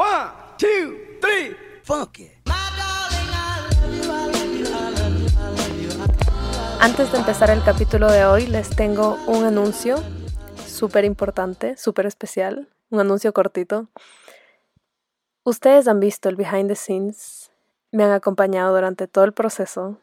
One, 0.00 0.30
two, 0.58 1.18
three, 1.20 1.56
funky. 1.82 2.30
Antes 6.80 7.10
de 7.10 7.18
empezar 7.18 7.50
el 7.50 7.64
capítulo 7.64 8.08
de 8.08 8.24
hoy, 8.24 8.46
les 8.46 8.70
tengo 8.70 9.18
un 9.26 9.42
anuncio 9.42 9.96
súper 10.64 11.04
importante, 11.04 11.76
súper 11.76 12.06
especial, 12.06 12.68
un 12.90 13.00
anuncio 13.00 13.32
cortito. 13.32 13.88
Ustedes 15.42 15.88
han 15.88 15.98
visto 15.98 16.28
el 16.28 16.36
behind 16.36 16.68
the 16.68 16.76
scenes, 16.76 17.50
me 17.90 18.04
han 18.04 18.12
acompañado 18.12 18.72
durante 18.72 19.08
todo 19.08 19.24
el 19.24 19.32
proceso 19.32 19.98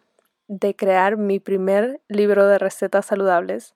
de 0.49 0.75
crear 0.75 1.15
mi 1.15 1.39
primer 1.39 2.01
libro 2.09 2.45
de 2.47 2.57
recetas 2.57 3.05
saludables 3.05 3.75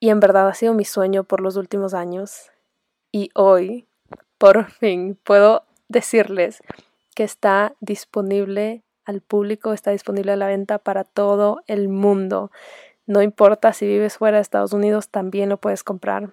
y 0.00 0.10
en 0.10 0.18
verdad 0.18 0.48
ha 0.48 0.54
sido 0.54 0.74
mi 0.74 0.84
sueño 0.84 1.22
por 1.22 1.40
los 1.40 1.54
últimos 1.54 1.94
años 1.94 2.50
y 3.12 3.30
hoy, 3.34 3.86
por 4.40 4.70
fin, 4.70 5.18
puedo 5.22 5.64
decirles 5.88 6.62
que 7.14 7.24
está 7.24 7.74
disponible 7.80 8.82
al 9.04 9.20
público, 9.20 9.74
está 9.74 9.90
disponible 9.90 10.32
a 10.32 10.36
la 10.36 10.46
venta 10.46 10.78
para 10.78 11.04
todo 11.04 11.62
el 11.66 11.90
mundo. 11.90 12.50
No 13.04 13.20
importa 13.20 13.74
si 13.74 13.86
vives 13.86 14.16
fuera 14.16 14.38
de 14.38 14.40
Estados 14.40 14.72
Unidos, 14.72 15.10
también 15.10 15.50
lo 15.50 15.58
puedes 15.58 15.84
comprar. 15.84 16.30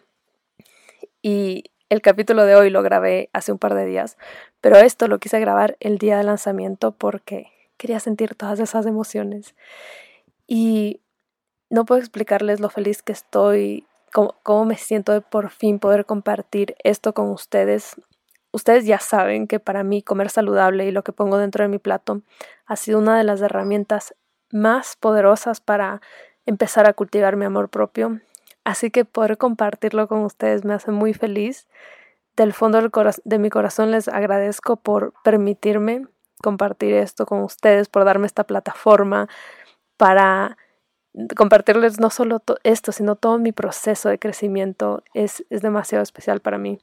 Y 1.22 1.66
el 1.90 2.02
capítulo 2.02 2.46
de 2.46 2.56
hoy 2.56 2.70
lo 2.70 2.82
grabé 2.82 3.30
hace 3.34 3.52
un 3.52 3.58
par 3.58 3.74
de 3.74 3.86
días, 3.86 4.18
pero 4.62 4.78
esto 4.78 5.10
lo 5.10 5.20
quise 5.20 5.42
grabar 5.42 5.76
el 5.82 5.98
día 5.98 6.18
de 6.18 6.24
lanzamiento 6.24 6.94
porque 6.94 7.52
quería 7.76 8.00
sentir 8.00 8.36
todas 8.36 8.62
esas 8.62 8.86
emociones. 8.86 9.54
Y 10.48 11.02
no 11.70 11.84
puedo 11.84 12.00
explicarles 12.00 12.62
lo 12.62 12.70
feliz 12.70 13.04
que 13.04 13.12
estoy, 13.12 13.87
cómo, 14.12 14.66
me 14.66 14.78
siento 14.78 15.12
de 15.12 15.22
por 15.22 15.50
fin 15.50 15.80
poder 15.80 16.06
compartir 16.06 16.76
esto 16.84 17.14
con 17.14 17.30
ustedes. 17.30 17.96
Ustedes 18.52 18.86
ya 18.86 19.00
saben 19.00 19.48
que 19.48 19.60
para 19.60 19.84
mí 19.84 20.02
comer 20.02 20.30
saludable 20.30 20.86
y 20.86 20.92
lo 20.92 21.04
que 21.04 21.12
pongo 21.12 21.38
dentro 21.38 21.64
de 21.64 21.68
mi 21.68 21.80
plato 21.80 22.22
ha 22.66 22.76
sido 22.76 23.00
una 23.00 23.18
de 23.18 23.24
las 23.24 23.42
herramientas 23.42 24.16
más 24.52 24.96
poderosas 24.96 25.62
para 25.62 26.02
empezar 26.46 26.88
a 26.88 26.94
cultivar 26.94 27.36
mi 27.36 27.46
amor 27.46 27.70
propio. 27.70 28.20
Así 28.64 28.92
que 28.92 29.06
poder 29.06 29.38
compartirlo 29.38 30.08
con 30.08 30.20
ustedes 30.24 30.66
me 30.66 30.74
hace 30.74 30.92
muy 30.92 31.14
feliz. 31.14 31.68
Del 32.36 32.54
fondo 32.54 32.80
de 33.24 33.40
mi 33.40 33.50
corazón 33.50 33.92
les 33.92 34.08
agradezco 34.08 34.78
por 34.78 35.14
permitirme 35.24 36.08
compartir 36.42 36.94
esto 36.94 37.26
con 37.26 37.42
ustedes, 37.42 37.90
por 37.90 38.06
darme 38.06 38.28
esta 38.28 38.44
plataforma 38.44 39.28
para 39.98 40.58
compartirles 41.36 42.00
no 42.00 42.10
solo 42.10 42.42
esto, 42.64 42.92
sino 42.92 43.16
todo 43.16 43.38
mi 43.38 43.52
proceso 43.52 44.10
de 44.10 44.20
crecimiento 44.20 45.04
es, 45.14 45.44
es 45.50 45.62
demasiado 45.62 46.04
especial 46.04 46.40
para 46.40 46.58
mí. 46.58 46.80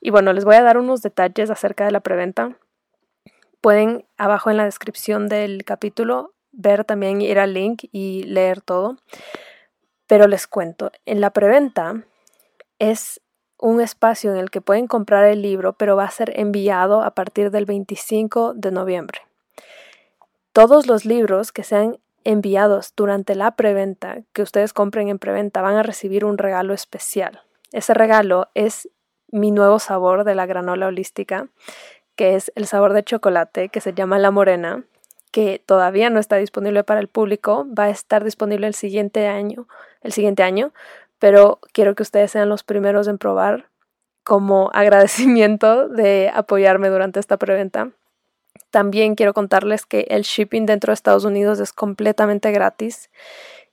Y 0.00 0.10
bueno, 0.10 0.32
les 0.32 0.44
voy 0.44 0.56
a 0.56 0.62
dar 0.62 0.78
unos 0.78 1.02
detalles 1.02 1.50
acerca 1.50 1.84
de 1.84 1.92
la 1.92 2.00
preventa. 2.00 2.56
Pueden 3.60 4.04
abajo 4.16 4.50
en 4.50 4.56
la 4.56 4.64
descripción 4.64 5.28
del 5.28 5.64
capítulo 5.64 6.32
ver 6.52 6.84
también, 6.84 7.20
ir 7.20 7.38
al 7.38 7.54
link 7.54 7.84
y 7.92 8.24
leer 8.24 8.60
todo. 8.60 8.96
Pero 10.06 10.26
les 10.26 10.46
cuento, 10.46 10.90
en 11.06 11.20
la 11.20 11.30
preventa 11.30 12.04
es 12.78 13.20
un 13.58 13.80
espacio 13.80 14.32
en 14.32 14.38
el 14.38 14.50
que 14.50 14.60
pueden 14.60 14.86
comprar 14.86 15.24
el 15.24 15.42
libro, 15.42 15.72
pero 15.74 15.96
va 15.96 16.04
a 16.04 16.10
ser 16.10 16.38
enviado 16.38 17.02
a 17.02 17.14
partir 17.14 17.50
del 17.50 17.66
25 17.66 18.54
de 18.54 18.70
noviembre. 18.70 19.20
Todos 20.52 20.86
los 20.86 21.04
libros 21.04 21.52
que 21.52 21.64
sean 21.64 21.98
enviados 22.28 22.92
durante 22.94 23.34
la 23.34 23.56
preventa, 23.56 24.18
que 24.34 24.42
ustedes 24.42 24.74
compren 24.74 25.08
en 25.08 25.18
preventa, 25.18 25.62
van 25.62 25.76
a 25.76 25.82
recibir 25.82 26.26
un 26.26 26.36
regalo 26.36 26.74
especial. 26.74 27.40
Ese 27.72 27.94
regalo 27.94 28.48
es 28.52 28.90
mi 29.30 29.50
nuevo 29.50 29.78
sabor 29.78 30.24
de 30.24 30.34
la 30.34 30.44
granola 30.44 30.88
holística, 30.88 31.48
que 32.16 32.34
es 32.34 32.52
el 32.54 32.66
sabor 32.66 32.92
de 32.92 33.02
chocolate, 33.02 33.70
que 33.70 33.80
se 33.80 33.94
llama 33.94 34.18
La 34.18 34.30
Morena, 34.30 34.84
que 35.32 35.62
todavía 35.64 36.10
no 36.10 36.20
está 36.20 36.36
disponible 36.36 36.84
para 36.84 37.00
el 37.00 37.08
público, 37.08 37.66
va 37.66 37.84
a 37.84 37.90
estar 37.90 38.24
disponible 38.24 38.66
el 38.66 38.74
siguiente 38.74 39.26
año, 39.26 39.66
el 40.02 40.12
siguiente 40.12 40.42
año, 40.42 40.74
pero 41.18 41.60
quiero 41.72 41.94
que 41.94 42.02
ustedes 42.02 42.30
sean 42.30 42.50
los 42.50 42.62
primeros 42.62 43.08
en 43.08 43.16
probar 43.16 43.70
como 44.22 44.70
agradecimiento 44.74 45.88
de 45.88 46.30
apoyarme 46.34 46.90
durante 46.90 47.20
esta 47.20 47.38
preventa. 47.38 47.90
También 48.70 49.14
quiero 49.14 49.32
contarles 49.32 49.86
que 49.86 50.06
el 50.10 50.22
shipping 50.22 50.66
dentro 50.66 50.90
de 50.90 50.94
Estados 50.94 51.24
Unidos 51.24 51.58
es 51.60 51.72
completamente 51.72 52.52
gratis. 52.52 53.10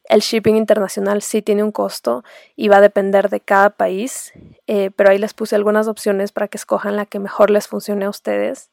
El 0.07 0.21
shipping 0.21 0.55
internacional 0.55 1.21
sí 1.21 1.41
tiene 1.41 1.63
un 1.63 1.71
costo 1.71 2.23
y 2.55 2.67
va 2.67 2.77
a 2.77 2.81
depender 2.81 3.29
de 3.29 3.41
cada 3.41 3.71
país, 3.71 4.33
eh, 4.67 4.91
pero 4.95 5.09
ahí 5.09 5.17
les 5.17 5.33
puse 5.33 5.55
algunas 5.55 5.87
opciones 5.87 6.31
para 6.31 6.47
que 6.47 6.57
escojan 6.57 6.95
la 6.95 7.05
que 7.05 7.19
mejor 7.19 7.49
les 7.49 7.67
funcione 7.67 8.05
a 8.05 8.09
ustedes. 8.09 8.69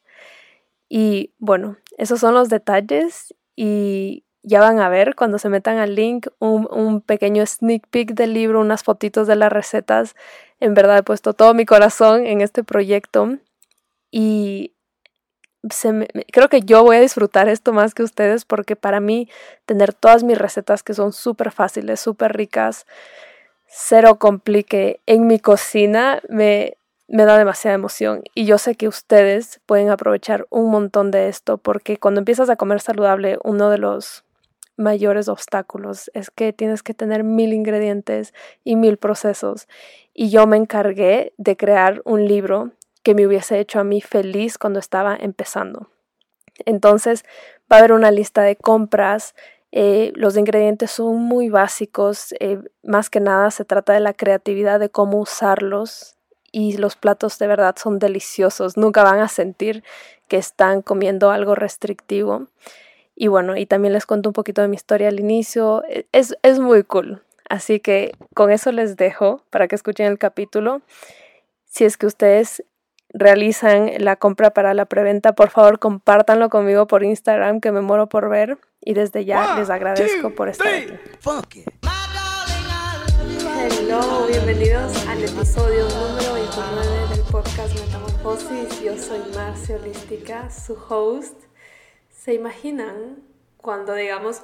Y 0.89 1.33
bueno, 1.39 1.77
esos 1.97 2.19
son 2.19 2.35
los 2.35 2.49
detalles 2.49 3.33
y 3.55 4.25
ya 4.43 4.59
van 4.59 4.79
a 4.79 4.89
ver 4.89 5.15
cuando 5.15 5.39
se 5.39 5.49
metan 5.49 5.77
al 5.79 5.95
link 5.95 6.27
un, 6.39 6.67
un, 6.69 7.01
pequeño 7.01 7.45
sneak 7.45 7.87
peek 7.87 8.13
del 8.13 8.33
libro, 8.33 8.59
unas 8.59 8.83
fotitos 8.83 9.25
de 9.25 9.35
las 9.35 9.51
recetas. 9.51 10.15
En 10.59 10.73
verdad 10.73 10.99
he 10.99 11.03
puesto 11.03 11.33
todo 11.33 11.53
mi 11.53 11.65
corazón 11.65 12.27
en 12.27 12.41
este 12.41 12.63
proyecto 12.63 13.37
y 14.11 14.72
creo 16.31 16.49
que 16.49 16.61
yo 16.61 16.83
voy 16.83 16.97
a 16.97 17.01
disfrutar 17.01 17.47
esto 17.47 17.73
más 17.73 17.93
que 17.93 18.03
ustedes 18.03 18.45
porque 18.45 18.75
para 18.75 18.99
mí 18.99 19.29
tener 19.65 19.93
todas 19.93 20.23
mis 20.23 20.37
recetas 20.37 20.83
que 20.83 20.93
son 20.93 21.13
súper 21.13 21.51
fáciles, 21.51 21.99
súper 21.99 22.35
ricas, 22.35 22.85
cero 23.67 24.19
complique 24.19 24.99
en 25.05 25.27
mi 25.27 25.39
cocina 25.39 26.21
me, 26.29 26.77
me 27.07 27.25
da 27.25 27.37
demasiada 27.37 27.75
emoción. 27.75 28.23
Y 28.35 28.45
yo 28.45 28.57
sé 28.57 28.75
que 28.75 28.87
ustedes 28.87 29.61
pueden 29.65 29.89
aprovechar 29.89 30.45
un 30.49 30.69
montón 30.69 31.11
de 31.11 31.29
esto 31.29 31.57
porque 31.57 31.97
cuando 31.97 32.19
empiezas 32.19 32.49
a 32.49 32.55
comer 32.55 32.81
saludable 32.81 33.37
uno 33.43 33.69
de 33.69 33.77
los 33.77 34.25
mayores 34.75 35.27
obstáculos 35.27 36.09
es 36.13 36.29
que 36.29 36.51
tienes 36.51 36.83
que 36.83 36.93
tener 36.93 37.23
mil 37.23 37.53
ingredientes 37.53 38.33
y 38.63 38.75
mil 38.75 38.97
procesos. 38.97 39.67
Y 40.13 40.29
yo 40.29 40.45
me 40.45 40.57
encargué 40.57 41.33
de 41.37 41.55
crear 41.55 42.01
un 42.05 42.27
libro 42.27 42.71
que 43.03 43.13
me 43.13 43.27
hubiese 43.27 43.59
hecho 43.59 43.79
a 43.79 43.83
mí 43.83 44.01
feliz 44.01 44.57
cuando 44.57 44.79
estaba 44.79 45.15
empezando. 45.15 45.89
Entonces 46.65 47.23
va 47.71 47.77
a 47.77 47.79
haber 47.79 47.93
una 47.93 48.11
lista 48.11 48.41
de 48.43 48.55
compras. 48.55 49.35
Eh, 49.71 50.11
los 50.15 50.37
ingredientes 50.37 50.91
son 50.91 51.17
muy 51.17 51.49
básicos. 51.49 52.33
Eh, 52.39 52.59
más 52.83 53.09
que 53.09 53.19
nada 53.19 53.51
se 53.51 53.65
trata 53.65 53.93
de 53.93 53.99
la 53.99 54.13
creatividad 54.13 54.79
de 54.79 54.89
cómo 54.89 55.19
usarlos 55.19 56.15
y 56.51 56.77
los 56.77 56.95
platos 56.95 57.39
de 57.39 57.47
verdad 57.47 57.75
son 57.77 57.99
deliciosos. 57.99 58.77
Nunca 58.77 59.03
van 59.03 59.19
a 59.19 59.27
sentir 59.27 59.83
que 60.27 60.37
están 60.37 60.81
comiendo 60.81 61.31
algo 61.31 61.55
restrictivo. 61.55 62.47
Y 63.15 63.27
bueno, 63.27 63.57
y 63.57 63.65
también 63.65 63.93
les 63.93 64.05
cuento 64.05 64.29
un 64.29 64.33
poquito 64.33 64.61
de 64.61 64.67
mi 64.67 64.75
historia 64.75 65.09
al 65.09 65.19
inicio. 65.19 65.83
E, 65.89 66.07
es, 66.11 66.37
es 66.43 66.59
muy 66.59 66.83
cool. 66.83 67.23
Así 67.49 67.79
que 67.79 68.13
con 68.33 68.51
eso 68.51 68.71
les 68.71 68.95
dejo 68.95 69.43
para 69.49 69.67
que 69.67 69.75
escuchen 69.75 70.05
el 70.07 70.17
capítulo. 70.17 70.81
Si 71.65 71.85
es 71.85 71.97
que 71.97 72.05
ustedes 72.05 72.63
realizan 73.13 73.91
la 73.99 74.15
compra 74.15 74.51
para 74.51 74.73
la 74.73 74.85
preventa, 74.85 75.33
por 75.33 75.49
favor 75.49 75.79
compártanlo 75.79 76.49
conmigo 76.49 76.87
por 76.87 77.03
Instagram 77.03 77.61
que 77.61 77.71
me 77.71 77.81
muero 77.81 78.09
por 78.09 78.29
ver 78.29 78.57
y 78.81 78.95
desde 78.95 79.23
ya 79.23 79.57
les 79.57 79.69
agradezco 79.69 80.31
por 80.31 80.49
estar 80.49 80.67
aquí. 80.67 81.63
Hello, 83.55 84.25
bienvenidos 84.27 85.07
al 85.07 85.23
episodio 85.23 85.87
número 85.87 86.33
29 86.33 87.07
del 87.11 87.21
podcast 87.31 87.79
Metamorfosis. 87.79 88.81
Yo 88.81 88.97
soy 88.97 89.19
Marcia 89.35 89.75
Holística, 89.75 90.49
su 90.49 90.77
host. 90.89 91.39
¿Se 92.09 92.33
imaginan 92.33 93.23
cuando 93.57 93.93
digamos 93.93 94.41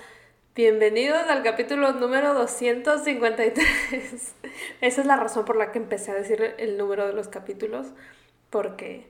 bienvenidos 0.56 1.24
al 1.28 1.44
capítulo 1.44 1.94
número 1.94 2.34
253? 2.34 3.60
Esa 4.82 5.02
es 5.02 5.08
la 5.08 5.18
razón 5.18 5.44
por 5.44 5.58
la 5.58 5.72
que 5.72 5.80
empecé 5.80 6.12
a 6.12 6.16
decir 6.16 6.56
el 6.58 6.78
número 6.78 7.08
de 7.08 7.14
los 7.14 7.28
capítulos 7.28 7.88
porque 8.50 9.08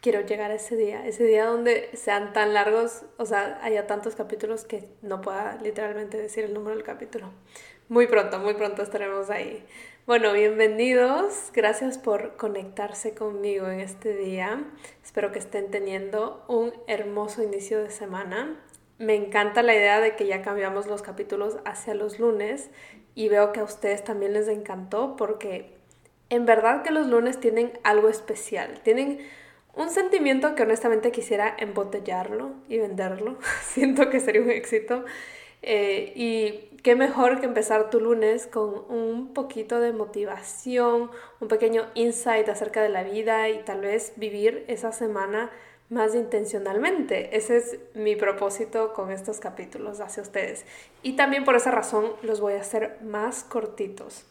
quiero 0.00 0.20
llegar 0.20 0.50
a 0.50 0.54
ese 0.54 0.76
día, 0.76 1.06
ese 1.06 1.24
día 1.24 1.46
donde 1.46 1.88
sean 1.94 2.32
tan 2.32 2.52
largos, 2.52 3.04
o 3.16 3.24
sea, 3.24 3.58
haya 3.62 3.86
tantos 3.86 4.14
capítulos 4.14 4.64
que 4.64 4.88
no 5.02 5.20
pueda 5.20 5.58
literalmente 5.62 6.18
decir 6.18 6.44
el 6.44 6.54
número 6.54 6.76
del 6.76 6.84
capítulo. 6.84 7.30
Muy 7.88 8.06
pronto, 8.06 8.38
muy 8.38 8.54
pronto 8.54 8.82
estaremos 8.82 9.30
ahí. 9.30 9.64
Bueno, 10.06 10.34
bienvenidos, 10.34 11.50
gracias 11.54 11.96
por 11.96 12.36
conectarse 12.36 13.14
conmigo 13.14 13.68
en 13.68 13.80
este 13.80 14.14
día. 14.14 14.62
Espero 15.02 15.32
que 15.32 15.38
estén 15.38 15.70
teniendo 15.70 16.44
un 16.48 16.74
hermoso 16.86 17.42
inicio 17.42 17.82
de 17.82 17.90
semana. 17.90 18.60
Me 18.98 19.14
encanta 19.14 19.62
la 19.62 19.74
idea 19.74 20.00
de 20.00 20.16
que 20.16 20.26
ya 20.26 20.42
cambiamos 20.42 20.86
los 20.86 21.00
capítulos 21.00 21.56
hacia 21.64 21.94
los 21.94 22.18
lunes 22.18 22.70
y 23.14 23.30
veo 23.30 23.52
que 23.52 23.60
a 23.60 23.64
ustedes 23.64 24.04
también 24.04 24.34
les 24.34 24.48
encantó 24.48 25.16
porque 25.16 25.74
en 26.30 26.46
verdad 26.46 26.82
que 26.82 26.90
los 26.90 27.06
lunes 27.06 27.38
tienen 27.40 27.72
algo 27.82 28.08
especial, 28.08 28.80
tienen 28.82 29.18
un 29.76 29.90
sentimiento 29.90 30.54
que 30.54 30.62
honestamente 30.62 31.10
quisiera 31.10 31.54
embotellarlo 31.58 32.52
y 32.68 32.78
venderlo, 32.78 33.38
siento 33.62 34.10
que 34.10 34.20
sería 34.20 34.42
un 34.42 34.50
éxito. 34.50 35.04
Eh, 35.66 36.12
y 36.14 36.76
qué 36.82 36.94
mejor 36.94 37.40
que 37.40 37.46
empezar 37.46 37.88
tu 37.88 37.98
lunes 37.98 38.46
con 38.46 38.84
un 38.90 39.32
poquito 39.32 39.80
de 39.80 39.92
motivación, 39.92 41.10
un 41.40 41.48
pequeño 41.48 41.86
insight 41.94 42.46
acerca 42.50 42.82
de 42.82 42.90
la 42.90 43.02
vida 43.02 43.48
y 43.48 43.62
tal 43.62 43.80
vez 43.80 44.12
vivir 44.16 44.66
esa 44.68 44.92
semana 44.92 45.50
más 45.88 46.14
intencionalmente. 46.14 47.34
Ese 47.34 47.56
es 47.56 47.78
mi 47.94 48.14
propósito 48.14 48.92
con 48.92 49.10
estos 49.10 49.40
capítulos 49.40 50.00
hacia 50.00 50.22
ustedes. 50.22 50.66
Y 51.02 51.16
también 51.16 51.44
por 51.44 51.56
esa 51.56 51.70
razón 51.70 52.12
los 52.22 52.40
voy 52.40 52.54
a 52.54 52.60
hacer 52.60 52.98
más 53.02 53.44
cortitos. 53.44 54.26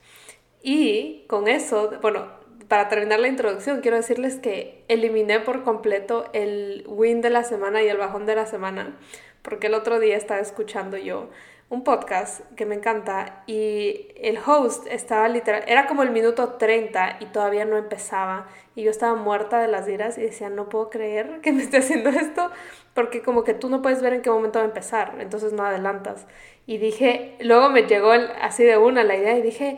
Y 0.63 1.25
con 1.27 1.47
eso, 1.47 1.91
bueno, 2.01 2.25
para 2.69 2.87
terminar 2.87 3.19
la 3.19 3.27
introducción, 3.27 3.81
quiero 3.81 3.97
decirles 3.97 4.37
que 4.37 4.83
eliminé 4.87 5.41
por 5.41 5.63
completo 5.63 6.25
el 6.33 6.85
win 6.87 7.21
de 7.21 7.29
la 7.29 7.43
semana 7.43 7.83
y 7.83 7.89
el 7.89 7.97
bajón 7.97 8.25
de 8.25 8.35
la 8.35 8.45
semana, 8.45 8.97
porque 9.41 9.67
el 9.67 9.73
otro 9.73 9.99
día 9.99 10.15
estaba 10.15 10.39
escuchando 10.39 10.97
yo 10.97 11.29
un 11.69 11.83
podcast 11.83 12.41
que 12.55 12.65
me 12.65 12.75
encanta 12.75 13.43
y 13.47 14.07
el 14.15 14.37
host 14.37 14.85
estaba 14.87 15.27
literal, 15.27 15.63
era 15.67 15.87
como 15.87 16.03
el 16.03 16.11
minuto 16.11 16.53
30 16.53 17.17
y 17.19 17.25
todavía 17.25 17.65
no 17.65 17.77
empezaba 17.77 18.47
y 18.75 18.83
yo 18.83 18.91
estaba 18.91 19.15
muerta 19.15 19.59
de 19.59 19.67
las 19.67 19.87
iras 19.89 20.17
y 20.17 20.21
decía, 20.21 20.49
no 20.49 20.69
puedo 20.69 20.89
creer 20.89 21.41
que 21.41 21.51
me 21.51 21.63
esté 21.63 21.77
haciendo 21.77 22.09
esto 22.09 22.51
porque 22.93 23.21
como 23.21 23.43
que 23.43 23.53
tú 23.53 23.69
no 23.69 23.81
puedes 23.81 24.01
ver 24.01 24.13
en 24.13 24.21
qué 24.21 24.29
momento 24.29 24.59
va 24.59 24.65
a 24.65 24.67
empezar, 24.67 25.15
entonces 25.19 25.51
no 25.51 25.63
adelantas. 25.65 26.27
Y 26.67 26.77
dije, 26.77 27.35
luego 27.39 27.69
me 27.69 27.83
llegó 27.83 28.11
así 28.11 28.63
de 28.63 28.77
una 28.77 29.03
la 29.03 29.15
idea 29.15 29.37
y 29.37 29.41
dije, 29.41 29.77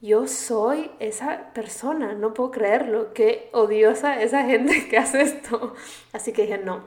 yo 0.00 0.26
soy 0.26 0.90
esa 0.98 1.52
persona, 1.52 2.14
no 2.14 2.32
puedo 2.32 2.50
creerlo, 2.50 3.12
qué 3.12 3.50
odiosa 3.52 4.22
esa 4.22 4.44
gente 4.46 4.88
que 4.88 4.98
hace 4.98 5.22
esto. 5.22 5.74
Así 6.12 6.32
que 6.32 6.42
dije, 6.42 6.58
no, 6.58 6.84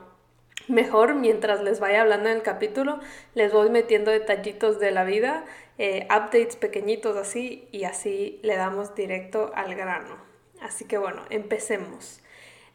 mejor 0.68 1.16
mientras 1.16 1.62
les 1.62 1.80
vaya 1.80 2.02
hablando 2.02 2.30
en 2.30 2.38
el 2.38 2.44
capítulo, 2.44 3.00
les 3.36 3.54
voy 3.54 3.70
metiendo 3.70 4.12
detallitos 4.12 4.80
de 4.80 4.92
la 4.92 5.04
vida, 5.04 5.46
eh, 5.78 6.06
updates 6.06 6.56
pequeñitos 6.56 7.16
así, 7.18 7.68
y 7.72 7.84
así 7.84 8.40
le 8.44 8.56
damos 8.56 8.96
directo 8.96 9.52
al 9.56 9.76
grano. 9.76 10.18
Así 10.62 10.86
que 10.86 10.98
bueno, 10.98 11.22
empecemos. 11.30 12.22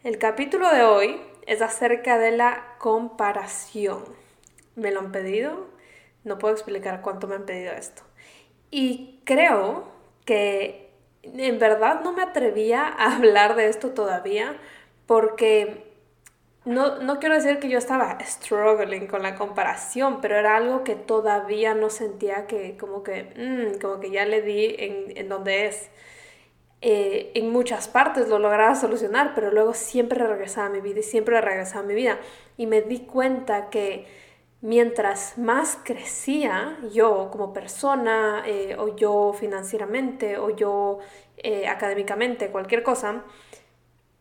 El 0.05 0.19
capítulo 0.19 0.73
de 0.73 0.83
hoy 0.83 1.21
es 1.47 1.63
acerca 1.63 2.19
de 2.19 2.31
la 2.31 2.77
comparación. 2.79 4.05
Me 4.77 4.93
lo 4.93 5.01
han 5.01 5.11
pedido, 5.11 5.67
no 6.23 6.39
puedo 6.39 6.55
explicar 6.55 7.01
cuánto 7.01 7.27
me 7.27 7.35
han 7.35 7.47
pedido 7.47 7.73
esto. 7.73 8.03
Y 8.71 9.21
creo 9.25 9.98
que 10.29 10.91
en 11.23 11.59
verdad 11.59 12.03
no 12.05 12.13
me 12.13 12.23
atrevía 12.23 12.87
a 12.87 13.17
hablar 13.17 13.57
de 13.57 13.69
esto 13.69 13.93
todavía 13.93 14.57
porque 15.07 15.87
no, 16.67 17.01
no, 17.01 17.19
quiero 17.19 17.35
decir 17.35 17.61
que 17.61 17.71
yo 17.71 17.79
estaba 17.79 18.19
struggling 18.21 19.07
con 19.07 19.23
la 19.23 19.37
comparación, 19.37 20.21
pero 20.21 20.37
era 20.37 20.59
algo 20.59 20.85
que 20.85 20.97
todavía 20.97 21.73
no 21.73 21.89
sentía 21.89 22.47
que 22.47 22.77
como 22.77 23.03
que, 23.03 23.23
mm, 23.23 23.81
como 23.81 24.01
que 24.01 24.11
ya 24.11 24.27
le 24.27 24.43
di 24.43 24.77
en, 24.79 25.17
en 25.17 25.29
donde 25.31 25.67
es. 25.67 25.89
Eh, 26.81 27.33
en 27.35 27.51
muchas 27.51 27.89
partes 27.89 28.29
lo 28.29 28.39
lograba 28.39 28.75
solucionar, 28.75 29.33
pero 29.35 29.51
luego 29.51 29.75
siempre 29.75 30.25
regresaba 30.27 30.67
a 30.69 30.71
mi 30.71 30.81
vida 30.81 31.01
y 31.01 31.03
siempre 31.03 31.41
regresaba 31.41 31.85
a 31.85 31.87
mi 31.87 31.95
vida. 31.95 32.19
Y 32.59 32.67
me 32.67 32.83
di 32.83 33.01
cuenta 33.01 33.71
que 33.71 34.07
mientras 34.61 35.39
más 35.39 35.79
crecía 35.85 36.79
yo 36.93 37.31
como 37.31 37.53
persona, 37.53 38.43
eh, 38.47 38.77
o 38.79 38.97
yo 38.97 39.33
financieramente, 39.39 40.39
o 40.39 40.51
yo 40.51 40.99
eh, 41.37 41.69
académicamente, 41.69 42.51
cualquier 42.51 42.83
cosa, 42.83 43.25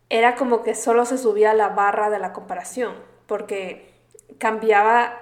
era 0.09 0.35
como 0.35 0.63
que 0.63 0.75
solo 0.75 1.05
se 1.05 1.17
subía 1.17 1.53
la 1.53 1.69
barra 1.69 2.09
de 2.09 2.19
la 2.19 2.33
comparación, 2.33 2.95
porque 3.25 3.91
cambiaba, 4.37 5.19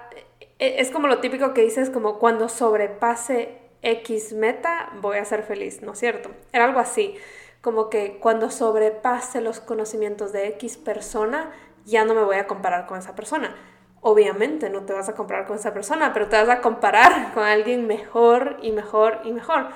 e, 0.58 0.80
es 0.80 0.90
como 0.90 1.08
lo 1.08 1.20
típico 1.20 1.54
que 1.54 1.62
dices, 1.62 1.90
como 1.90 2.18
cuando 2.18 2.48
sobrepase 2.48 3.58
X 3.82 4.32
meta, 4.34 4.90
voy 5.00 5.18
a 5.18 5.24
ser 5.24 5.42
feliz, 5.42 5.82
¿no 5.82 5.92
es 5.92 5.98
cierto? 5.98 6.30
Era 6.52 6.64
algo 6.66 6.80
así, 6.80 7.16
como 7.62 7.88
que 7.90 8.18
cuando 8.18 8.50
sobrepase 8.50 9.40
los 9.40 9.60
conocimientos 9.60 10.32
de 10.32 10.48
X 10.48 10.76
persona, 10.76 11.52
ya 11.84 12.04
no 12.04 12.14
me 12.14 12.22
voy 12.22 12.36
a 12.36 12.46
comparar 12.46 12.86
con 12.86 12.98
esa 12.98 13.14
persona 13.14 13.56
obviamente 14.00 14.70
no 14.70 14.82
te 14.82 14.92
vas 14.92 15.08
a 15.08 15.14
comparar 15.14 15.46
con 15.46 15.56
esa 15.56 15.72
persona, 15.74 16.12
pero 16.12 16.28
te 16.28 16.36
vas 16.36 16.48
a 16.48 16.60
comparar 16.60 17.32
con 17.34 17.44
alguien 17.44 17.86
mejor 17.86 18.58
y 18.62 18.72
mejor 18.72 19.20
y 19.24 19.32
mejor. 19.32 19.68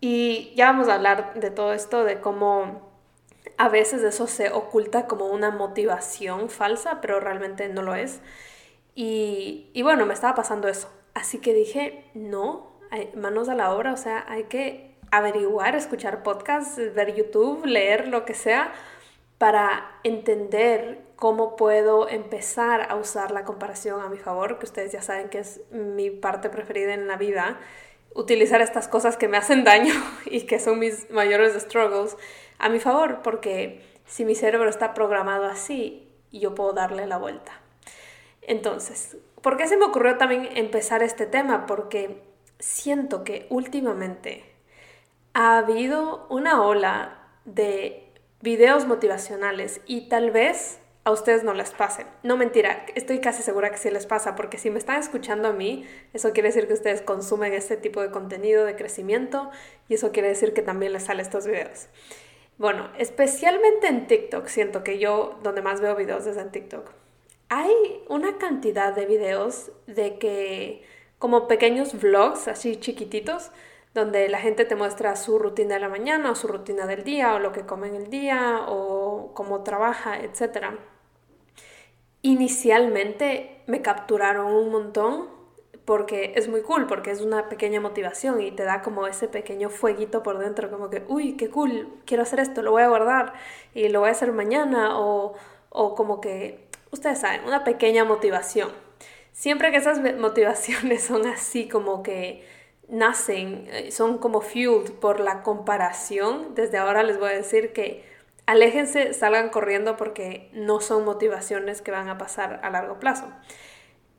Y 0.00 0.52
ya 0.56 0.66
vamos 0.66 0.88
a 0.88 0.94
hablar 0.94 1.34
de 1.34 1.50
todo 1.50 1.72
esto, 1.72 2.04
de 2.04 2.20
cómo 2.20 2.90
a 3.58 3.68
veces 3.68 4.02
eso 4.02 4.26
se 4.26 4.50
oculta 4.50 5.06
como 5.06 5.26
una 5.26 5.50
motivación 5.50 6.50
falsa, 6.50 7.00
pero 7.00 7.20
realmente 7.20 7.68
no 7.68 7.82
lo 7.82 7.94
es. 7.94 8.20
Y, 8.94 9.70
y 9.72 9.82
bueno, 9.82 10.06
me 10.06 10.14
estaba 10.14 10.34
pasando 10.34 10.68
eso. 10.68 10.90
Así 11.14 11.38
que 11.38 11.54
dije, 11.54 12.10
no, 12.14 12.72
manos 13.14 13.48
a 13.48 13.54
la 13.54 13.72
obra, 13.72 13.92
o 13.92 13.96
sea, 13.96 14.24
hay 14.28 14.44
que 14.44 14.96
averiguar, 15.10 15.76
escuchar 15.76 16.22
podcasts, 16.22 16.76
ver 16.94 17.14
YouTube, 17.14 17.64
leer 17.66 18.08
lo 18.08 18.24
que 18.24 18.34
sea, 18.34 18.72
para 19.38 19.98
entender 20.04 21.02
cómo 21.22 21.54
puedo 21.54 22.08
empezar 22.08 22.90
a 22.90 22.96
usar 22.96 23.30
la 23.30 23.44
comparación 23.44 24.00
a 24.00 24.08
mi 24.08 24.18
favor, 24.18 24.58
que 24.58 24.66
ustedes 24.66 24.90
ya 24.90 25.02
saben 25.02 25.28
que 25.28 25.38
es 25.38 25.60
mi 25.70 26.10
parte 26.10 26.50
preferida 26.50 26.94
en 26.94 27.06
la 27.06 27.16
vida, 27.16 27.60
utilizar 28.12 28.60
estas 28.60 28.88
cosas 28.88 29.16
que 29.16 29.28
me 29.28 29.36
hacen 29.36 29.62
daño 29.62 29.94
y 30.26 30.46
que 30.46 30.58
son 30.58 30.80
mis 30.80 31.08
mayores 31.12 31.52
struggles 31.62 32.16
a 32.58 32.68
mi 32.70 32.80
favor, 32.80 33.20
porque 33.22 33.84
si 34.04 34.24
mi 34.24 34.34
cerebro 34.34 34.68
está 34.68 34.94
programado 34.94 35.44
así, 35.44 36.08
yo 36.32 36.56
puedo 36.56 36.72
darle 36.72 37.06
la 37.06 37.18
vuelta. 37.18 37.52
Entonces, 38.40 39.16
¿por 39.42 39.56
qué 39.56 39.68
se 39.68 39.76
me 39.76 39.84
ocurrió 39.84 40.18
también 40.18 40.48
empezar 40.56 41.04
este 41.04 41.26
tema? 41.26 41.66
Porque 41.66 42.20
siento 42.58 43.22
que 43.22 43.46
últimamente 43.48 44.44
ha 45.34 45.58
habido 45.58 46.26
una 46.30 46.62
ola 46.62 47.28
de 47.44 48.08
videos 48.40 48.88
motivacionales 48.88 49.80
y 49.86 50.08
tal 50.08 50.32
vez 50.32 50.80
a 51.04 51.10
ustedes 51.10 51.42
no 51.42 51.52
les 51.52 51.70
pase. 51.70 52.06
No 52.22 52.36
mentira, 52.36 52.86
estoy 52.94 53.20
casi 53.20 53.42
segura 53.42 53.70
que 53.70 53.78
sí 53.78 53.90
les 53.90 54.06
pasa, 54.06 54.36
porque 54.36 54.58
si 54.58 54.70
me 54.70 54.78
están 54.78 55.00
escuchando 55.00 55.48
a 55.48 55.52
mí, 55.52 55.84
eso 56.12 56.32
quiere 56.32 56.50
decir 56.50 56.68
que 56.68 56.74
ustedes 56.74 57.02
consumen 57.02 57.52
este 57.52 57.76
tipo 57.76 58.00
de 58.00 58.10
contenido 58.10 58.64
de 58.64 58.76
crecimiento 58.76 59.50
y 59.88 59.94
eso 59.94 60.12
quiere 60.12 60.28
decir 60.28 60.52
que 60.52 60.62
también 60.62 60.92
les 60.92 61.04
salen 61.04 61.26
estos 61.26 61.46
videos. 61.46 61.88
Bueno, 62.58 62.90
especialmente 62.98 63.88
en 63.88 64.06
TikTok, 64.06 64.46
siento 64.46 64.84
que 64.84 64.98
yo 64.98 65.38
donde 65.42 65.62
más 65.62 65.80
veo 65.80 65.96
videos 65.96 66.26
es 66.26 66.36
en 66.36 66.52
TikTok. 66.52 66.90
Hay 67.48 67.72
una 68.08 68.38
cantidad 68.38 68.94
de 68.94 69.06
videos 69.06 69.72
de 69.86 70.18
que, 70.18 70.84
como 71.18 71.48
pequeños 71.48 72.00
vlogs 72.00 72.46
así 72.48 72.76
chiquititos, 72.76 73.50
donde 73.94 74.28
la 74.28 74.38
gente 74.38 74.64
te 74.64 74.74
muestra 74.74 75.16
su 75.16 75.38
rutina 75.38 75.74
de 75.74 75.80
la 75.80 75.88
mañana 75.88 76.30
o 76.30 76.34
su 76.34 76.48
rutina 76.48 76.86
del 76.86 77.04
día 77.04 77.34
o 77.34 77.38
lo 77.38 77.52
que 77.52 77.66
come 77.66 77.88
en 77.88 77.94
el 77.94 78.10
día 78.10 78.64
o 78.68 79.32
cómo 79.34 79.62
trabaja, 79.62 80.18
etc. 80.20 80.78
Inicialmente 82.22 83.62
me 83.66 83.82
capturaron 83.82 84.46
un 84.46 84.70
montón 84.70 85.28
porque 85.84 86.32
es 86.36 86.48
muy 86.48 86.62
cool, 86.62 86.86
porque 86.86 87.10
es 87.10 87.20
una 87.20 87.48
pequeña 87.48 87.80
motivación 87.80 88.40
y 88.40 88.52
te 88.52 88.62
da 88.62 88.82
como 88.82 89.06
ese 89.06 89.28
pequeño 89.28 89.68
fueguito 89.68 90.22
por 90.22 90.38
dentro, 90.38 90.70
como 90.70 90.90
que, 90.90 91.04
uy, 91.08 91.36
qué 91.36 91.50
cool, 91.50 91.88
quiero 92.06 92.22
hacer 92.22 92.40
esto, 92.40 92.62
lo 92.62 92.70
voy 92.70 92.82
a 92.82 92.88
guardar 92.88 93.32
y 93.74 93.88
lo 93.88 94.00
voy 94.00 94.08
a 94.10 94.12
hacer 94.12 94.32
mañana 94.32 94.98
o, 95.00 95.34
o 95.70 95.94
como 95.94 96.20
que, 96.20 96.68
ustedes 96.92 97.18
saben, 97.18 97.44
una 97.44 97.64
pequeña 97.64 98.04
motivación. 98.04 98.70
Siempre 99.32 99.70
que 99.72 99.78
esas 99.78 100.00
motivaciones 100.18 101.02
son 101.04 101.26
así 101.26 101.68
como 101.68 102.02
que 102.02 102.46
nacen, 102.88 103.66
eh, 103.70 103.90
son 103.90 104.18
como 104.18 104.40
fueled 104.40 104.92
por 104.92 105.20
la 105.20 105.42
comparación, 105.42 106.54
desde 106.54 106.78
ahora 106.78 107.02
les 107.02 107.18
voy 107.18 107.30
a 107.30 107.34
decir 107.34 107.72
que 107.72 108.04
aléjense, 108.46 109.14
salgan 109.14 109.50
corriendo 109.50 109.96
porque 109.96 110.50
no 110.52 110.80
son 110.80 111.04
motivaciones 111.04 111.80
que 111.80 111.90
van 111.90 112.08
a 112.08 112.18
pasar 112.18 112.60
a 112.62 112.70
largo 112.70 112.98
plazo. 112.98 113.26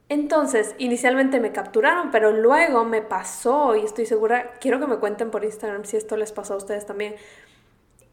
Entonces, 0.10 0.75
inicialmente 0.77 1.39
me 1.39 1.51
capturaron, 1.51 2.12
pero 2.12 2.32
luego 2.32 2.86
me 2.86 3.01
pasó, 3.01 3.75
y 3.75 3.86
estoy 3.86 4.05
segura, 4.05 4.53
quiero 4.60 4.79
que 4.79 4.88
me 4.88 4.98
cuenten 4.98 5.32
por 5.32 5.43
Instagram 5.43 5.86
si 5.86 5.98
esto 5.98 6.17
les 6.17 6.32
pasó 6.32 6.53
a 6.53 6.58
ustedes 6.58 6.86
también, 6.86 7.15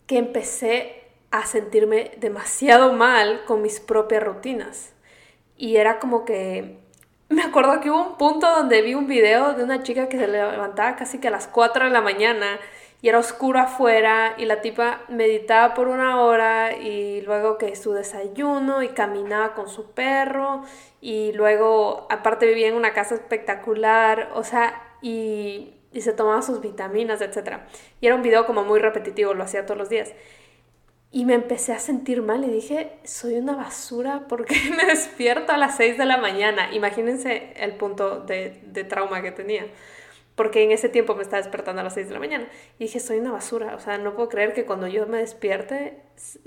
que 0.06 0.18
empecé 0.18 1.04
a 1.30 1.46
sentirme 1.46 2.12
demasiado 2.18 2.92
mal 2.92 3.44
con 3.44 3.62
mis 3.62 3.80
propias 3.80 4.22
rutinas. 4.22 4.92
Y 5.56 5.76
era 5.76 5.98
como 5.98 6.24
que 6.24 6.79
me 7.30 7.42
acuerdo 7.42 7.80
que 7.80 7.90
hubo 7.90 8.02
un 8.02 8.16
punto 8.16 8.50
donde 8.50 8.82
vi 8.82 8.94
un 8.94 9.06
video 9.06 9.54
de 9.54 9.62
una 9.62 9.82
chica 9.82 10.08
que 10.08 10.18
se 10.18 10.26
levantaba 10.26 10.96
casi 10.96 11.18
que 11.18 11.28
a 11.28 11.30
las 11.30 11.46
4 11.46 11.84
de 11.84 11.90
la 11.90 12.00
mañana 12.00 12.58
y 13.02 13.08
era 13.08 13.18
oscuro 13.18 13.60
afuera 13.60 14.34
y 14.36 14.44
la 14.44 14.60
tipa 14.60 15.02
meditaba 15.08 15.72
por 15.74 15.86
una 15.86 16.20
hora 16.20 16.76
y 16.76 17.22
luego 17.22 17.56
que 17.56 17.76
su 17.76 17.92
desayuno 17.92 18.82
y 18.82 18.88
caminaba 18.88 19.54
con 19.54 19.68
su 19.68 19.92
perro 19.92 20.64
y 21.00 21.32
luego 21.32 22.08
aparte 22.10 22.46
vivía 22.46 22.66
en 22.66 22.74
una 22.74 22.92
casa 22.92 23.14
espectacular, 23.14 24.30
o 24.34 24.42
sea, 24.42 24.82
y, 25.00 25.74
y 25.92 26.00
se 26.02 26.12
tomaba 26.12 26.42
sus 26.42 26.60
vitaminas, 26.60 27.20
etc. 27.20 27.60
Y 28.00 28.06
era 28.06 28.16
un 28.16 28.22
video 28.22 28.44
como 28.44 28.64
muy 28.64 28.80
repetitivo, 28.80 29.34
lo 29.34 29.44
hacía 29.44 29.64
todos 29.64 29.78
los 29.78 29.88
días. 29.88 30.12
Y 31.12 31.24
me 31.24 31.34
empecé 31.34 31.72
a 31.72 31.78
sentir 31.78 32.22
mal 32.22 32.44
y 32.44 32.50
dije, 32.50 32.92
soy 33.04 33.34
una 33.34 33.56
basura 33.56 34.26
porque 34.28 34.54
me 34.76 34.86
despierto 34.86 35.52
a 35.52 35.56
las 35.56 35.76
6 35.76 35.98
de 35.98 36.06
la 36.06 36.18
mañana. 36.18 36.72
Imagínense 36.72 37.52
el 37.56 37.74
punto 37.74 38.20
de, 38.20 38.60
de 38.66 38.84
trauma 38.84 39.22
que 39.22 39.32
tenía 39.32 39.66
porque 40.40 40.62
en 40.62 40.70
ese 40.70 40.88
tiempo 40.88 41.14
me 41.14 41.20
estaba 41.20 41.42
despertando 41.42 41.82
a 41.82 41.84
las 41.84 41.92
6 41.92 42.08
de 42.08 42.14
la 42.14 42.18
mañana. 42.18 42.48
Y 42.78 42.84
dije, 42.84 42.98
soy 42.98 43.18
una 43.18 43.30
basura, 43.30 43.74
o 43.74 43.78
sea, 43.78 43.98
no 43.98 44.14
puedo 44.14 44.30
creer 44.30 44.54
que 44.54 44.64
cuando 44.64 44.86
yo 44.86 45.06
me 45.06 45.18
despierte, 45.18 46.00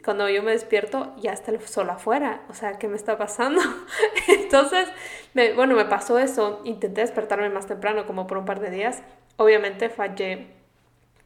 cuando 0.03 0.27
yo 0.29 0.41
me 0.41 0.50
despierto, 0.50 1.13
ya 1.17 1.32
está 1.32 1.51
el 1.51 1.62
sol 1.62 1.91
afuera, 1.91 2.41
o 2.50 2.55
sea, 2.55 2.79
¿qué 2.79 2.88
me 2.88 2.96
está 2.96 3.20
pasando? 3.20 3.62
Entonces, 4.27 4.89
me, 5.36 5.53
bueno, 5.53 5.75
me 5.75 5.86
pasó 5.86 6.17
eso, 6.17 6.62
intenté 6.63 7.01
despertarme 7.01 7.50
más 7.50 7.67
temprano, 7.67 8.08
como 8.08 8.25
por 8.25 8.39
un 8.39 8.46
par 8.46 8.62
de 8.62 8.72
días, 8.72 9.03
obviamente 9.38 9.89
fallé, 9.89 10.48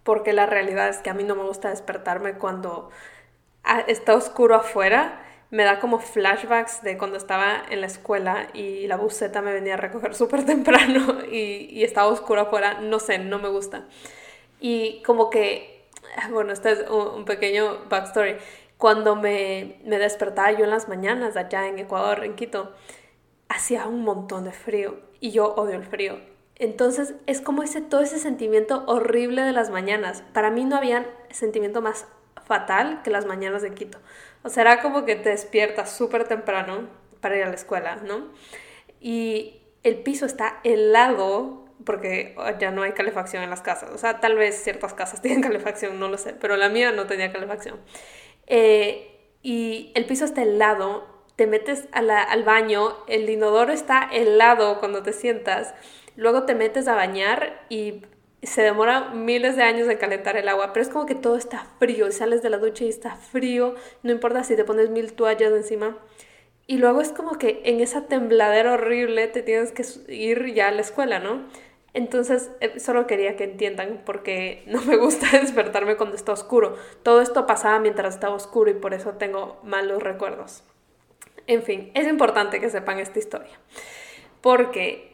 porque 0.04 0.34
la 0.34 0.46
realidad 0.46 0.90
es 0.90 0.98
que 0.98 1.10
a 1.10 1.14
mí 1.14 1.24
no 1.24 1.36
me 1.36 1.44
gusta 1.44 1.70
despertarme 1.70 2.34
cuando 2.34 2.90
está 3.88 4.16
oscuro 4.16 4.56
afuera 4.56 5.24
me 5.50 5.64
da 5.64 5.80
como 5.80 6.00
flashbacks 6.00 6.82
de 6.82 6.98
cuando 6.98 7.18
estaba 7.18 7.64
en 7.70 7.82
la 7.82 7.88
escuela 7.88 8.48
y 8.54 8.88
la 8.88 8.98
buseta 8.98 9.42
me 9.42 9.54
venía 9.54 9.76
a 9.76 9.78
recoger 9.78 10.14
súper 10.16 10.46
temprano 10.46 11.26
y, 11.32 11.84
estaba 11.84 12.08
oscuro 12.08 12.42
afuera, 12.42 12.80
no 12.82 13.00
sé, 13.00 13.20
no 13.20 13.40
me 13.40 13.50
gusta. 13.50 13.86
Y 14.60 15.02
como 15.04 15.30
que, 15.30 15.88
bueno, 16.32 16.52
este 16.52 16.72
es 16.72 16.90
un, 16.90 17.26
pequeño 17.26 17.86
backstory. 17.90 18.38
Cuando 18.78 19.16
me, 19.16 19.80
me 19.86 19.98
despertaba 19.98 20.52
yo 20.52 20.66
en 20.66 20.70
las 20.70 20.88
mañanas 20.90 21.38
allá 21.38 21.68
en 21.68 21.80
Ecuador, 21.80 22.24
en 22.24 22.36
Quito, 22.36 22.74
hacía 23.50 23.88
un 23.88 24.04
montón 24.04 24.44
de 24.44 24.52
frío 24.52 25.00
y 25.20 25.32
yo 25.32 25.56
odio 25.56 25.76
el 25.76 25.86
frío. 25.86 26.20
Entonces 26.56 27.16
es 27.28 27.40
como 27.40 27.64
ese, 27.64 27.82
todo 27.82 28.02
ese 28.02 28.20
sentimiento 28.20 28.84
horrible 28.88 29.44
de 29.44 29.54
las 29.54 29.70
mañanas. 29.70 30.24
Para 30.34 30.52
mí 30.52 30.66
no 30.66 30.76
había 30.76 31.08
sentimiento 31.30 31.82
más 31.82 32.08
fatal 32.48 33.02
que 33.04 33.12
las 33.12 33.26
mañanas 33.26 33.62
de 33.62 33.74
Quito. 33.74 34.00
O 34.44 34.50
sea, 34.50 34.62
era 34.62 34.82
como 34.82 35.06
que 35.06 35.16
te 35.16 35.30
despiertas 35.30 35.92
súper 35.92 36.28
temprano 36.28 36.88
para 37.20 37.38
ir 37.38 37.44
a 37.44 37.50
la 37.50 37.56
escuela, 37.56 37.98
¿no? 37.98 38.30
Y 39.00 39.62
el 39.84 39.98
piso 39.98 40.26
está 40.26 40.60
helado 40.64 41.66
porque 41.86 42.36
ya 42.60 42.72
no 42.72 42.82
hay 42.82 42.94
calefacción 42.94 43.44
en 43.44 43.50
las 43.50 43.62
casas. 43.62 43.92
O 43.92 43.98
sea, 43.98 44.20
tal 44.20 44.36
vez 44.36 44.64
ciertas 44.64 44.94
casas 44.94 45.22
tienen 45.24 45.42
calefacción, 45.42 46.00
no 46.00 46.08
lo 46.08 46.18
sé, 46.18 46.34
pero 46.34 46.58
la 46.58 46.70
mía 46.70 46.92
no 46.92 47.06
tenía 47.06 47.32
calefacción. 47.32 47.80
Eh, 48.48 49.14
y 49.44 49.92
el 49.94 50.06
piso 50.06 50.26
está 50.26 50.42
helado, 50.42 51.06
te 51.36 51.48
metes 51.48 51.88
al 51.92 52.44
baño, 52.44 52.96
el 53.08 53.30
inodoro 53.30 53.72
está 53.72 54.10
helado 54.12 54.80
cuando 54.80 55.04
te 55.04 55.14
sientas, 55.14 55.76
luego 56.16 56.44
te 56.44 56.56
metes 56.56 56.88
a 56.88 56.96
bañar 56.96 57.66
y 57.70 58.02
se 58.44 58.62
demora 58.62 59.10
miles 59.10 59.56
de 59.56 59.64
años 59.64 59.88
en 59.90 59.98
calentar 59.98 60.38
el 60.38 60.48
agua, 60.48 60.72
pero 60.74 60.84
es 60.84 60.90
como 60.90 61.06
que 61.06 61.16
todo 61.16 61.36
está 61.36 61.66
frío, 61.80 62.12
sales 62.12 62.42
de 62.42 62.50
la 62.50 62.58
ducha 62.58 62.84
y 62.84 62.90
está 62.90 63.16
frío, 63.16 63.76
no 64.04 64.12
importa 64.12 64.44
si 64.44 64.56
te 64.56 64.64
pones 64.64 64.90
mil 64.90 65.14
toallas 65.14 65.52
encima. 65.52 65.98
Y 66.68 66.78
luego 66.78 67.02
es 67.02 67.10
como 67.10 67.38
que 67.38 67.62
en 67.64 67.80
esa 67.80 68.08
tembladera 68.08 68.74
horrible 68.74 69.28
te 69.28 69.42
tienes 69.42 69.72
que 69.72 69.86
ir 70.14 70.54
ya 70.54 70.68
a 70.68 70.72
la 70.72 70.82
escuela, 70.82 71.20
¿no? 71.20 71.46
Entonces, 71.94 72.52
eh, 72.60 72.80
solo 72.80 73.08
quería 73.08 73.36
que 73.38 73.46
entiendan 73.46 74.04
porque 74.06 74.64
no 74.68 74.82
me 74.84 74.98
gusta 74.98 75.28
despertarme 75.32 75.96
cuando 75.96 76.16
está 76.16 76.34
oscuro. 76.34 76.78
Todo 77.04 77.22
esto 77.22 77.48
pasaba 77.48 77.80
mientras 77.80 78.14
estaba 78.14 78.36
oscuro 78.36 78.70
y 78.70 78.76
por 78.76 78.94
eso 78.94 79.14
tengo 79.14 79.60
malos 79.64 80.04
recuerdos. 80.04 80.64
En 81.48 81.64
fin, 81.64 81.92
es 81.94 82.08
importante 82.08 82.60
que 82.60 82.70
sepan 82.70 83.00
esta 83.00 83.18
historia. 83.18 83.58
Porque 84.42 85.07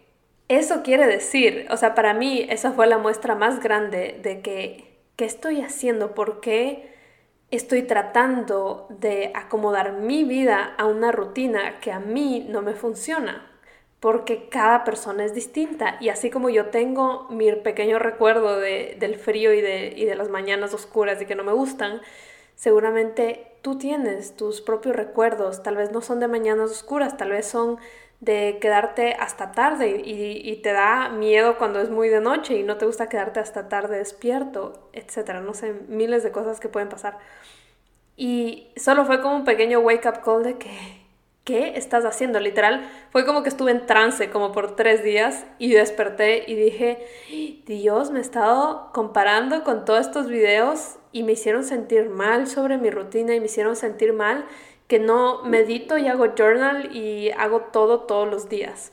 eso 0.47 0.83
quiere 0.83 1.07
decir, 1.07 1.67
o 1.71 1.77
sea, 1.77 1.95
para 1.95 2.13
mí 2.13 2.45
esa 2.49 2.71
fue 2.71 2.87
la 2.87 2.97
muestra 2.97 3.35
más 3.35 3.61
grande 3.61 4.19
de 4.21 4.41
que, 4.41 4.99
¿qué 5.15 5.25
estoy 5.25 5.61
haciendo? 5.61 6.13
¿Por 6.13 6.41
qué 6.41 6.93
estoy 7.51 7.83
tratando 7.83 8.87
de 8.89 9.31
acomodar 9.35 9.93
mi 9.93 10.23
vida 10.23 10.73
a 10.77 10.85
una 10.85 11.11
rutina 11.11 11.79
que 11.79 11.91
a 11.91 11.99
mí 11.99 12.45
no 12.49 12.61
me 12.61 12.73
funciona? 12.73 13.49
Porque 13.99 14.49
cada 14.49 14.83
persona 14.83 15.23
es 15.23 15.33
distinta 15.33 15.97
y 16.01 16.09
así 16.09 16.29
como 16.29 16.49
yo 16.49 16.67
tengo 16.67 17.27
mi 17.29 17.51
pequeño 17.53 17.99
recuerdo 17.99 18.59
del 18.59 19.15
frío 19.15 19.53
y 19.53 19.61
de, 19.61 19.93
y 19.95 20.05
de 20.05 20.15
las 20.15 20.29
mañanas 20.29 20.73
oscuras 20.73 21.21
y 21.21 21.25
que 21.25 21.35
no 21.35 21.43
me 21.45 21.53
gustan, 21.53 22.01
seguramente 22.55 23.47
tú 23.61 23.77
tienes 23.77 24.35
tus 24.35 24.61
propios 24.61 24.95
recuerdos, 24.95 25.63
tal 25.63 25.77
vez 25.77 25.91
no 25.91 26.01
son 26.01 26.19
de 26.19 26.27
mañanas 26.27 26.69
oscuras, 26.69 27.15
tal 27.15 27.29
vez 27.29 27.47
son 27.47 27.77
de 28.23 28.57
quedarte 28.61 29.15
hasta 29.19 29.51
tarde 29.51 30.01
y, 30.05 30.55
te 30.63 30.71
da 30.71 31.09
miedo 31.09 31.57
cuando 31.57 31.81
es 31.81 31.89
muy 31.89 32.07
de 32.07 32.21
noche 32.21 32.55
y 32.55 32.63
no 32.63 32.77
te 32.77 32.85
gusta 32.85 33.09
quedarte 33.09 33.41
hasta 33.41 33.67
tarde 33.67 33.97
despierto, 33.97 34.89
etcétera. 34.93 35.41
No 35.41 35.53
sé, 35.53 35.73
miles 35.89 36.23
de 36.23 36.31
cosas 36.31 36.61
que 36.61 36.69
pueden 36.69 36.87
pasar. 36.87 37.17
Y 38.15 38.69
solo 38.77 39.03
fue 39.05 39.21
como 39.21 39.35
un 39.35 39.43
pequeño 39.43 39.79
wake 39.79 40.07
up 40.07 40.21
call 40.23 40.43
de 40.43 40.57
que, 40.57 40.71
¿qué 41.43 41.73
estás 41.75 42.05
haciendo? 42.05 42.39
Literal, 42.39 42.89
fue 43.11 43.25
como 43.25 43.43
que 43.43 43.49
estuve 43.49 43.71
en 43.71 43.85
trance 43.85 44.29
como 44.29 44.53
por 44.53 44.77
tres 44.77 45.03
días 45.03 45.45
y 45.57 45.71
desperté 45.71 46.45
y 46.47 46.55
dije, 46.55 47.05
Dios, 47.65 48.11
me 48.11 48.19
he 48.19 48.21
estado 48.21 48.89
comparando 48.93 49.65
con 49.65 49.83
todos 49.83 49.99
estos 49.99 50.29
videos 50.29 50.95
y 51.11 51.23
me 51.23 51.33
hicieron 51.33 51.65
sentir 51.65 52.09
mal 52.09 52.47
sobre 52.47 52.77
mi 52.77 52.89
rutina 52.89 53.35
y 53.35 53.41
me 53.41 53.47
hicieron 53.47 53.75
sentir 53.75 54.13
mal 54.13 54.45
que 54.93 54.99
no 54.99 55.41
medito 55.41 55.97
y 55.97 56.07
hago 56.07 56.35
journal 56.35 56.95
y 56.95 57.31
hago 57.31 57.61
todo 57.61 58.01
todos 58.01 58.29
los 58.29 58.47
días. 58.47 58.91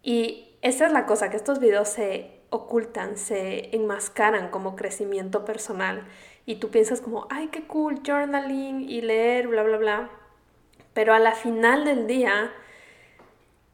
Y 0.00 0.56
esa 0.62 0.86
es 0.86 0.92
la 0.92 1.06
cosa, 1.06 1.28
que 1.28 1.36
estos 1.36 1.58
videos 1.58 1.88
se 1.88 2.38
ocultan, 2.50 3.16
se 3.16 3.74
enmascaran 3.74 4.52
como 4.52 4.76
crecimiento 4.76 5.44
personal 5.44 6.04
y 6.46 6.60
tú 6.60 6.70
piensas 6.70 7.00
como, 7.00 7.26
ay, 7.30 7.48
qué 7.48 7.66
cool, 7.66 8.02
journaling 8.06 8.88
y 8.88 9.00
leer, 9.00 9.48
bla, 9.48 9.64
bla, 9.64 9.76
bla. 9.76 10.10
Pero 10.92 11.12
a 11.12 11.18
la 11.18 11.32
final 11.32 11.84
del 11.84 12.06
día, 12.06 12.52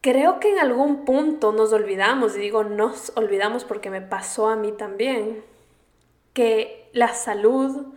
creo 0.01 0.39
que 0.39 0.49
en 0.49 0.57
algún 0.57 1.05
punto 1.05 1.51
nos 1.51 1.71
olvidamos, 1.73 2.35
y 2.37 2.39
digo 2.39 2.63
nos 2.63 3.15
olvidamos 3.15 3.65
porque 3.65 3.91
me 3.91 4.01
pasó 4.01 4.47
a 4.47 4.55
mí 4.55 4.71
también, 4.71 5.43
que 6.33 6.89
la 6.91 7.09
salud, 7.09 7.93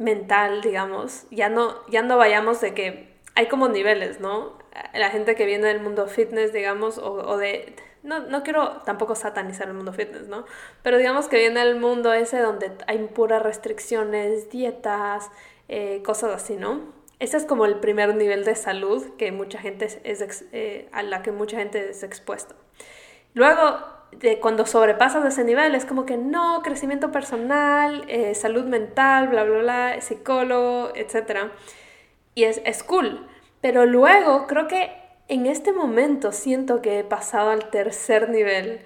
mental, 0.00 0.62
digamos, 0.62 1.26
ya 1.30 1.48
no, 1.48 1.86
ya 1.88 2.02
no 2.02 2.16
vayamos 2.16 2.60
de 2.60 2.74
que 2.74 3.14
hay 3.34 3.48
como 3.48 3.68
niveles, 3.68 4.18
¿no? 4.18 4.58
La 4.94 5.10
gente 5.10 5.34
que 5.34 5.44
viene 5.44 5.68
del 5.68 5.80
mundo 5.80 6.08
fitness, 6.08 6.52
digamos, 6.52 6.98
o, 6.98 7.36
de... 7.36 7.76
No, 8.02 8.20
no 8.20 8.42
quiero 8.42 8.78
tampoco 8.86 9.14
satanizar 9.14 9.68
el 9.68 9.74
mundo 9.74 9.92
fitness, 9.92 10.26
¿no? 10.26 10.46
Pero 10.82 10.96
digamos 10.96 11.28
que 11.28 11.36
viene 11.36 11.60
del 11.60 11.78
mundo 11.78 12.14
ese 12.14 12.38
donde 12.38 12.72
hay 12.86 12.98
puras 13.08 13.42
restricciones, 13.42 14.48
dietas, 14.48 15.30
eh, 15.68 16.02
cosas 16.02 16.34
así, 16.34 16.56
¿no? 16.56 16.94
Ese 17.18 17.36
es 17.36 17.44
como 17.44 17.66
el 17.66 17.76
primer 17.76 18.14
nivel 18.14 18.46
de 18.46 18.54
salud 18.54 19.04
que 19.18 19.32
mucha 19.32 19.58
gente 19.58 19.84
es, 19.84 20.44
eh, 20.52 20.88
a 20.92 21.02
la 21.02 21.20
que 21.20 21.30
mucha 21.30 21.58
gente 21.58 21.90
es 21.90 22.02
expuesta. 22.02 22.54
Luego 23.34 23.99
de 24.12 24.40
cuando 24.40 24.66
sobrepasas 24.66 25.24
ese 25.24 25.44
nivel 25.44 25.74
es 25.74 25.84
como 25.84 26.04
que 26.04 26.16
no, 26.16 26.62
crecimiento 26.62 27.10
personal, 27.10 28.04
eh, 28.08 28.34
salud 28.34 28.64
mental, 28.64 29.28
bla, 29.28 29.44
bla, 29.44 29.58
bla, 29.58 30.00
psicólogo, 30.00 30.92
etc. 30.94 31.50
Y 32.34 32.44
es, 32.44 32.60
es 32.64 32.82
cool. 32.82 33.26
Pero 33.60 33.86
luego 33.86 34.46
creo 34.46 34.68
que 34.68 34.92
en 35.28 35.46
este 35.46 35.72
momento 35.72 36.32
siento 36.32 36.82
que 36.82 36.98
he 36.98 37.04
pasado 37.04 37.50
al 37.50 37.70
tercer 37.70 38.30
nivel, 38.30 38.80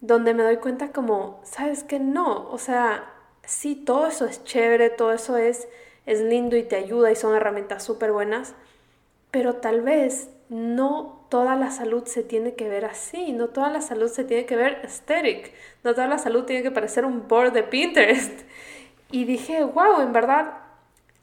donde 0.00 0.34
me 0.34 0.42
doy 0.42 0.58
cuenta 0.58 0.92
como, 0.92 1.40
¿sabes 1.44 1.84
que 1.84 1.98
No, 1.98 2.48
o 2.50 2.58
sea, 2.58 3.10
sí, 3.44 3.74
todo 3.76 4.06
eso 4.06 4.26
es 4.26 4.44
chévere, 4.44 4.90
todo 4.90 5.12
eso 5.12 5.36
es, 5.36 5.68
es 6.04 6.20
lindo 6.20 6.56
y 6.56 6.64
te 6.64 6.76
ayuda 6.76 7.10
y 7.10 7.16
son 7.16 7.34
herramientas 7.34 7.82
súper 7.82 8.12
buenas, 8.12 8.54
pero 9.30 9.54
tal 9.56 9.80
vez 9.80 10.30
no 10.48 11.15
toda 11.28 11.56
la 11.56 11.70
salud 11.70 12.04
se 12.06 12.22
tiene 12.22 12.54
que 12.54 12.68
ver 12.68 12.84
así, 12.84 13.32
no 13.32 13.48
toda 13.48 13.70
la 13.70 13.80
salud 13.80 14.08
se 14.08 14.24
tiene 14.24 14.46
que 14.46 14.56
ver 14.56 14.80
aesthetic, 14.82 15.52
no 15.84 15.94
toda 15.94 16.06
la 16.06 16.18
salud 16.18 16.44
tiene 16.44 16.62
que 16.62 16.70
parecer 16.70 17.04
un 17.04 17.26
board 17.28 17.52
de 17.52 17.62
Pinterest. 17.62 18.42
Y 19.10 19.24
dije, 19.24 19.62
wow, 19.64 20.00
en 20.00 20.12
verdad, 20.12 20.58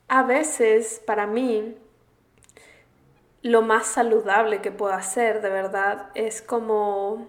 a 0.07 0.23
veces 0.23 1.01
para 1.05 1.27
mí 1.27 1.75
lo 3.41 3.61
más 3.61 3.87
saludable 3.87 4.61
que 4.61 4.71
puedo 4.71 4.93
hacer, 4.93 5.41
de 5.41 5.49
verdad, 5.49 6.09
es 6.15 6.41
como, 6.41 7.27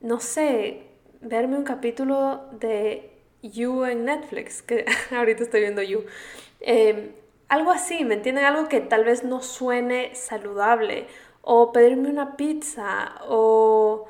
no 0.00 0.18
sé, 0.18 0.86
verme 1.20 1.56
un 1.56 1.64
capítulo 1.64 2.46
de 2.52 3.12
You 3.42 3.84
en 3.84 4.06
Netflix, 4.06 4.62
que 4.66 4.86
ahorita 5.10 5.42
estoy 5.44 5.60
viendo 5.60 5.82
You. 5.82 6.04
Em, 6.60 7.12
algo 7.48 7.70
así, 7.70 8.04
¿me 8.04 8.14
entienden? 8.14 8.46
Algo 8.46 8.66
que 8.68 8.80
tal 8.80 9.04
vez 9.04 9.24
no 9.24 9.42
suene 9.42 10.14
saludable. 10.14 11.06
O 11.42 11.72
pedirme 11.72 12.08
una 12.08 12.36
pizza. 12.36 13.14
O 13.28 14.06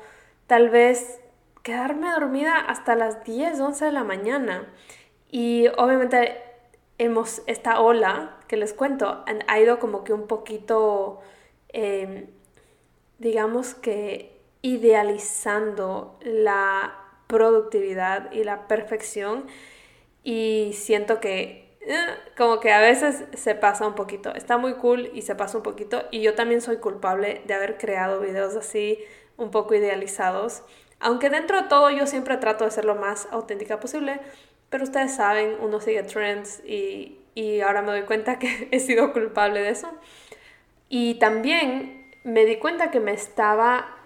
tal 0.47 0.69
vez 0.69 1.19
quedarme 1.63 2.11
dormida 2.11 2.57
hasta 2.59 2.95
las 2.95 3.23
10, 3.23 3.59
11 3.59 3.85
de 3.85 3.91
la 3.91 4.03
mañana. 4.03 4.67
Y 5.31 5.67
obviamente 5.77 6.37
hemos, 6.97 7.41
esta 7.47 7.81
ola 7.81 8.37
que 8.47 8.57
les 8.57 8.73
cuento 8.73 9.23
ha 9.47 9.59
ido 9.59 9.79
como 9.79 10.03
que 10.03 10.13
un 10.13 10.27
poquito, 10.27 11.21
em, 11.69 12.27
digamos 13.17 13.73
que 13.73 14.39
idealizando 14.61 16.17
la 16.21 16.93
productividad 17.27 18.31
y 18.31 18.43
la 18.43 18.67
perfección. 18.67 19.47
Y 20.23 20.71
siento 20.73 21.19
que 21.19 21.62
como 22.37 22.59
que 22.59 22.71
a 22.71 22.79
veces 22.79 23.25
se 23.33 23.55
pasa 23.55 23.87
un 23.87 23.95
poquito. 23.95 24.33
Está 24.33 24.57
muy 24.57 24.75
cool 24.75 25.09
y 25.13 25.21
se 25.23 25.35
pasa 25.35 25.57
un 25.57 25.63
poquito. 25.63 26.03
Y 26.11 26.21
yo 26.21 26.35
también 26.35 26.61
soy 26.61 26.77
culpable 26.77 27.41
de 27.45 27.53
haber 27.53 27.77
creado 27.77 28.19
videos 28.19 28.55
así, 28.55 28.99
un 29.37 29.51
poco 29.51 29.75
idealizados. 29.75 30.63
Aunque 30.99 31.29
dentro 31.29 31.61
de 31.61 31.67
todo 31.67 31.89
yo 31.89 32.07
siempre 32.07 32.37
trato 32.37 32.65
de 32.65 32.71
ser 32.71 32.85
lo 32.85 32.95
más 32.95 33.27
auténtica 33.31 33.79
posible. 33.79 34.19
Pero 34.69 34.85
ustedes 34.85 35.15
saben, 35.15 35.57
uno 35.61 35.79
sigue 35.81 36.03
trends 36.03 36.61
y, 36.65 37.19
y 37.35 37.61
ahora 37.61 37.81
me 37.81 37.91
doy 37.91 38.03
cuenta 38.03 38.39
que 38.39 38.67
he 38.71 38.79
sido 38.79 39.13
culpable 39.13 39.61
de 39.61 39.69
eso. 39.69 39.89
Y 40.89 41.15
también 41.15 42.11
me 42.23 42.45
di 42.45 42.57
cuenta 42.57 42.91
que 42.91 42.99
me 42.99 43.13
estaba 43.13 43.97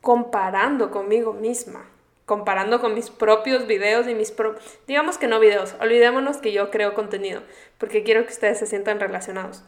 comparando 0.00 0.90
conmigo 0.90 1.32
misma 1.32 1.90
comparando 2.24 2.80
con 2.80 2.94
mis 2.94 3.10
propios 3.10 3.66
videos 3.66 4.08
y 4.08 4.14
mis 4.14 4.30
propios, 4.30 4.78
digamos 4.86 5.18
que 5.18 5.26
no 5.26 5.40
videos, 5.40 5.74
olvidémonos 5.80 6.38
que 6.38 6.52
yo 6.52 6.70
creo 6.70 6.94
contenido, 6.94 7.42
porque 7.78 8.02
quiero 8.02 8.24
que 8.24 8.32
ustedes 8.32 8.58
se 8.58 8.66
sientan 8.66 9.00
relacionados. 9.00 9.62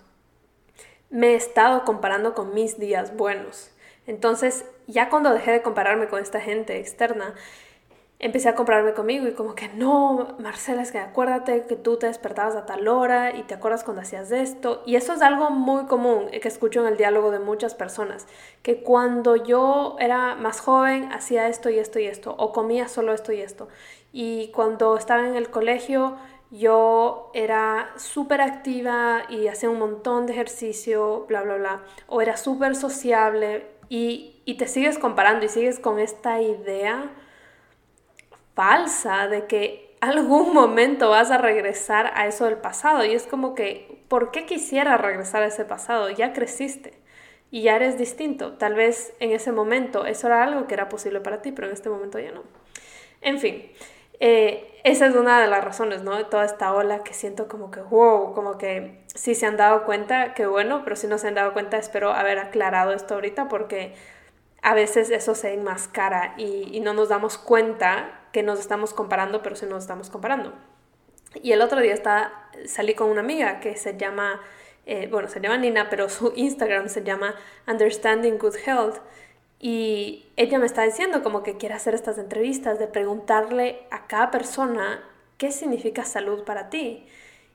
Me 1.11 1.33
he 1.33 1.35
estado 1.35 1.85
comparando 1.85 2.35
con 2.35 2.55
mis 2.55 2.79
días 2.79 3.17
buenos. 3.17 3.71
Entonces, 4.07 4.65
ya 4.87 5.09
cuando 5.09 5.33
dejé 5.33 5.53
de 5.53 5.63
compararme 5.63 6.09
con 6.09 6.21
esta 6.21 6.41
gente 6.41 6.79
externa, 6.79 7.35
empecé 8.19 8.49
a 8.49 8.55
comprarme 8.55 8.95
conmigo 8.95 9.29
y 9.29 9.33
como 9.33 9.55
que 9.55 9.69
no, 9.69 10.37
Marcela, 10.39 10.83
es 10.83 10.91
que 10.91 10.99
acuérdate 10.99 11.67
que 11.67 11.77
tú 11.77 11.99
te 11.99 12.07
despertabas 12.07 12.57
a 12.57 12.65
tal 12.65 12.89
hora 12.89 13.37
y 13.37 13.43
te 13.43 13.55
acuerdas 13.55 13.85
cuando 13.85 14.03
hacías 14.03 14.31
esto. 14.33 14.83
Y 14.87 14.97
eso 14.97 15.13
es 15.13 15.23
algo 15.23 15.51
muy 15.51 15.85
común 15.85 16.31
que 16.31 16.49
escucho 16.49 16.81
en 16.81 16.87
el 16.87 16.97
diálogo 16.97 17.31
de 17.31 17.41
muchas 17.41 17.75
personas, 17.75 18.27
que 18.63 18.83
cuando 18.83 19.37
yo 19.37 19.97
era 20.01 20.35
más 20.35 20.61
joven 20.61 21.13
hacía 21.13 21.49
esto 21.49 21.69
y 21.69 21.79
esto 21.79 21.99
y 21.99 22.07
esto, 22.07 22.35
o 22.39 22.53
comía 22.53 22.89
solo 22.89 23.13
esto 23.13 23.33
y 23.33 23.41
esto. 23.41 23.69
Y 24.13 24.49
cuando 24.53 24.97
estaba 24.97 25.27
en 25.27 25.37
el 25.37 25.51
colegio 25.51 26.17
yo 26.51 27.33
era 27.35 27.91
súper 27.97 28.41
activa 28.41 29.23
y 29.29 29.49
hacía 29.49 29.69
un 29.69 29.81
montón 29.81 30.27
de 30.27 30.33
ejercicio, 30.33 31.27
bla, 31.29 31.43
bla, 31.43 31.57
bla, 31.57 31.83
o 32.07 32.23
era 32.23 32.37
súper 32.37 32.77
sociable 32.77 33.67
y, 33.89 34.43
y 34.45 34.55
te 34.55 34.69
sigues 34.69 34.99
comparando 34.99 35.45
y 35.45 35.49
sigues 35.49 35.81
con 35.81 35.99
esta 35.99 36.41
idea 36.41 37.11
falsa 38.57 39.29
de 39.29 39.47
que 39.47 39.97
algún 40.01 40.53
momento 40.53 41.11
vas 41.11 41.31
a 41.31 41.39
regresar 41.39 42.11
a 42.15 42.27
eso 42.27 42.47
del 42.47 42.57
pasado 42.57 43.05
y 43.05 43.13
es 43.13 43.27
como 43.27 43.55
que, 43.55 44.03
¿por 44.09 44.31
qué 44.31 44.47
quisiera 44.47 44.97
regresar 44.97 45.43
a 45.43 45.47
ese 45.47 45.65
pasado? 45.65 46.11
Ya 46.11 46.33
creciste 46.33 46.95
y 47.51 47.63
ya 47.63 47.77
eres 47.77 47.99
distinto. 47.99 48.55
Tal 48.55 48.75
vez 48.75 49.13
en 49.21 49.33
ese 49.33 49.53
momento 49.53 50.07
eso 50.07 50.27
era 50.27 50.43
algo 50.43 50.67
que 50.67 50.75
era 50.75 50.89
posible 50.89 51.21
para 51.21 51.43
ti, 51.43 51.53
pero 51.53 51.69
en 51.69 51.75
este 51.75 51.91
momento 51.91 52.19
ya 52.19 52.33
no. 52.33 52.43
En 53.21 53.39
fin, 53.39 53.71
eh, 54.21 54.81
esa 54.85 55.07
es 55.07 55.15
una 55.15 55.41
de 55.41 55.49
las 55.49 55.63
razones, 55.63 56.03
¿no? 56.03 56.17
De 56.17 56.25
toda 56.25 56.45
esta 56.45 56.73
ola 56.73 57.03
que 57.05 57.13
siento 57.13 57.49
como 57.49 57.71
que, 57.71 57.81
wow, 57.81 58.33
como 58.35 58.57
que 58.59 59.05
si 59.15 59.35
se 59.35 59.47
han 59.47 59.57
dado 59.57 59.85
cuenta, 59.85 60.35
qué 60.35 60.47
bueno, 60.47 60.83
pero 60.85 60.97
si 60.97 61.07
no 61.07 61.19
se 61.19 61.29
han 61.29 61.35
dado 61.35 61.53
cuenta, 61.53 61.77
espero 61.77 62.13
haber 62.13 62.39
aclarado 62.39 62.93
esto 62.93 63.15
ahorita 63.15 63.49
porque 63.49 63.95
a 64.63 64.75
veces 64.75 65.11
eso 65.11 65.35
se 65.35 65.53
enmascara 65.53 66.35
y, 66.39 66.69
y 66.73 66.81
no 66.81 66.95
nos 66.95 67.09
damos 67.09 67.39
cuenta 67.39 68.26
que 68.37 68.43
nos 68.43 68.61
estamos 68.61 68.93
comparando, 68.93 69.41
pero 69.41 69.57
sí 69.57 69.65
nos 69.65 69.85
estamos 69.85 70.11
comparando. 70.11 70.53
Y 71.43 71.53
el 71.53 71.63
otro 71.63 71.81
día 71.81 71.95
está, 71.95 72.51
salí 72.67 72.93
con 72.93 73.09
una 73.09 73.21
amiga 73.21 73.61
que 73.61 73.79
se 73.79 73.97
llama, 73.97 74.43
eh, 74.85 75.09
bueno, 75.11 75.27
se 75.27 75.41
llama 75.41 75.57
Nina, 75.57 75.89
pero 75.89 76.11
su 76.11 76.35
Instagram 76.37 76.91
se 76.91 77.03
llama 77.03 77.35
Understanding 77.67 78.37
Good 78.37 78.57
Health. 78.67 78.99
Y 79.59 80.27
ella 80.37 80.59
me 80.59 80.67
está 80.67 80.83
diciendo 80.83 81.23
como 81.23 81.43
que 81.43 81.57
quiere 81.57 81.75
hacer 81.75 81.95
estas 81.95 82.19
entrevistas, 82.19 82.79
de 82.79 82.89
preguntarle 82.89 83.87
a 83.91 84.07
cada 84.07 84.31
persona 84.31 85.03
qué 85.39 85.51
significa 85.51 86.05
salud 86.05 86.45
para 86.45 86.69
ti. 86.69 87.07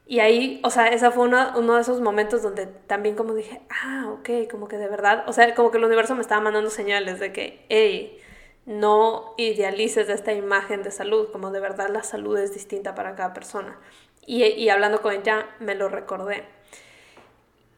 Y 0.07 0.19
ahí, 0.19 0.61
o 0.63 0.71
sea, 0.71 0.87
esa 0.87 1.11
fue 1.11 1.25
uno, 1.25 1.51
uno, 1.59 1.75
de 1.75 1.81
esos 1.81 2.01
momentos 2.01 2.41
donde 2.41 2.65
también 2.65 3.13
como 3.13 3.35
dije, 3.35 3.61
ah, 3.69 4.09
ok, 4.13 4.49
como 4.49 4.67
que 4.67 4.79
de 4.79 4.87
verdad, 4.87 5.25
o 5.27 5.33
sea, 5.33 5.53
como 5.53 5.69
que 5.69 5.77
el 5.77 5.83
universo 5.83 6.15
me 6.15 6.21
estaba 6.21 6.41
mandando 6.41 6.71
señales 6.71 7.19
de 7.19 7.31
que, 7.31 7.67
hey, 7.69 8.17
no 8.65 9.33
idealices 9.37 10.09
esta 10.09 10.33
imagen 10.33 10.83
de 10.83 10.91
salud, 10.91 11.29
como 11.31 11.51
de 11.51 11.59
verdad 11.59 11.89
la 11.89 12.03
salud 12.03 12.37
es 12.37 12.53
distinta 12.53 12.95
para 12.95 13.15
cada 13.15 13.33
persona. 13.33 13.77
Y, 14.25 14.69
hablando 14.69 15.01
con 15.01 15.13
ella 15.13 15.47
me 15.59 15.75
lo 15.75 15.89
recordé. 15.89 16.43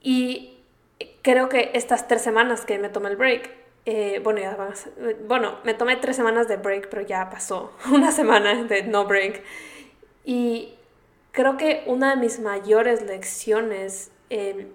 Y 0.02 0.58
creo 1.22 1.48
que 1.48 1.72
estas 1.74 2.08
tres 2.08 2.22
semanas 2.22 2.66
que 2.66 2.78
me 2.80 2.90
tomé 2.90 3.10
el 3.10 3.16
break, 3.16 3.50
eh, 3.86 4.20
bueno, 4.24 4.40
ya 4.40 4.58
bueno, 5.26 5.58
me 5.64 5.74
tomé 5.74 5.96
tres 5.96 6.16
semanas 6.16 6.48
de 6.48 6.58
break, 6.58 6.90
pero 6.90 7.02
ya 7.02 7.30
pasó 7.30 7.74
una 7.92 8.12
semana 8.12 8.64
de 8.64 8.84
no 8.84 9.06
break. 9.06 9.42
Y 10.26 10.76
creo 11.32 11.58
que 11.58 11.84
una 11.86 12.12
de 12.12 12.18
mis 12.18 12.40
mayores 12.40 13.02
lecciones 13.02 14.12
eh, 14.30 14.68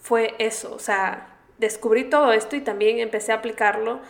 fue 0.00 0.34
eso, 0.38 0.74
o 0.74 0.78
sea, 0.78 1.36
descubrí 1.58 2.04
todo 2.04 2.32
esto 2.32 2.54
y 2.54 2.60
también 2.60 2.98
empecé 2.98 3.32
a 3.32 3.36
aplicarlo 3.36 4.00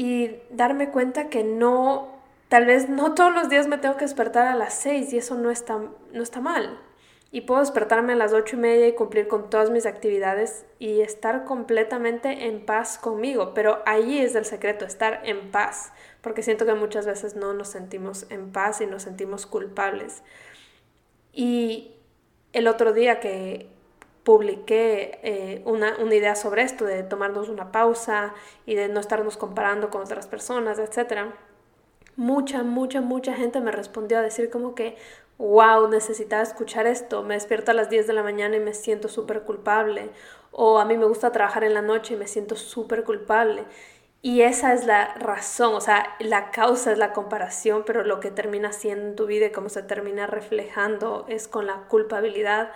y 0.00 0.40
darme 0.48 0.88
cuenta 0.88 1.28
que 1.28 1.44
no, 1.44 2.08
tal 2.48 2.64
vez 2.64 2.88
no 2.88 3.12
todos 3.14 3.34
los 3.34 3.50
días 3.50 3.68
me 3.68 3.76
tengo 3.76 3.98
que 3.98 4.06
despertar 4.06 4.46
a 4.46 4.56
las 4.56 4.72
6 4.72 5.12
y 5.12 5.18
eso 5.18 5.34
no 5.34 5.50
está, 5.50 5.78
no 6.14 6.22
está 6.22 6.40
mal. 6.40 6.80
Y 7.30 7.42
puedo 7.42 7.60
despertarme 7.60 8.14
a 8.14 8.16
las 8.16 8.32
ocho 8.32 8.56
y 8.56 8.60
media 8.60 8.88
y 8.88 8.94
cumplir 8.94 9.28
con 9.28 9.50
todas 9.50 9.68
mis 9.68 9.84
actividades 9.84 10.64
y 10.78 11.02
estar 11.02 11.44
completamente 11.44 12.46
en 12.46 12.64
paz 12.64 12.96
conmigo. 12.96 13.52
Pero 13.52 13.82
ahí 13.84 14.20
es 14.20 14.34
el 14.36 14.46
secreto, 14.46 14.86
estar 14.86 15.20
en 15.24 15.50
paz. 15.50 15.92
Porque 16.22 16.42
siento 16.42 16.64
que 16.64 16.72
muchas 16.72 17.04
veces 17.04 17.36
no 17.36 17.52
nos 17.52 17.68
sentimos 17.68 18.24
en 18.30 18.52
paz 18.52 18.80
y 18.80 18.86
nos 18.86 19.02
sentimos 19.02 19.44
culpables. 19.44 20.22
Y 21.34 21.92
el 22.54 22.68
otro 22.68 22.94
día 22.94 23.20
que 23.20 23.68
publiqué 24.24 25.18
eh, 25.22 25.62
una, 25.64 25.96
una, 25.98 26.14
idea 26.14 26.36
sobre 26.36 26.62
esto, 26.62 26.84
de 26.84 27.02
tomarnos 27.02 27.48
una 27.48 27.72
pausa 27.72 28.34
y 28.66 28.74
de 28.74 28.88
no 28.88 29.00
estarnos 29.00 29.36
comparando 29.36 29.90
con 29.90 30.02
otras 30.02 30.26
personas, 30.26 30.78
etc. 30.78 31.32
Mucha, 32.16 32.62
mucha, 32.62 33.00
mucha 33.00 33.34
gente 33.34 33.60
me 33.60 33.72
respondió 33.72 34.18
a 34.18 34.22
decir 34.22 34.50
como 34.50 34.74
que, 34.74 34.96
wow, 35.38 35.88
necesitaba 35.88 36.42
escuchar 36.42 36.86
esto, 36.86 37.22
me 37.22 37.34
despierto 37.34 37.70
a 37.70 37.74
las 37.74 37.88
10 37.88 38.06
de 38.06 38.12
la 38.12 38.22
mañana 38.22 38.56
y 38.56 38.60
me 38.60 38.74
siento 38.74 39.08
súper 39.08 39.42
culpable, 39.42 40.10
o 40.52 40.78
a 40.78 40.84
mí 40.84 40.98
me 40.98 41.06
gusta 41.06 41.32
trabajar 41.32 41.64
en 41.64 41.74
la 41.74 41.82
noche 41.82 42.14
y 42.14 42.16
me 42.16 42.26
siento 42.26 42.56
súper 42.56 43.04
culpable. 43.04 43.64
Y 44.22 44.42
esa 44.42 44.74
es 44.74 44.84
la 44.84 45.14
razón, 45.14 45.74
o 45.74 45.80
sea, 45.80 46.14
la 46.18 46.50
causa 46.50 46.92
es 46.92 46.98
la 46.98 47.14
comparación, 47.14 47.84
pero 47.86 48.04
lo 48.04 48.20
que 48.20 48.30
termina 48.30 48.70
siendo 48.70 49.06
en 49.06 49.16
tu 49.16 49.24
vida 49.26 49.46
y 49.46 49.52
cómo 49.52 49.70
se 49.70 49.82
termina 49.82 50.26
reflejando 50.26 51.24
es 51.26 51.48
con 51.48 51.66
la 51.66 51.84
culpabilidad 51.88 52.70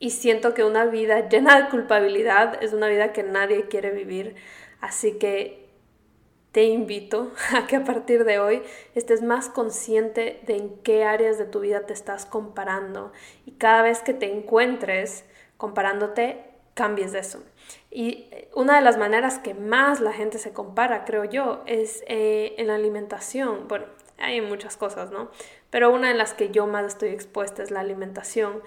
y 0.00 0.10
siento 0.10 0.54
que 0.54 0.64
una 0.64 0.86
vida 0.86 1.28
llena 1.28 1.60
de 1.60 1.68
culpabilidad 1.68 2.60
es 2.62 2.72
una 2.72 2.88
vida 2.88 3.12
que 3.12 3.22
nadie 3.22 3.68
quiere 3.68 3.90
vivir. 3.90 4.34
Así 4.80 5.18
que 5.18 5.68
te 6.52 6.64
invito 6.64 7.30
a 7.56 7.66
que 7.66 7.76
a 7.76 7.84
partir 7.84 8.24
de 8.24 8.40
hoy 8.40 8.62
estés 8.94 9.22
más 9.22 9.50
consciente 9.50 10.40
de 10.46 10.56
en 10.56 10.78
qué 10.82 11.04
áreas 11.04 11.38
de 11.38 11.44
tu 11.44 11.60
vida 11.60 11.86
te 11.86 11.92
estás 11.92 12.24
comparando 12.24 13.12
y 13.44 13.52
cada 13.52 13.82
vez 13.82 14.00
que 14.00 14.14
te 14.14 14.32
encuentres 14.32 15.24
comparándote, 15.58 16.44
cambies 16.72 17.12
de 17.12 17.18
eso. 17.18 17.42
Y 17.90 18.30
una 18.54 18.76
de 18.76 18.82
las 18.82 18.96
maneras 18.96 19.38
que 19.38 19.52
más 19.52 20.00
la 20.00 20.14
gente 20.14 20.38
se 20.38 20.54
compara, 20.54 21.04
creo 21.04 21.26
yo, 21.26 21.62
es 21.66 22.02
eh, 22.06 22.54
en 22.56 22.68
la 22.68 22.76
alimentación. 22.76 23.68
Bueno, 23.68 23.84
hay 24.16 24.40
muchas 24.40 24.78
cosas, 24.78 25.10
¿no? 25.10 25.30
Pero 25.68 25.92
una 25.92 26.08
de 26.08 26.14
las 26.14 26.32
que 26.32 26.50
yo 26.50 26.66
más 26.66 26.86
estoy 26.86 27.10
expuesta 27.10 27.62
es 27.62 27.70
la 27.70 27.80
alimentación. 27.80 28.62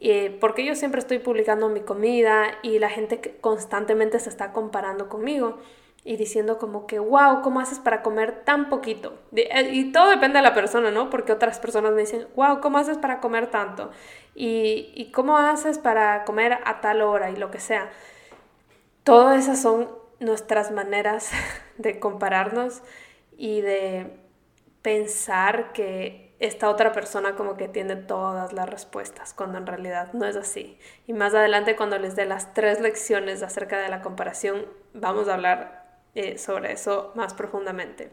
Eh, 0.00 0.36
porque 0.40 0.64
yo 0.64 0.74
siempre 0.74 1.00
estoy 1.00 1.18
publicando 1.18 1.68
mi 1.68 1.80
comida 1.80 2.58
y 2.62 2.78
la 2.78 2.90
gente 2.90 3.38
constantemente 3.40 4.20
se 4.20 4.28
está 4.28 4.52
comparando 4.52 5.08
conmigo 5.08 5.58
y 6.04 6.16
diciendo 6.16 6.58
como 6.58 6.86
que, 6.86 6.98
wow, 6.98 7.40
¿cómo 7.42 7.60
haces 7.60 7.78
para 7.80 8.02
comer 8.02 8.44
tan 8.44 8.68
poquito? 8.68 9.18
Eh, 9.34 9.70
y 9.72 9.92
todo 9.92 10.10
depende 10.10 10.38
de 10.38 10.42
la 10.42 10.54
persona, 10.54 10.90
¿no? 10.90 11.10
Porque 11.10 11.32
otras 11.32 11.58
personas 11.58 11.92
me 11.92 12.02
dicen, 12.02 12.28
wow, 12.36 12.60
¿cómo 12.60 12.78
haces 12.78 12.98
para 12.98 13.20
comer 13.20 13.48
tanto? 13.48 13.90
Y, 14.34 14.92
y 14.94 15.10
cómo 15.10 15.38
haces 15.38 15.78
para 15.78 16.24
comer 16.24 16.58
a 16.64 16.80
tal 16.80 17.02
hora 17.02 17.30
y 17.30 17.36
lo 17.36 17.50
que 17.50 17.58
sea. 17.58 17.90
Todas 19.02 19.44
esas 19.44 19.60
son 19.60 19.88
nuestras 20.20 20.70
maneras 20.70 21.30
de 21.78 21.98
compararnos 21.98 22.82
y 23.36 23.62
de 23.62 24.10
pensar 24.82 25.72
que 25.72 26.25
esta 26.38 26.68
otra 26.68 26.92
persona 26.92 27.34
como 27.34 27.56
que 27.56 27.68
tiene 27.68 27.96
todas 27.96 28.52
las 28.52 28.68
respuestas, 28.68 29.32
cuando 29.32 29.58
en 29.58 29.66
realidad 29.66 30.12
no 30.12 30.26
es 30.26 30.36
así. 30.36 30.78
Y 31.06 31.12
más 31.12 31.34
adelante 31.34 31.76
cuando 31.76 31.98
les 31.98 32.14
dé 32.14 32.26
las 32.26 32.52
tres 32.52 32.80
lecciones 32.80 33.42
acerca 33.42 33.78
de 33.78 33.88
la 33.88 34.02
comparación, 34.02 34.66
vamos 34.92 35.28
a 35.28 35.34
hablar 35.34 35.86
eh, 36.14 36.38
sobre 36.38 36.72
eso 36.72 37.12
más 37.14 37.34
profundamente. 37.34 38.10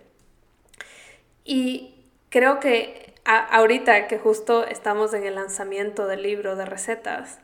Y 1.43 2.05
creo 2.29 2.59
que 2.59 3.13
ahorita 3.25 4.07
que 4.07 4.19
justo 4.19 4.65
estamos 4.65 5.13
en 5.13 5.25
el 5.25 5.35
lanzamiento 5.35 6.07
del 6.07 6.23
libro 6.23 6.55
de 6.55 6.65
recetas, 6.65 7.39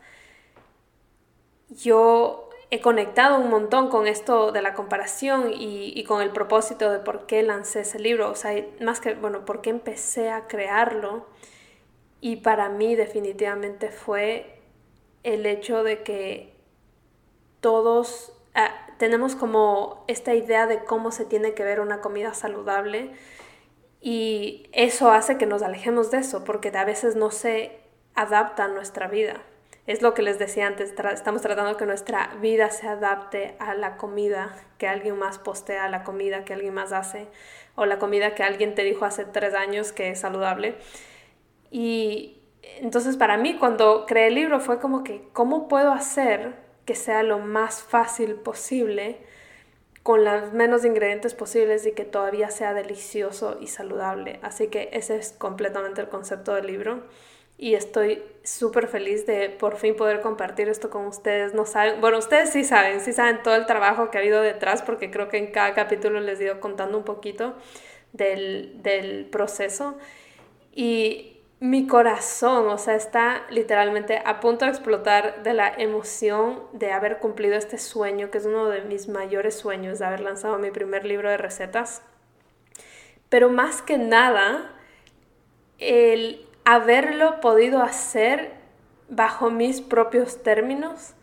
yo 1.69 2.48
he 2.71 2.82
conectado 2.82 3.39
un 3.39 3.49
montón 3.49 3.89
con 3.89 4.08
esto 4.08 4.51
de 4.51 4.62
la 4.62 4.73
comparación 4.73 5.51
y, 5.53 6.03
con 6.03 6.21
el 6.21 6.32
propósito 6.32 6.91
de 6.91 6.99
por 6.99 7.25
qué 7.25 7.41
lancé 7.43 7.82
ese 7.82 7.99
libro, 7.99 8.29
o 8.29 8.36
sea, 8.36 8.63
más 8.79 8.99
que, 8.99 9.15
bueno, 9.15 9.45
por 9.45 9.62
qué 9.62 9.69
empecé 9.71 10.29
a 10.29 10.47
crearlo. 10.47 11.27
y 12.21 12.38
para 12.38 12.69
mí 12.69 12.95
definitivamente 12.95 13.91
fue 13.91 14.60
el 15.23 15.45
hecho 15.45 15.84
de 15.84 16.03
que 16.03 16.53
todos 17.62 18.34
ah, 18.55 18.71
tenemos 18.97 19.36
como 19.36 20.03
esta 20.08 20.34
idea 20.36 20.67
de 20.67 20.84
cómo 20.84 21.12
se 21.12 21.25
tiene 21.25 21.53
que 21.53 21.63
ver 21.63 21.79
una 21.79 22.01
comida 22.01 22.34
saludable 22.34 23.12
y 24.01 24.69
eso 24.71 25.12
hace 25.12 25.38
que 25.38 25.45
nos 25.45 25.62
alejemos 25.62 26.12
de 26.12 26.19
eso 26.19 26.43
porque 26.43 26.69
a 26.69 26.86
veces 26.86 27.15
no 27.15 27.32
se 27.32 27.79
adapta 28.15 28.65
a 28.65 28.67
nuestra 28.67 29.08
vida. 29.08 29.41
Es 29.89 30.04
lo 30.04 30.13
que 30.13 30.21
les 30.21 30.38
decía 30.38 30.67
antes, 30.67 30.93
estamos 31.12 31.41
tratando 31.41 31.75
que 31.75 31.88
nuestra 31.88 32.36
vida 32.39 32.69
se 32.69 32.88
adapte 32.88 33.56
a 33.58 33.73
la 33.73 33.97
comida 33.97 34.56
que 34.78 34.88
alguien 34.88 35.17
más 35.17 35.39
postea, 35.39 35.89
la 35.89 36.04
comida 36.04 36.45
que 36.45 36.54
alguien 36.54 36.75
más 36.75 36.93
hace 36.93 37.25
o 37.73 37.88
la 37.88 37.97
comida 37.97 38.36
que 38.36 38.43
alguien 38.43 38.75
te 38.75 38.84
dijo 38.84 39.06
hace 39.06 39.25
tres 39.25 39.56
años 39.56 39.91
que 39.91 40.12
es 40.12 40.19
saludable. 40.19 40.75
Y 41.71 42.39
entonces 42.82 43.17
para 43.17 43.38
mí 43.38 43.58
cuando 43.58 44.06
creé 44.06 44.28
el 44.28 44.36
libro 44.36 44.60
fue 44.60 44.80
como 44.80 45.04
que, 45.04 45.28
¿cómo 45.34 45.67
puedo 45.67 45.91
hacer 45.91 46.54
que 46.86 46.93
sea 46.93 47.23
lo 47.23 47.39
más 47.39 47.82
fácil 47.82 48.36
posible 48.36 49.17
con 50.04 50.23
los 50.23 50.54
menos 50.54 50.86
ingredientes 50.86 51.34
posibles 51.34 51.88
y 51.88 51.93
que 51.93 52.06
todavía 52.06 52.52
sea 52.52 52.75
delicioso 52.75 53.58
y 53.60 53.65
saludable? 53.65 54.39
Así 54.43 54.67
que 54.67 54.89
ese 54.93 55.15
es 55.15 55.32
completamente 55.32 55.99
el 55.99 56.10
concepto 56.10 56.54
del 56.54 56.67
libro 56.67 57.06
y 57.60 57.76
estoy 57.76 58.24
súper 58.43 58.88
feliz 58.88 59.26
de 59.26 59.50
por 59.50 59.76
fin 59.76 59.93
poder 59.98 60.22
compartir 60.22 60.69
esto 60.69 60.89
con 60.89 61.06
ustedes. 61.06 61.54
No 61.54 61.65
saben, 61.65 62.00
bueno, 62.00 62.17
ustedes 62.17 62.52
sí 62.52 62.63
saben, 62.63 63.02
sí 63.02 63.12
saben 63.12 63.43
todo 63.43 63.56
el 63.56 63.65
trabajo 63.65 64.10
que 64.10 64.17
ha 64.17 64.22
habido 64.22 64.41
detrás 64.41 64.82
porque 64.82 65.12
creo 65.12 65.28
que 65.28 65.38
en 65.38 65.52
cada 65.52 65.74
capítulo 65.74 66.22
les 66.22 66.39
he 66.39 66.45
ido 66.45 66.62
contando 66.62 66.98
un 66.98 67.04
poquito 67.04 67.56
del, 68.13 68.82
del 68.82 69.26
proceso. 69.26 69.98
Y 70.74 71.41
mi 71.60 71.86
corazón, 71.86 72.69
o 72.69 72.78
sea, 72.78 72.95
está 72.95 73.45
literalmente 73.50 74.22
a 74.24 74.39
punto 74.39 74.63
de 74.63 74.72
explotar 74.72 75.43
de 75.43 75.54
la 75.54 75.67
emoción 75.67 76.62
de 76.72 76.93
haber 76.93 77.19
cumplido 77.19 77.56
este 77.56 77.78
sueño, 77.78 78.32
que 78.32 78.38
es 78.38 78.45
uno 78.45 78.69
de 78.69 78.84
mis 78.84 79.10
mayores 79.10 79.56
sueños, 79.56 80.00
de 80.00 80.06
haber 80.06 80.22
lanzado 80.22 80.58
mi 80.60 80.72
primer 80.72 81.04
libro 81.04 81.30
de 81.30 81.36
recetas. 81.36 82.04
Pero 83.28 83.50
más 83.50 83.82
que 83.82 83.98
nada, 83.98 84.72
el 85.78 86.45
haberlo 86.71 87.39
podido 87.41 87.82
hacer 87.82 88.51
bajo 89.08 89.49
mis 89.49 89.82
propios 89.82 90.43
términos. 90.43 91.15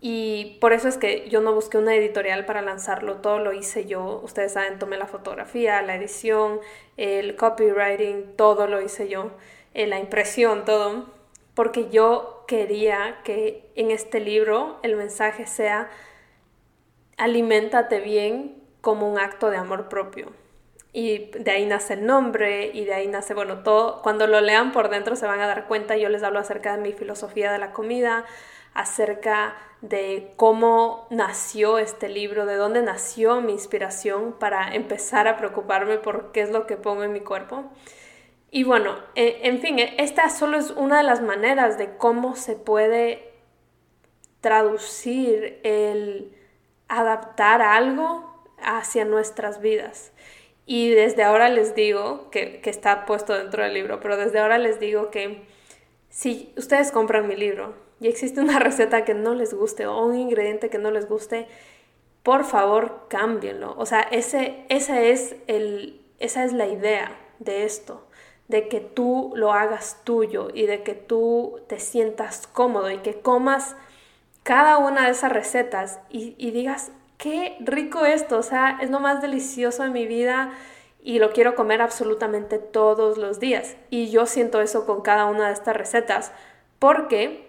Y 0.00 0.58
por 0.60 0.72
eso 0.72 0.88
es 0.88 0.96
que 0.96 1.28
yo 1.28 1.40
no 1.40 1.54
busqué 1.54 1.78
una 1.78 1.94
editorial 1.94 2.44
para 2.46 2.62
lanzarlo, 2.62 3.18
todo 3.18 3.38
lo 3.38 3.52
hice 3.52 3.86
yo. 3.86 4.20
Ustedes 4.24 4.54
saben, 4.54 4.80
tomé 4.80 4.96
la 4.96 5.06
fotografía, 5.06 5.80
la 5.82 5.94
edición, 5.94 6.58
el 6.96 7.36
copywriting, 7.36 8.34
todo 8.34 8.66
lo 8.66 8.82
hice 8.82 9.08
yo, 9.08 9.30
eh, 9.72 9.86
la 9.86 10.00
impresión, 10.00 10.64
todo, 10.64 11.06
porque 11.54 11.88
yo 11.90 12.42
quería 12.48 13.20
que 13.22 13.70
en 13.76 13.92
este 13.92 14.18
libro 14.18 14.80
el 14.82 14.96
mensaje 14.96 15.46
sea 15.46 15.88
aliméntate 17.18 18.00
bien 18.00 18.60
como 18.80 19.08
un 19.08 19.20
acto 19.20 19.48
de 19.48 19.58
amor 19.58 19.88
propio 19.88 20.32
y 20.96 21.30
de 21.38 21.50
ahí 21.50 21.66
nace 21.66 21.92
el 21.92 22.06
nombre 22.06 22.70
y 22.72 22.86
de 22.86 22.94
ahí 22.94 23.06
nace, 23.06 23.34
bueno, 23.34 23.58
todo, 23.58 24.00
cuando 24.00 24.26
lo 24.26 24.40
lean 24.40 24.72
por 24.72 24.88
dentro 24.88 25.14
se 25.14 25.26
van 25.26 25.40
a 25.40 25.46
dar 25.46 25.66
cuenta, 25.66 25.94
yo 25.98 26.08
les 26.08 26.22
hablo 26.22 26.38
acerca 26.38 26.74
de 26.74 26.82
mi 26.82 26.94
filosofía 26.94 27.52
de 27.52 27.58
la 27.58 27.74
comida, 27.74 28.24
acerca 28.72 29.58
de 29.82 30.32
cómo 30.36 31.06
nació 31.10 31.76
este 31.76 32.08
libro, 32.08 32.46
de 32.46 32.56
dónde 32.56 32.80
nació 32.80 33.42
mi 33.42 33.52
inspiración 33.52 34.32
para 34.38 34.74
empezar 34.74 35.28
a 35.28 35.36
preocuparme 35.36 35.98
por 35.98 36.32
qué 36.32 36.40
es 36.40 36.50
lo 36.50 36.66
que 36.66 36.78
pongo 36.78 37.02
en 37.02 37.12
mi 37.12 37.20
cuerpo. 37.20 37.64
Y 38.50 38.64
bueno, 38.64 38.96
e, 39.14 39.40
en 39.42 39.60
fin, 39.60 39.78
e, 39.78 39.96
esta 39.98 40.30
solo 40.30 40.56
es 40.56 40.70
una 40.70 40.96
de 40.96 41.02
las 41.02 41.20
maneras 41.20 41.76
de 41.76 41.98
cómo 41.98 42.36
se 42.36 42.56
puede 42.56 43.34
traducir 44.40 45.60
el 45.62 46.34
adaptar 46.88 47.60
algo 47.60 48.42
hacia 48.62 49.04
nuestras 49.04 49.60
vidas. 49.60 50.12
Y 50.66 50.90
desde 50.90 51.22
ahora 51.22 51.48
les 51.48 51.76
digo, 51.76 52.28
que, 52.30 52.60
está 52.64 53.06
puesto 53.06 53.32
dentro 53.34 53.62
del 53.62 53.72
libro, 53.72 54.00
pero 54.00 54.16
desde 54.16 54.40
ahora 54.40 54.58
les 54.58 54.80
digo 54.80 55.12
que 55.12 55.44
si 56.10 56.52
ustedes 56.56 56.90
compran 56.90 57.28
mi 57.28 57.36
libro 57.36 57.74
y 58.00 58.08
existe 58.08 58.40
una 58.40 58.58
receta 58.58 59.04
que 59.04 59.14
no 59.14 59.34
les 59.34 59.54
guste 59.54 59.86
o 59.86 60.04
un 60.04 60.16
ingrediente 60.18 60.68
que 60.68 60.78
no 60.78 60.90
les 60.90 61.08
guste, 61.08 61.46
por 62.24 62.44
favor 62.44 63.06
cámbienlo. 63.08 63.76
O 63.78 63.86
sea, 63.86 64.00
ese, 64.00 64.64
ese 64.68 65.12
es 65.12 65.36
el, 65.46 66.04
esa 66.18 66.44
es 66.44 66.52
la 66.52 66.66
idea 66.66 67.16
de 67.38 67.64
esto, 67.64 68.04
de 68.48 68.68
que 68.68 68.80
tú 68.80 69.32
lo 69.36 69.52
hagas 69.52 70.00
tuyo 70.02 70.48
y 70.52 70.66
de 70.66 70.82
que 70.82 70.94
tú 70.94 71.60
te 71.68 71.78
sientas 71.78 72.48
cómodo 72.48 72.90
y 72.90 72.98
que 72.98 73.20
comas 73.20 73.76
cada 74.42 74.78
una 74.78 75.06
de 75.06 75.12
esas 75.12 75.30
recetas 75.30 76.00
y 76.08 76.50
digas, 76.50 76.90
qué 77.18 77.56
rico 77.60 78.04
esto, 78.04 78.38
o 78.38 78.42
sea, 78.42 78.78
es 78.80 78.90
lo 78.90 79.00
más 79.00 79.22
delicioso 79.22 79.82
de 79.82 79.90
mi 79.90 80.06
vida 80.06 80.52
y 81.02 81.18
lo 81.18 81.32
quiero 81.32 81.54
comer 81.54 81.82
absolutamente 81.82 82.58
todos 82.58 83.16
los 83.16 83.38
días. 83.38 83.76
Y 83.90 84.10
yo 84.10 84.26
siento 84.26 84.60
eso 84.60 84.86
con 84.86 85.02
cada 85.02 85.26
una 85.26 85.48
de 85.48 85.52
estas 85.54 85.76
recetas 85.76 86.32
porque 86.78 87.46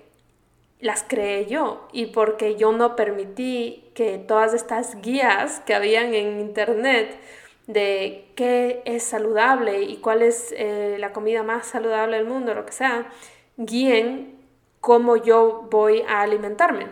las 0.80 1.03
creé 1.08 1.47
yo 1.47 1.88
y 1.91 2.08
porque 2.08 2.56
yo 2.56 2.71
no 2.71 2.95
permití 2.95 3.89
que 3.95 4.19
todas 4.19 4.53
estas 4.53 5.01
guías 5.01 5.60
que 5.62 5.73
habían 5.73 6.13
en 6.13 6.39
internet 6.39 7.19
de 7.65 8.32
qué 8.36 8.82
es 8.86 9.03
saludable 9.03 9.82
y 9.82 9.97
cuál 9.97 10.21
es 10.21 10.53
eh, 10.56 10.97
la 10.99 11.12
comida 11.12 11.43
más 11.43 11.67
saludable 11.67 12.17
del 12.17 12.25
mundo, 12.25 12.53
lo 12.53 12.65
que 12.65 12.71
sea, 12.71 13.12
guíen 13.58 14.38
cómo 14.80 15.17
yo 15.17 15.67
voy 15.69 16.03
a 16.08 16.21
alimentarme. 16.21 16.88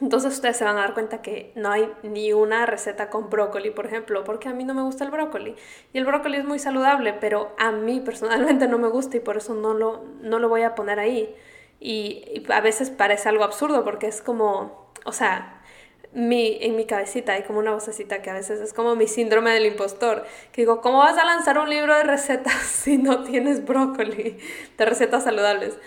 Entonces 0.00 0.32
ustedes 0.32 0.56
se 0.56 0.64
van 0.64 0.78
a 0.78 0.80
dar 0.80 0.94
cuenta 0.94 1.20
que 1.22 1.52
no 1.54 1.70
hay 1.70 1.92
ni 2.02 2.32
una 2.32 2.66
receta 2.66 3.10
con 3.10 3.28
brócoli, 3.28 3.70
por 3.70 3.86
ejemplo, 3.86 4.24
porque 4.24 4.48
a 4.48 4.54
mí 4.54 4.64
no 4.64 4.74
me 4.74 4.82
gusta 4.82 5.04
el 5.04 5.10
brócoli. 5.10 5.54
Y 5.92 5.98
el 5.98 6.06
brócoli 6.06 6.38
es 6.38 6.44
muy 6.44 6.58
saludable, 6.58 7.12
pero 7.12 7.54
a 7.58 7.72
mí 7.72 8.00
personalmente 8.00 8.68
no 8.68 8.78
me 8.78 8.88
gusta 8.88 9.18
y 9.18 9.20
por 9.20 9.36
eso 9.36 9.54
no 9.54 9.74
lo, 9.74 10.04
no 10.20 10.38
lo 10.38 10.48
voy 10.48 10.62
a 10.62 10.74
poner 10.74 10.98
ahí. 10.98 11.34
Y, 11.78 12.44
a 12.48 12.60
veces 12.60 12.90
parece 12.90 13.28
algo 13.28 13.44
absurdo 13.44 13.84
porque 13.84 14.06
es 14.06 14.22
como, 14.22 14.90
o 15.04 15.12
sea, 15.12 15.60
mi, 16.12 16.58
en 16.60 16.76
mi 16.76 16.86
cabecita 16.86 17.34
hay 17.34 17.42
como 17.42 17.58
una 17.58 17.72
vocecita 17.72 18.22
que 18.22 18.30
a 18.30 18.34
veces 18.34 18.60
es 18.60 18.72
como 18.72 18.94
mi 18.96 19.06
síndrome 19.08 19.50
del 19.52 19.66
impostor, 19.66 20.24
que 20.52 20.62
digo, 20.62 20.80
¿cómo 20.80 20.98
vas 20.98 21.18
a 21.18 21.24
lanzar 21.24 21.58
un 21.58 21.68
libro 21.70 21.94
de 21.96 22.04
recetas 22.04 22.54
si 22.62 22.98
no 22.98 23.24
tienes 23.24 23.64
brócoli, 23.64 24.38
de 24.78 24.84
recetas 24.84 25.24
saludables? 25.24 25.78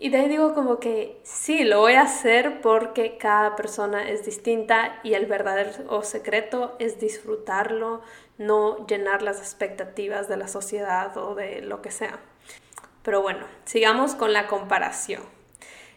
Y 0.00 0.10
de 0.10 0.18
ahí 0.18 0.28
digo 0.28 0.54
como 0.54 0.78
que 0.78 1.20
sí, 1.24 1.64
lo 1.64 1.80
voy 1.80 1.94
a 1.94 2.02
hacer 2.02 2.60
porque 2.60 3.18
cada 3.18 3.56
persona 3.56 4.08
es 4.08 4.24
distinta 4.24 5.00
y 5.02 5.14
el 5.14 5.26
verdadero 5.26 6.02
secreto 6.02 6.76
es 6.78 7.00
disfrutarlo, 7.00 8.00
no 8.38 8.86
llenar 8.86 9.22
las 9.22 9.40
expectativas 9.40 10.28
de 10.28 10.36
la 10.36 10.46
sociedad 10.46 11.16
o 11.16 11.34
de 11.34 11.62
lo 11.62 11.82
que 11.82 11.90
sea. 11.90 12.20
Pero 13.02 13.22
bueno, 13.22 13.44
sigamos 13.64 14.14
con 14.14 14.32
la 14.32 14.46
comparación. 14.46 15.22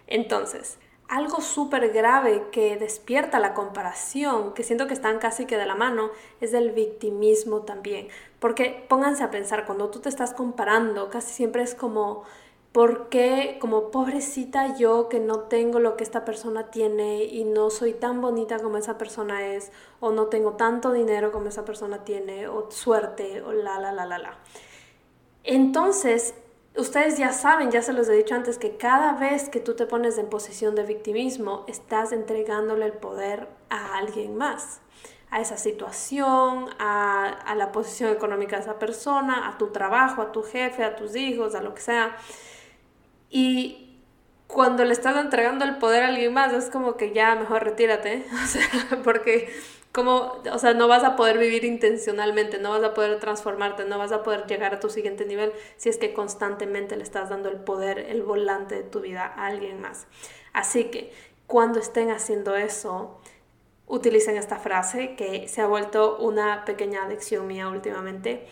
Entonces, 0.07 0.79
algo 1.07 1.41
súper 1.41 1.91
grave 1.91 2.47
que 2.51 2.77
despierta 2.77 3.37
la 3.37 3.53
comparación, 3.53 4.53
que 4.55 4.63
siento 4.63 4.87
que 4.87 4.93
están 4.93 5.19
casi 5.19 5.45
que 5.45 5.57
de 5.57 5.65
la 5.67 5.75
mano, 5.75 6.09
es 6.39 6.53
el 6.53 6.71
victimismo 6.71 7.61
también. 7.63 8.07
Porque 8.39 8.83
pónganse 8.87 9.23
a 9.23 9.29
pensar, 9.29 9.65
cuando 9.65 9.91
tú 9.91 9.99
te 9.99 10.09
estás 10.09 10.33
comparando, 10.33 11.09
casi 11.09 11.33
siempre 11.33 11.61
es 11.61 11.75
como 11.75 12.23
¿Por 12.71 13.10
qué 13.10 13.57
como 13.60 13.91
pobrecita 13.91 14.77
yo 14.77 15.10
que 15.10 15.19
no 15.19 15.41
tengo 15.41 15.79
lo 15.79 15.97
que 15.97 16.05
esta 16.05 16.23
persona 16.23 16.71
tiene 16.71 17.25
y 17.25 17.43
no 17.43 17.69
soy 17.69 17.93
tan 17.93 18.21
bonita 18.21 18.60
como 18.60 18.77
esa 18.77 18.97
persona 18.97 19.45
es 19.45 19.73
o 19.99 20.12
no 20.12 20.27
tengo 20.27 20.53
tanto 20.53 20.93
dinero 20.93 21.34
como 21.34 21.49
esa 21.49 21.65
persona 21.65 22.05
tiene 22.05 22.47
o 22.47 22.71
suerte 22.71 23.41
o 23.41 23.51
la 23.51 23.77
la 23.79 23.91
la 23.91 24.05
la 24.05 24.17
la? 24.19 24.38
Entonces, 25.43 26.34
ustedes 26.77 27.17
ya 27.17 27.34
saben, 27.34 27.71
ya 27.71 27.81
se 27.81 27.91
los 27.91 28.07
he 28.07 28.13
dicho 28.13 28.36
antes, 28.36 28.57
que 28.57 28.77
cada 28.77 29.13
vez 29.13 29.49
que 29.49 29.60
tú 29.60 29.75
te 29.75 29.86
pones 29.86 30.17
en 30.17 30.29
posición 30.29 30.73
de 30.75 30.84
victimismo, 30.84 31.65
estás 31.67 32.13
entregándole 32.13 32.86
el 32.86 32.93
poder 32.93 33.49
a 33.69 33.97
alguien 33.97 34.38
más, 34.38 34.79
a 35.29 35.41
esa 35.41 35.57
situación, 35.57 36.69
a, 36.79 37.27
a 37.27 37.55
la 37.55 37.73
posición 37.73 38.12
económica 38.12 38.55
de 38.57 38.62
esa 38.63 38.79
persona, 38.79 39.49
a 39.49 39.57
tu 39.57 39.67
trabajo, 39.67 40.21
a 40.21 40.31
tu 40.31 40.43
jefe, 40.43 40.86
a 40.86 40.95
tus 40.95 41.15
hijos, 41.17 41.55
a 41.55 41.62
lo 41.62 41.73
que 41.73 41.81
sea. 41.81 42.15
Y 43.31 43.97
cuando 44.45 44.83
le 44.83 44.91
estás 44.91 45.15
entregando 45.15 45.65
el 45.65 45.77
poder 45.77 46.03
a 46.03 46.09
alguien 46.09 46.33
más, 46.33 46.53
es 46.53 46.69
como 46.69 46.97
que 46.97 47.13
ya 47.13 47.33
mejor 47.35 47.63
retírate, 47.63 48.25
o 48.43 48.47
sea, 48.47 49.01
porque 49.03 49.49
como, 49.93 50.41
o 50.51 50.59
sea, 50.59 50.73
no 50.73 50.87
vas 50.87 51.03
a 51.03 51.15
poder 51.15 51.37
vivir 51.37 51.65
intencionalmente, 51.65 52.59
no 52.59 52.69
vas 52.69 52.83
a 52.83 52.93
poder 52.93 53.19
transformarte, 53.19 53.85
no 53.85 53.97
vas 53.97 54.11
a 54.11 54.23
poder 54.23 54.45
llegar 54.47 54.73
a 54.73 54.79
tu 54.79 54.89
siguiente 54.89 55.25
nivel 55.25 55.51
si 55.77 55.89
es 55.89 55.97
que 55.97 56.13
constantemente 56.13 56.95
le 56.95 57.03
estás 57.03 57.29
dando 57.29 57.49
el 57.49 57.57
poder, 57.57 57.99
el 57.99 58.21
volante 58.23 58.75
de 58.75 58.83
tu 58.83 59.01
vida 59.01 59.25
a 59.25 59.47
alguien 59.47 59.81
más. 59.81 60.07
Así 60.53 60.85
que 60.85 61.11
cuando 61.47 61.79
estén 61.79 62.11
haciendo 62.11 62.55
eso, 62.55 63.19
utilicen 63.87 64.37
esta 64.37 64.57
frase 64.57 65.15
que 65.15 65.47
se 65.49 65.61
ha 65.61 65.67
vuelto 65.67 66.17
una 66.19 66.63
pequeña 66.63 67.03
adicción 67.03 67.47
mía 67.47 67.67
últimamente 67.67 68.47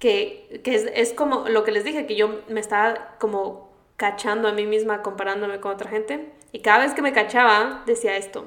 que, 0.00 0.60
que 0.64 0.74
es, 0.74 0.90
es, 0.94 1.12
como 1.12 1.48
lo 1.48 1.62
que 1.62 1.70
les 1.70 1.84
dije, 1.84 2.06
que 2.06 2.16
yo 2.16 2.40
me 2.48 2.58
estaba 2.58 3.16
como 3.18 3.69
cachando 4.00 4.48
a 4.48 4.52
mí 4.52 4.64
misma 4.64 5.02
comparándome 5.02 5.60
con 5.60 5.72
otra 5.72 5.90
gente. 5.90 6.32
Y 6.52 6.60
cada 6.60 6.78
vez 6.78 6.94
que 6.94 7.02
me 7.02 7.12
cachaba, 7.12 7.82
decía 7.84 8.16
esto, 8.16 8.46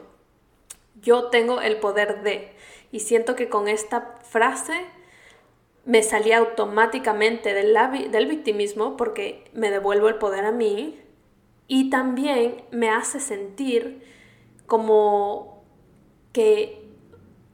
yo 0.99 1.25
tengo 1.29 1.61
el 1.61 1.77
poder 1.77 2.23
de. 2.23 2.55
Y 2.91 3.01
siento 3.01 3.35
que 3.35 3.49
con 3.49 3.67
esta 3.67 4.17
frase 4.23 4.73
me 5.85 6.01
salía 6.01 6.39
automáticamente 6.39 7.53
del, 7.53 7.77
del 8.09 8.25
victimismo 8.25 8.97
porque 8.97 9.45
me 9.53 9.69
devuelvo 9.69 10.09
el 10.09 10.15
poder 10.15 10.43
a 10.43 10.51
mí 10.51 10.99
y 11.67 11.91
también 11.91 12.63
me 12.71 12.89
hace 12.89 13.19
sentir 13.19 14.01
como 14.65 15.63
que 16.31 16.89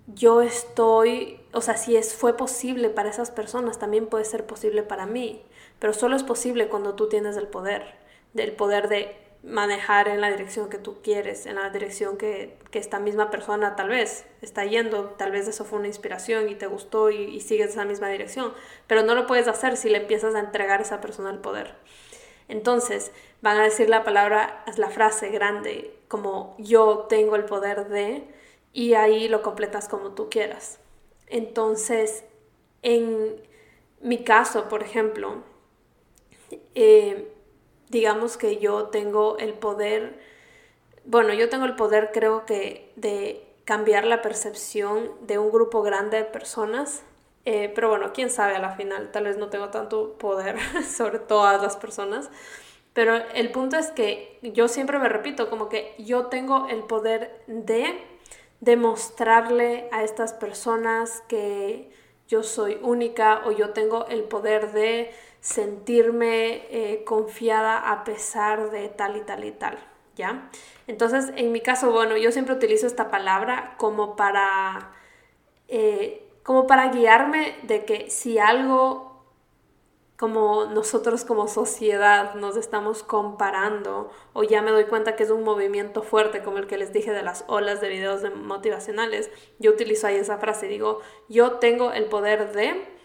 yo 0.08 0.42
estoy, 0.42 1.42
o 1.52 1.60
sea, 1.60 1.76
si 1.76 1.98
es, 1.98 2.16
fue 2.16 2.38
posible 2.38 2.90
para 2.90 3.10
esas 3.10 3.30
personas, 3.30 3.78
también 3.78 4.08
puede 4.08 4.24
ser 4.24 4.46
posible 4.46 4.84
para 4.84 5.06
mí, 5.06 5.44
pero 5.80 5.94
solo 5.94 6.16
es 6.16 6.24
posible 6.24 6.68
cuando 6.68 6.96
tú 6.96 7.10
tienes 7.10 7.38
el 7.38 7.48
poder, 7.48 7.96
del 8.34 8.52
poder 8.52 8.90
de 8.90 9.16
manejar 9.42 10.10
en 10.10 10.20
la 10.20 10.30
dirección 10.30 10.70
que 10.70 10.78
tú 10.78 11.02
quieres, 11.02 11.46
en 11.46 11.56
la 11.56 11.70
dirección 11.70 12.18
que, 12.18 12.58
esta 12.74 13.00
misma 13.00 13.32
persona 13.32 13.76
tal 13.76 13.90
vez 13.90 14.26
está 14.42 14.66
yendo, 14.66 15.06
tal 15.18 15.32
vez 15.32 15.48
eso 15.48 15.66
fue 15.66 15.80
una 15.80 15.88
inspiración 15.88 16.50
y 16.50 16.56
te 16.56 16.68
gustó 16.68 17.10
y, 17.10 17.24
y, 17.24 17.42
sigues 17.42 17.72
esa 17.72 17.86
misma 17.86 18.10
dirección, 18.10 18.54
pero 18.88 19.04
no 19.04 19.16
lo 19.16 19.28
puedes 19.28 19.48
hacer 19.48 19.78
si 19.78 19.90
le 19.90 19.98
empiezas 19.98 20.36
a 20.36 20.40
entregar 20.40 20.80
a 20.80 20.84
esa 20.84 21.02
persona 21.02 21.30
el 21.30 21.40
poder. 21.40 21.76
Entonces, 22.48 23.12
van 23.42 23.58
a 23.58 23.64
decir 23.64 23.90
la 23.90 24.04
palabra, 24.04 24.64
la 24.78 24.90
frase 24.90 25.30
grande, 25.30 25.94
como 26.08 26.56
yo 26.58 27.06
tengo 27.10 27.36
el 27.36 27.46
poder 27.46 27.88
de, 27.88 28.28
y 28.74 28.94
ahí 28.96 29.28
lo 29.28 29.42
completas 29.42 29.88
como 29.88 30.12
tú 30.12 30.30
quieras. 30.30 30.80
Entonces, 31.28 32.24
en 32.82 33.42
mi 34.02 34.24
caso, 34.24 34.68
por 34.68 34.84
ejemplo, 34.84 35.44
eh, 36.76 37.32
digamos 37.90 38.38
que 38.38 38.58
yo 38.58 38.86
tengo 38.86 39.38
el 39.38 39.54
poder, 39.54 40.20
bueno, 41.06 41.34
yo 41.34 41.50
tengo 41.50 41.66
el 41.66 41.76
poder 41.76 42.12
creo 42.14 42.46
que 42.46 42.92
de 42.96 43.46
cambiar 43.66 44.06
la 44.06 44.22
percepción 44.22 45.12
de 45.22 45.38
un 45.38 45.52
grupo 45.52 45.82
grande 45.82 46.18
de 46.18 46.26
personas, 46.26 47.04
eh, 47.46 47.72
pero 47.74 47.90
bueno, 47.90 48.12
quién 48.14 48.30
sabe 48.30 48.56
a 48.56 48.60
la 48.60 48.72
final, 48.72 49.12
tal 49.12 49.26
vez 49.26 49.38
no 49.38 49.50
tengo 49.50 49.70
tanto 49.70 50.18
poder 50.18 50.58
sobre 50.88 51.20
todas 51.20 51.62
las 51.62 51.78
personas, 51.78 52.30
pero 52.94 53.16
el 53.16 53.52
punto 53.52 53.78
es 53.78 53.92
que 53.92 54.40
yo 54.42 54.68
siempre 54.68 55.00
me 55.00 55.10
repito, 55.10 55.50
como 55.50 55.70
que 55.70 55.96
yo 56.00 56.28
tengo 56.28 56.68
el 56.70 56.84
poder 56.84 57.44
de 57.48 58.04
demostrarle 58.60 59.88
a 59.92 60.04
estas 60.04 60.34
personas 60.34 61.24
que 61.28 61.92
yo 62.28 62.44
soy 62.44 62.78
única 62.82 63.42
o 63.46 63.52
yo 63.52 63.72
tengo 63.72 64.06
el 64.08 64.24
poder 64.24 64.72
de 64.72 65.12
sentirme 65.42 66.66
eh, 66.70 67.04
confiada 67.06 67.92
a 67.92 68.04
pesar 68.04 68.72
de 68.72 68.90
tal 68.90 69.18
y 69.18 69.22
tal 69.22 69.44
y 69.46 69.52
tal, 69.52 69.80
¿ya? 70.16 70.50
Entonces, 70.88 71.32
en 71.36 71.52
mi 71.52 71.62
caso, 71.62 71.92
bueno, 71.92 72.18
yo 72.18 72.32
siempre 72.32 72.56
utilizo 72.56 72.88
esta 72.88 73.10
palabra 73.10 73.76
como 73.78 74.16
para, 74.16 74.92
eh, 75.68 76.28
como 76.44 76.68
para 76.68 76.90
guiarme 76.90 77.56
de 77.64 77.86
que 77.86 78.10
si 78.10 78.38
algo 78.38 79.10
como 80.20 80.66
nosotros 80.66 81.24
como 81.24 81.48
sociedad 81.48 82.34
nos 82.36 82.58
estamos 82.58 83.04
comparando 83.04 84.12
o 84.34 84.44
ya 84.44 84.62
me 84.62 84.72
doy 84.72 84.84
cuenta 84.84 85.16
que 85.16 85.24
es 85.24 85.30
un 85.30 85.46
movimiento 85.46 86.04
fuerte 86.04 86.44
como 86.44 86.58
el 86.58 86.68
que 86.68 86.78
les 86.78 86.92
dije 86.92 87.14
de 87.14 87.24
las 87.24 87.46
olas 87.48 87.80
de 87.80 87.88
videos 87.88 88.22
motivacionales, 88.36 89.32
yo 89.60 89.72
utilizo 89.72 90.08
ahí 90.08 90.18
esa 90.18 90.38
frase, 90.38 90.68
digo, 90.68 91.00
yo 91.30 91.54
tengo 91.54 91.94
el 91.94 92.06
poder 92.06 92.52
de 92.52 92.99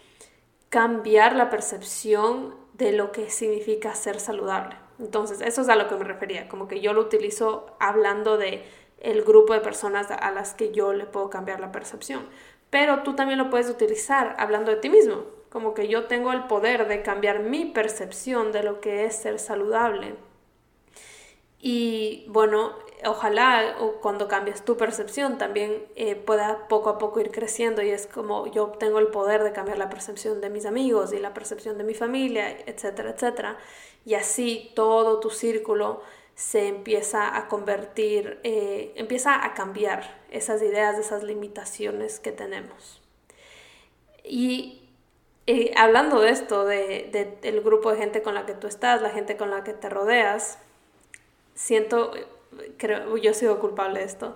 cambiar 0.75 1.37
la 1.37 1.49
percepción 1.49 2.53
de 2.73 2.91
lo 2.91 3.13
que 3.13 3.29
significa 3.29 3.95
ser 3.95 4.19
saludable. 4.19 4.75
Entonces, 4.99 5.39
eso 5.39 5.61
es 5.61 5.69
a 5.69 5.77
lo 5.77 5.87
que 5.87 5.95
me 5.95 6.03
refería, 6.03 6.49
como 6.49 6.67
que 6.67 6.81
yo 6.81 6.91
lo 6.91 6.99
utilizo 6.99 7.77
hablando 7.79 8.37
de 8.37 8.65
el 8.99 9.21
grupo 9.23 9.53
de 9.53 9.61
personas 9.61 10.11
a 10.11 10.31
las 10.31 10.53
que 10.53 10.73
yo 10.73 10.91
le 10.91 11.05
puedo 11.05 11.29
cambiar 11.29 11.61
la 11.61 11.71
percepción. 11.71 12.27
Pero 12.69 13.03
tú 13.03 13.15
también 13.15 13.39
lo 13.39 13.49
puedes 13.49 13.69
utilizar 13.69 14.35
hablando 14.37 14.69
de 14.69 14.75
ti 14.75 14.89
mismo, 14.89 15.23
como 15.49 15.73
que 15.73 15.87
yo 15.87 16.07
tengo 16.07 16.33
el 16.33 16.43
poder 16.43 16.89
de 16.89 17.01
cambiar 17.03 17.39
mi 17.39 17.63
percepción 17.63 18.51
de 18.51 18.63
lo 18.63 18.81
que 18.81 19.05
es 19.05 19.15
ser 19.15 19.39
saludable. 19.39 20.15
Y 21.57 22.25
bueno, 22.27 22.73
ojalá 23.05 23.75
cuando 24.01 24.27
cambies 24.27 24.63
tu 24.63 24.77
percepción 24.77 25.37
también 25.37 25.85
eh, 25.95 26.15
pueda 26.15 26.67
poco 26.67 26.89
a 26.89 26.97
poco 26.97 27.19
ir 27.19 27.31
creciendo 27.31 27.81
y 27.81 27.89
es 27.89 28.07
como 28.07 28.47
yo 28.47 28.67
tengo 28.79 28.99
el 28.99 29.07
poder 29.07 29.43
de 29.43 29.51
cambiar 29.51 29.77
la 29.77 29.89
percepción 29.89 30.41
de 30.41 30.49
mis 30.49 30.65
amigos 30.65 31.13
y 31.13 31.19
la 31.19 31.33
percepción 31.33 31.77
de 31.77 31.83
mi 31.83 31.93
familia, 31.93 32.51
etcétera, 32.65 33.11
etcétera. 33.11 33.57
Y 34.05 34.13
así 34.15 34.71
todo 34.75 35.19
tu 35.19 35.29
círculo 35.29 36.01
se 36.35 36.67
empieza 36.67 37.37
a 37.37 37.47
convertir, 37.47 38.39
eh, 38.43 38.93
empieza 38.95 39.45
a 39.45 39.53
cambiar 39.53 40.21
esas 40.31 40.61
ideas, 40.61 40.97
esas 40.99 41.23
limitaciones 41.23 42.19
que 42.19 42.31
tenemos. 42.31 43.01
Y 44.23 44.85
y 45.47 45.71
hablando 45.77 46.21
de 46.21 46.31
esto, 46.31 46.65
de, 46.65 47.37
del 47.41 47.61
grupo 47.61 47.91
de 47.91 47.97
gente 47.97 48.23
con 48.23 48.33
la 48.33 48.45
que 48.47 48.55
tú 48.55 48.65
estás, 48.67 49.01
la 49.01 49.11
gente 49.11 49.37
con 49.37 49.51
la 49.51 49.63
que 49.63 49.73
te 49.73 49.89
rodeas, 49.89 50.57
siento, 51.53 52.11
creo, 52.77 53.17
yo 53.17 53.33
sigo 53.33 53.59
culpable 53.59 53.99
de 53.99 54.05
esto, 54.05 54.35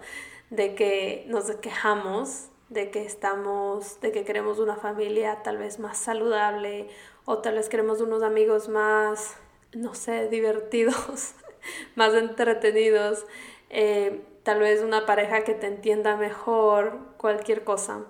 de 0.50 0.76
que 0.76 1.26
nos 1.28 1.52
quejamos, 1.58 2.50
de 2.70 2.92
que 2.92 3.04
estamos, 3.06 4.00
de 4.02 4.12
que 4.12 4.24
queremos 4.24 4.60
una 4.60 4.76
familia 4.76 5.42
tal 5.44 5.58
vez 5.58 5.80
más 5.80 5.98
saludable 5.98 6.88
o 7.26 7.40
tal 7.40 7.56
vez 7.56 7.70
queremos 7.70 8.02
unos 8.02 8.24
amigos 8.24 8.70
más, 8.70 9.36
no 9.74 9.94
sé, 9.94 10.28
divertidos, 10.30 11.34
más 11.96 12.14
entretenidos, 12.14 13.26
eh, 13.70 14.22
tal 14.44 14.60
vez 14.60 14.82
una 14.82 15.06
pareja 15.06 15.44
que 15.44 15.54
te 15.54 15.68
entienda 15.68 16.16
mejor, 16.16 17.00
cualquier 17.18 17.64
cosa. 17.64 18.06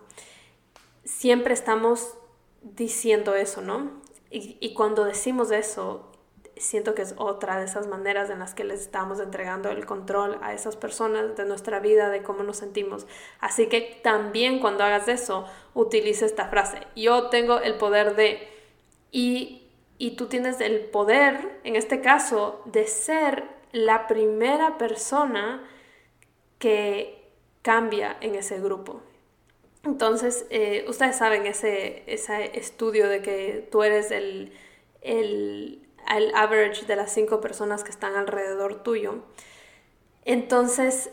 Siempre 1.04 1.54
estamos 1.54 2.16
diciendo 2.62 3.36
eso, 3.36 3.62
¿no? 3.62 4.00
Y, 4.32 4.74
cuando 4.76 5.06
decimos 5.06 5.50
eso, 5.50 6.12
siento 6.60 6.94
que 6.94 7.02
es 7.02 7.16
otra 7.18 7.58
de 7.58 7.66
esas 7.66 7.88
maneras 7.88 8.30
en 8.30 8.40
las 8.40 8.54
que 8.54 8.64
les 8.64 8.82
estamos 8.82 9.20
entregando 9.20 9.70
el 9.70 9.86
control 9.86 10.38
a 10.42 10.54
esas 10.54 10.76
personas 10.76 11.36
de 11.36 11.46
nuestra 11.46 11.80
vida, 11.80 12.10
de 12.10 12.22
cómo 12.22 12.44
nos 12.44 12.58
sentimos. 12.58 13.08
Así 13.40 13.68
que 13.68 14.00
también 14.04 14.60
cuando 14.60 14.84
hagas 14.84 15.08
eso, 15.08 15.46
utiliza 15.74 16.26
esta 16.26 16.50
frase, 16.50 16.80
yo 16.96 17.30
tengo 17.30 17.60
el 17.60 17.76
poder 17.76 18.16
de, 18.16 18.48
y, 19.12 19.68
y 19.98 20.12
tú 20.12 20.28
tienes 20.28 20.62
el 20.62 20.82
poder, 20.82 21.60
en 21.64 21.76
este 21.76 22.02
caso, 22.02 22.62
de 22.66 22.86
ser 22.88 23.44
la 23.72 24.08
primera 24.08 24.78
persona 24.78 25.64
que 26.58 27.32
cambia 27.62 28.18
en 28.22 28.36
ese 28.36 28.60
grupo. 28.60 29.02
Entonces, 29.84 30.46
eh, 30.50 30.86
ustedes 30.88 31.16
saben 31.16 31.46
ese, 31.46 32.04
ese 32.06 32.58
estudio 32.58 33.08
de 33.08 33.22
que 33.22 33.68
tú 33.72 33.84
eres 33.84 34.12
el, 34.12 34.52
el, 35.02 35.88
el 36.16 36.34
average 36.36 36.86
de 36.86 36.96
las 36.96 37.12
cinco 37.14 37.42
personas 37.42 37.84
que 37.84 37.92
están 37.92 38.16
alrededor 38.16 38.84
tuyo. 38.84 39.24
Entonces, 40.26 41.10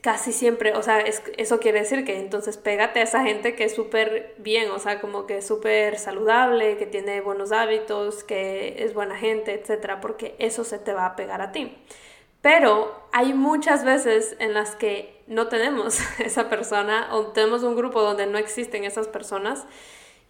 casi 0.00 0.32
siempre, 0.32 0.72
o 0.74 0.82
sea, 0.82 1.00
eso 1.00 1.58
quiere 1.58 1.80
decir 1.80 2.04
que 2.04 2.18
entonces 2.18 2.56
pégate 2.56 3.00
a 3.00 3.02
esa 3.02 3.22
gente 3.24 3.56
que 3.56 3.64
es 3.64 3.74
súper 3.74 4.34
bien, 4.38 4.70
o 4.70 4.78
sea, 4.78 5.00
como 5.00 5.26
que 5.26 5.38
es 5.38 5.46
súper 5.46 5.98
saludable, 5.98 6.76
que 6.76 6.86
tiene 6.86 7.20
buenos 7.20 7.52
hábitos, 7.52 8.22
que 8.22 8.84
es 8.84 8.94
buena 8.94 9.16
gente, 9.16 9.54
etcétera, 9.54 10.00
porque 10.00 10.36
eso 10.38 10.64
se 10.64 10.78
te 10.78 10.92
va 10.92 11.06
a 11.06 11.16
pegar 11.16 11.42
a 11.42 11.52
ti. 11.52 11.76
Pero 12.40 12.94
hay 13.10 13.34
muchas 13.34 13.84
veces 13.84 14.36
en 14.38 14.54
las 14.54 14.76
que 14.76 15.20
no 15.26 15.48
tenemos 15.48 15.98
esa 16.20 16.48
persona 16.48 17.08
o 17.12 17.28
tenemos 17.32 17.64
un 17.64 17.74
grupo 17.74 18.00
donde 18.00 18.26
no 18.26 18.38
existen 18.38 18.84
esas 18.84 19.08
personas. 19.08 19.66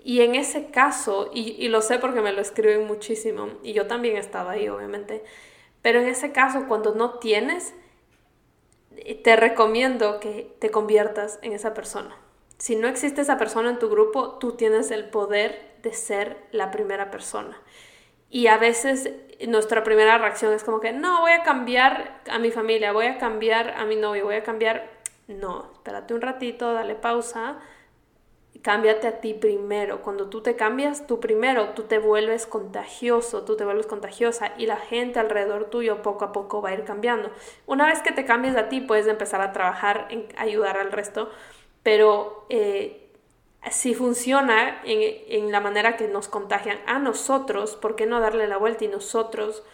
Y 0.07 0.21
en 0.21 0.37
ese 0.37 0.71
caso, 0.71 1.33
y, 1.35 1.67
lo 1.67 1.83
sé 1.83 1.99
porque 1.99 2.21
me 2.21 2.33
lo 2.33 2.41
escriben 2.41 2.87
muchísimo, 2.87 3.49
y 3.65 3.73
yo 3.73 3.89
también 3.89 4.15
he 4.15 4.21
estado 4.21 4.51
ahí, 4.51 4.69
obviamente, 4.69 5.25
pero 5.83 5.99
en 5.99 6.07
ese 6.07 6.31
caso, 6.31 6.69
cuando 6.69 6.95
no 6.95 7.19
tienes, 7.19 7.75
te 9.25 9.35
recomiendo 9.35 10.21
que 10.21 10.55
te 10.61 10.71
conviertas 10.71 11.41
en 11.43 11.55
esa 11.55 11.75
persona. 11.75 12.17
Si 12.57 12.77
no 12.77 12.87
existe 12.87 13.21
esa 13.21 13.37
persona 13.37 13.69
en 13.69 13.81
tu 13.81 13.89
grupo, 13.89 14.39
tú 14.39 14.53
tienes 14.53 14.93
el 14.93 15.11
poder 15.11 15.75
de 15.83 15.93
ser 15.93 16.37
la 16.53 16.71
primera 16.71 17.11
persona. 17.11 17.61
Y 18.31 18.47
a 18.47 18.59
veces 18.59 19.11
nuestra 19.49 19.83
primera 19.83 20.19
reacción 20.19 20.53
es 20.53 20.63
como 20.63 20.79
que, 20.79 20.93
no, 20.93 21.23
voy 21.23 21.33
a 21.33 21.43
cambiar 21.43 22.23
a 22.31 22.39
mi 22.39 22.53
familia, 22.53 22.93
voy 22.93 23.07
a 23.07 23.19
cambiar 23.19 23.71
a 23.71 23.85
mi 23.85 23.97
novio, 23.97 24.27
voy 24.27 24.37
a 24.37 24.45
cambiar... 24.45 24.89
No, 25.27 25.73
espérate 25.75 26.15
un 26.15 26.21
ratito, 26.21 26.73
dale 26.75 26.95
pausa, 26.95 27.59
cámbiate 28.67 29.07
a 29.07 29.21
ti 29.21 29.33
primero. 29.33 30.03
Cuando 30.03 30.27
tú 30.29 30.41
te 30.41 30.57
cambias 30.57 31.07
tú 31.07 31.21
primero, 31.21 31.69
tú 31.69 31.85
te 31.85 32.01
vuelves 32.01 32.47
contagioso, 32.47 33.45
tú 33.45 33.57
te 33.57 33.65
vuelves 33.65 33.87
contagiosa 33.87 34.55
y 34.59 34.67
la 34.67 34.77
gente 34.77 35.21
alrededor 35.21 35.71
tuyo 35.71 36.03
poco 36.03 36.25
a 36.25 36.33
poco 36.33 36.61
va 36.61 36.71
a 36.71 36.75
ir 36.75 36.83
cambiando. 36.83 37.31
Una 37.67 37.87
vez 37.87 38.01
que 38.03 38.11
te 38.11 38.25
cambias 38.25 38.57
a 38.57 38.69
ti, 38.69 38.81
puedes 38.81 39.07
empezar 39.07 39.41
a 39.41 39.53
trabajar 39.53 40.09
en 40.11 40.27
ayudar 40.37 40.77
al 40.79 40.91
resto, 40.91 41.31
pero... 41.85 42.45
Eh, 42.49 43.03
si 43.69 43.95
funciona 43.95 44.81
en, 44.85 45.01
en, 45.27 45.51
la 45.51 45.59
manera 45.59 45.97
que 45.97 46.07
nos 46.07 46.29
contagian 46.29 46.79
a 46.87 47.01
nosotros, 47.01 47.75
¿por 47.75 47.97
qué 47.97 48.07
no 48.07 48.21
darle 48.21 48.47
la 48.47 48.59
vuelta 48.59 48.85
y 48.85 48.89
nosotros 48.89 49.65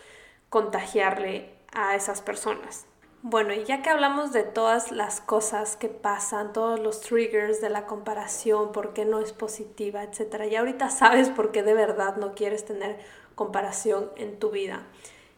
contagiarle 0.48 1.50
a 1.72 1.94
esas 1.94 2.22
personas? 2.22 2.86
Bueno, 3.24 3.54
y 3.54 3.62
ya 3.62 3.82
que 3.82 3.90
hablamos 3.90 4.32
de 4.32 4.42
todas 4.42 4.90
las 4.90 5.20
cosas 5.20 5.76
que 5.76 5.88
pasan, 5.88 6.52
todos 6.52 6.80
los 6.80 7.00
triggers 7.02 7.60
de 7.60 7.70
la 7.70 7.86
comparación, 7.86 8.72
por 8.72 8.94
qué 8.94 9.04
no 9.04 9.20
es 9.20 9.32
positiva, 9.32 10.02
etcétera, 10.02 10.46
ya 10.46 10.58
ahorita 10.58 10.90
sabes 10.90 11.30
por 11.30 11.52
qué 11.52 11.62
de 11.62 11.72
verdad 11.72 12.16
no 12.16 12.34
quieres 12.34 12.64
tener 12.64 12.98
comparación 13.36 14.10
en 14.16 14.40
tu 14.40 14.50
vida. 14.50 14.88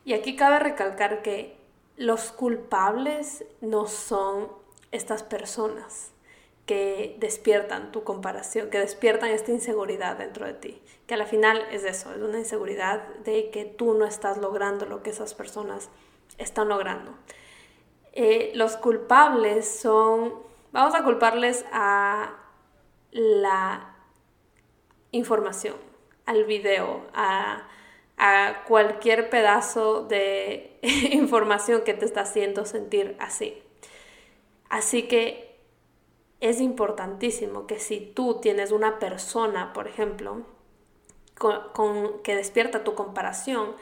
Y 0.06 0.14
aquí 0.14 0.34
cabe 0.34 0.60
recalcar 0.60 1.20
que 1.20 1.58
los 1.98 2.32
culpables 2.32 3.44
no 3.60 3.86
son 3.86 4.48
estas 4.90 5.22
personas 5.22 6.10
que 6.64 7.16
despiertan 7.20 7.92
tu 7.92 8.02
comparación, 8.02 8.70
que 8.70 8.78
despiertan 8.78 9.28
esta 9.28 9.52
inseguridad 9.52 10.16
dentro 10.16 10.46
de 10.46 10.54
ti, 10.54 10.82
que 11.06 11.14
a 11.14 11.18
la 11.18 11.26
final 11.26 11.62
es 11.70 11.84
eso, 11.84 12.14
es 12.14 12.22
una 12.22 12.38
inseguridad 12.38 13.06
de 13.26 13.50
que 13.50 13.66
tú 13.66 13.92
no 13.92 14.06
estás 14.06 14.38
logrando 14.38 14.86
lo 14.86 15.02
que 15.02 15.10
esas 15.10 15.34
personas 15.34 15.90
están 16.38 16.70
logrando. 16.70 17.12
Eh, 18.16 18.52
los 18.54 18.76
culpables 18.76 19.68
son, 19.68 20.34
vamos 20.70 20.94
a 20.94 21.02
culparles 21.02 21.64
a 21.72 22.36
la 23.10 23.96
información, 25.10 25.74
al 26.24 26.44
video, 26.44 27.02
a, 27.12 27.68
cualquier 28.68 29.28
pedazo 29.28 30.04
de 30.04 30.78
información 30.82 31.82
que 31.82 31.92
te 31.92 32.04
está 32.04 32.20
haciendo 32.20 32.64
sentir 32.64 33.16
así. 33.18 33.60
Así 34.70 35.08
que 35.08 35.58
es 36.40 36.60
importantísimo 36.60 37.66
que 37.66 37.80
si 37.80 38.00
tú 38.00 38.40
tienes 38.40 38.70
una 38.70 39.00
persona, 39.00 39.72
por 39.72 39.88
ejemplo, 39.88 40.46
que 42.22 42.36
despierta 42.36 42.84
tu 42.84 42.94
comparación, 42.94 43.74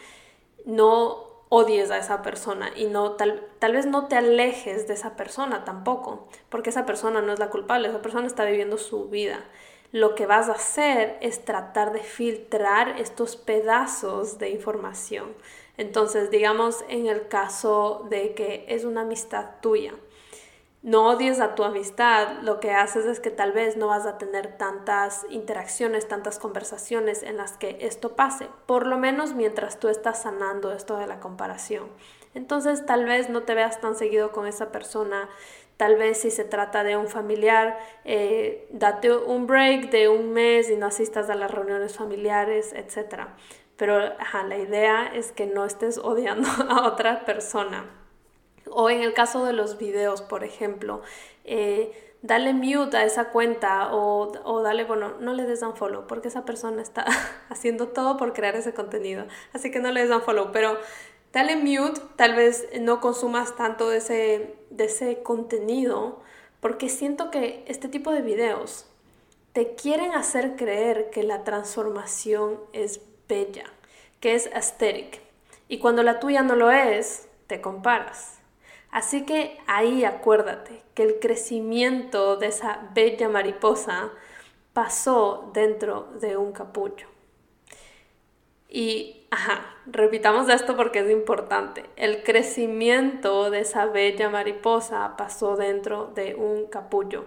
no 0.64 1.32
odies 1.54 1.90
a 1.90 1.98
esa 1.98 2.22
persona 2.22 2.70
y 2.74 2.86
no 2.86 3.12
tal, 3.12 3.46
tal 3.58 3.74
vez 3.74 3.84
no 3.84 4.08
te 4.08 4.16
alejes 4.16 4.88
de 4.88 4.94
esa 4.94 5.16
persona 5.16 5.66
tampoco, 5.66 6.26
porque 6.48 6.70
esa 6.70 6.86
persona 6.86 7.20
no 7.20 7.30
es 7.30 7.38
la 7.38 7.50
culpable, 7.50 7.88
esa 7.88 8.00
persona 8.00 8.26
está 8.26 8.46
viviendo 8.46 8.78
su 8.78 9.10
vida. 9.10 9.44
Lo 9.90 10.14
que 10.14 10.24
vas 10.24 10.48
a 10.48 10.52
hacer 10.52 11.18
es 11.20 11.44
tratar 11.44 11.92
de 11.92 12.00
filtrar 12.00 12.98
estos 12.98 13.36
pedazos 13.36 14.38
de 14.38 14.48
información. 14.48 15.34
Entonces, 15.76 16.30
digamos 16.30 16.86
en 16.88 17.06
el 17.06 17.28
caso 17.28 18.06
de 18.08 18.32
que 18.32 18.64
es 18.68 18.86
una 18.86 19.02
amistad 19.02 19.60
tuya, 19.60 19.92
no 20.83 21.07
odies 21.07 21.38
a 21.38 21.55
tu 21.55 21.62
amistad, 21.62 22.40
lo 22.42 22.59
que 22.59 22.73
haces 22.73 23.07
es 23.07 23.21
que 23.21 23.31
tal 23.31 23.53
vez 23.53 23.77
no 23.77 23.87
vas 23.87 24.05
a 24.05 24.18
tener 24.18 24.59
tantas 24.59 25.25
interacciones, 25.31 26.09
tantas 26.09 26.40
conversaciones 26.40 27.23
en 27.23 27.37
las 27.37 27.57
que 27.57 27.79
esto 27.83 28.16
pase, 28.16 28.49
por 28.66 28.87
lo 28.88 28.99
menos 28.99 29.35
mientras 29.35 29.79
tú 29.79 29.88
estás 29.88 30.23
sanando 30.23 30.73
esto 30.73 30.97
de 30.97 31.07
la 31.07 31.21
comparación. 31.21 31.88
Entonces 32.35 32.85
tal 32.85 33.05
vez 33.05 33.31
no 33.31 33.45
te 33.45 33.55
veas 33.55 33.81
tan 33.81 33.95
seguido 33.95 34.33
con 34.33 34.49
esa 34.49 34.73
persona, 34.73 35.29
tal 35.77 35.97
vez 35.97 36.18
si 36.18 36.33
se 36.33 36.45
trata 36.45 36.83
de 36.83 36.97
un 36.97 37.07
familiar, 37.07 37.79
eh, 38.05 38.66
date 38.71 39.14
un 39.14 39.47
break 39.47 39.90
de 39.90 40.09
un 40.09 40.33
mes 40.33 40.68
y 40.68 40.77
no 40.77 40.87
asistas 40.87 41.31
a 41.31 41.37
las 41.37 41.53
reuniones 41.53 41.97
familiares, 41.97 42.73
etc. 42.73 43.29
Pero 43.77 44.01
la 44.01 44.59
idea 44.59 45.07
es 45.14 45.31
que 45.31 45.47
no 45.47 45.64
estés 45.64 45.99
odiando 45.99 46.49
a 46.68 46.88
otra 46.88 47.25
persona. 47.25 48.01
O 48.70 48.90
en 48.90 49.03
el 49.03 49.14
caso 49.14 49.44
de 49.44 49.53
los 49.53 49.79
videos, 49.79 50.22
por 50.22 50.44
ejemplo, 50.44 51.03
eh, 51.44 51.92
dale 52.22 52.55
mute 52.55 52.96
a 52.96 53.05
esa 53.05 53.31
cuenta 53.31 53.92
o, 53.92 54.33
o, 54.44 54.62
dale, 54.62 54.85
bueno, 54.85 55.14
no 55.20 55.35
le 55.35 55.44
des 55.44 55.64
follow 55.75 56.07
porque 56.07 56.29
esa 56.29 56.44
persona 56.44 56.81
está 56.81 57.05
haciendo 57.48 57.88
todo 57.88 58.16
por 58.16 58.33
crear 58.33 58.55
ese 58.57 58.72
contenido. 58.72 59.27
Así 59.53 59.70
que 59.70 59.81
no 59.81 59.90
le 59.90 60.07
des 60.07 60.22
follow, 60.22 60.53
pero 60.53 60.79
dale 61.33 61.57
mute, 61.57 62.01
tal 62.16 62.35
vez 62.35 62.68
no 62.81 63.01
consumas 63.01 63.57
tanto 63.57 63.88
de 63.88 63.98
ese, 63.98 64.57
de 64.70 64.85
ese 64.85 65.22
contenido 65.22 66.20
porque 66.61 66.88
siento 66.88 67.31
que 67.31 67.64
este 67.66 67.88
tipo 67.88 68.12
de 68.12 68.22
videos 68.22 68.87
te 69.53 69.75
quieren 69.75 70.12
hacer 70.12 70.57
creer 70.57 71.11
que 71.11 71.25
la 71.25 71.44
transformación 71.44 72.61
es 72.72 73.01
bella, 73.29 73.64
que 74.20 74.35
es 74.35 74.48
aesthetic. 74.55 75.20
Y 75.68 75.79
cuando 75.79 76.03
la 76.03 76.20
tuya 76.20 76.42
no 76.42 76.55
lo 76.55 76.70
es, 76.70 77.29
te 77.48 77.61
comparas. 77.61 78.41
Así 78.92 79.24
que 79.24 79.59
ahí 79.66 80.05
acuérdate 80.05 80.83
que 80.94 81.02
el 81.02 81.18
crecimiento 81.18 82.37
de 82.37 82.48
esa 82.48 82.90
bella 82.94 83.31
mariposa 83.31 84.11
pasó 84.74 85.50
dentro 85.55 86.09
de 86.20 86.37
un 86.37 86.52
capullo. 86.52 87.07
Y, 88.68 89.26
ajá, 89.31 89.64
repitamos 89.87 90.48
esto 90.50 90.76
porque 90.76 91.00
es 91.00 91.11
importante. 91.11 91.85
El 91.96 92.22
crecimiento 92.22 93.50
de 93.50 93.61
esa 93.61 93.87
bella 93.87 94.28
mariposa 94.28 95.16
pasó 95.16 95.57
dentro 95.57 96.12
de 96.14 96.35
un 96.35 96.66
capullo. 96.66 97.24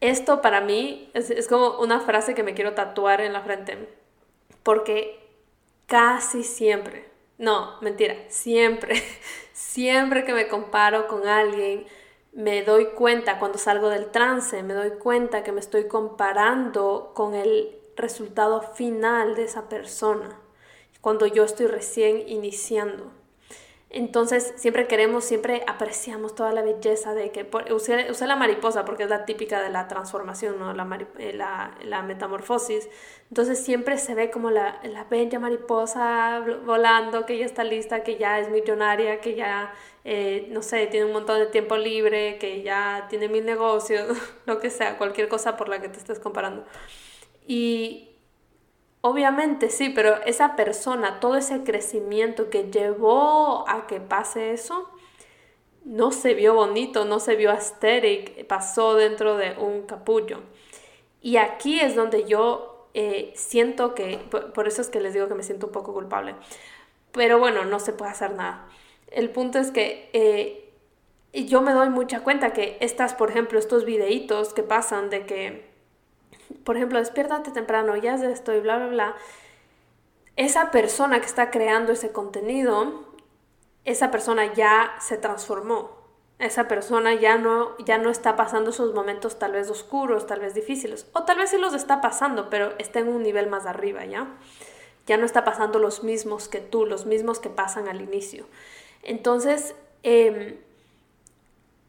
Esto 0.00 0.42
para 0.42 0.60
mí 0.60 1.10
es, 1.14 1.30
es 1.30 1.48
como 1.48 1.78
una 1.78 2.00
frase 2.00 2.34
que 2.34 2.42
me 2.42 2.52
quiero 2.52 2.74
tatuar 2.74 3.22
en 3.22 3.32
la 3.32 3.40
frente, 3.40 3.88
porque 4.62 5.18
casi 5.86 6.42
siempre, 6.42 7.08
no, 7.38 7.80
mentira, 7.80 8.16
siempre 8.28 9.02
Siempre 9.54 10.24
que 10.24 10.34
me 10.34 10.48
comparo 10.48 11.06
con 11.06 11.28
alguien, 11.28 11.86
me 12.32 12.64
doy 12.64 12.86
cuenta, 12.86 13.38
cuando 13.38 13.56
salgo 13.56 13.88
del 13.88 14.10
trance, 14.10 14.64
me 14.64 14.74
doy 14.74 14.98
cuenta 14.98 15.44
que 15.44 15.52
me 15.52 15.60
estoy 15.60 15.86
comparando 15.86 17.12
con 17.14 17.36
el 17.36 17.78
resultado 17.94 18.62
final 18.62 19.36
de 19.36 19.44
esa 19.44 19.68
persona, 19.68 20.40
cuando 21.00 21.26
yo 21.26 21.44
estoy 21.44 21.68
recién 21.68 22.28
iniciando. 22.28 23.12
Entonces 23.96 24.54
siempre 24.56 24.88
queremos, 24.88 25.24
siempre 25.24 25.62
apreciamos 25.68 26.34
toda 26.34 26.52
la 26.52 26.62
belleza 26.62 27.14
de 27.14 27.30
que, 27.30 27.48
usé, 27.72 28.26
la 28.26 28.34
mariposa 28.34 28.84
porque 28.84 29.04
es 29.04 29.08
la 29.08 29.24
típica 29.24 29.62
de 29.62 29.70
la 29.70 29.86
transformación, 29.86 30.58
¿no? 30.58 30.74
la, 30.74 30.98
eh, 31.20 31.32
la, 31.32 31.78
la 31.84 32.02
metamorfosis. 32.02 32.88
Entonces 33.28 33.64
siempre 33.64 33.96
se 33.98 34.16
ve 34.16 34.32
como 34.32 34.50
la, 34.50 34.80
la, 34.82 35.04
bella 35.04 35.38
mariposa 35.38 36.44
volando, 36.66 37.24
que 37.24 37.38
ya 37.38 37.46
está 37.46 37.62
lista, 37.62 38.02
que 38.02 38.18
ya 38.18 38.40
es 38.40 38.50
millonaria, 38.50 39.20
que 39.20 39.36
ya, 39.36 39.72
eh, 40.02 40.48
no 40.50 40.60
sé, 40.62 40.88
tiene 40.88 41.06
un 41.06 41.12
montón 41.12 41.38
de 41.38 41.46
tiempo 41.46 41.76
libre, 41.76 42.38
que 42.38 42.62
ya 42.62 43.06
tiene 43.08 43.28
mil 43.28 43.46
negocios, 43.46 44.18
lo 44.46 44.58
que 44.58 44.70
sea, 44.70 44.98
cualquier 44.98 45.28
cosa 45.28 45.56
por 45.56 45.68
la 45.68 45.80
que 45.80 45.88
te 45.88 45.98
estés 45.98 46.18
comparando. 46.18 46.64
Y, 47.46 48.13
Obviamente 49.06 49.68
sí, 49.68 49.90
pero 49.90 50.22
esa 50.24 50.56
persona, 50.56 51.20
todo 51.20 51.36
ese 51.36 51.62
crecimiento 51.62 52.48
que 52.48 52.70
llevó 52.70 53.68
a 53.68 53.86
que 53.86 54.00
pase 54.00 54.54
eso, 54.54 54.88
no 55.84 56.10
se 56.10 56.32
vio 56.32 56.54
bonito, 56.54 57.04
no 57.04 57.20
se 57.20 57.36
vio 57.36 57.50
aesthetic, 57.50 58.46
pasó 58.46 58.94
dentro 58.94 59.36
de 59.36 59.58
un 59.58 59.82
capullo. 59.82 60.40
Y 61.20 61.36
aquí 61.36 61.80
es 61.80 61.94
donde 61.94 62.24
yo 62.24 62.88
eh, 62.94 63.34
siento 63.36 63.94
que, 63.94 64.16
por, 64.54 64.66
eso 64.66 64.80
es 64.80 64.88
que 64.88 65.00
les 65.00 65.12
digo 65.12 65.28
que 65.28 65.34
me 65.34 65.42
siento 65.42 65.66
un 65.66 65.72
poco 65.72 65.92
culpable. 65.92 66.34
Pero 67.12 67.38
bueno, 67.38 67.66
no 67.66 67.80
se 67.80 67.92
puede 67.92 68.10
hacer 68.10 68.32
nada. 68.32 68.66
El 69.08 69.28
punto 69.28 69.58
es 69.58 69.70
que 69.70 70.08
eh, 70.14 70.72
yo 71.44 71.60
me 71.60 71.74
doy 71.74 71.90
mucha 71.90 72.20
cuenta 72.20 72.54
que 72.54 72.78
estas, 72.80 73.12
por 73.12 73.28
ejemplo, 73.28 73.58
estos 73.58 73.84
videitos 73.84 74.54
que 74.54 74.62
pasan 74.62 75.10
de 75.10 75.26
que 75.26 75.73
por 76.64 76.76
ejemplo, 76.76 76.98
despiértate 76.98 77.50
temprano, 77.50 77.96
ya 77.96 78.14
es 78.14 78.22
esto 78.22 78.54
y 78.54 78.60
bla, 78.60 78.76
bla, 78.78 78.86
bla, 78.86 79.16
esa 80.36 80.70
persona 80.70 81.20
que 81.20 81.26
está 81.26 81.50
creando 81.50 81.92
ese 81.92 82.10
contenido, 82.10 83.04
esa 83.84 84.10
persona 84.10 84.52
ya 84.52 84.94
se 85.00 85.16
transformó. 85.16 86.02
Esa 86.40 86.66
persona 86.66 87.14
ya 87.14 87.38
no, 87.38 87.78
ya 87.78 87.96
no 87.96 88.10
está 88.10 88.34
pasando 88.34 88.70
esos 88.70 88.92
momentos 88.92 89.38
tal 89.38 89.52
vez 89.52 89.70
oscuros, 89.70 90.26
tal 90.26 90.40
vez 90.40 90.52
difíciles, 90.52 91.06
o 91.12 91.22
tal 91.22 91.38
vez 91.38 91.50
sí 91.50 91.58
los 91.58 91.74
está 91.74 92.00
pasando, 92.00 92.50
pero 92.50 92.72
está 92.78 92.98
en 92.98 93.08
un 93.08 93.22
nivel 93.22 93.46
más 93.46 93.66
arriba, 93.66 94.04
¿ya? 94.04 94.26
Ya 95.06 95.16
no 95.16 95.26
está 95.26 95.44
pasando 95.44 95.78
los 95.78 96.02
mismos 96.02 96.48
que 96.48 96.58
tú, 96.58 96.86
los 96.86 97.06
mismos 97.06 97.38
que 97.38 97.50
pasan 97.50 97.88
al 97.88 98.00
inicio. 98.00 98.46
Entonces, 99.04 99.76
em, 100.02 100.56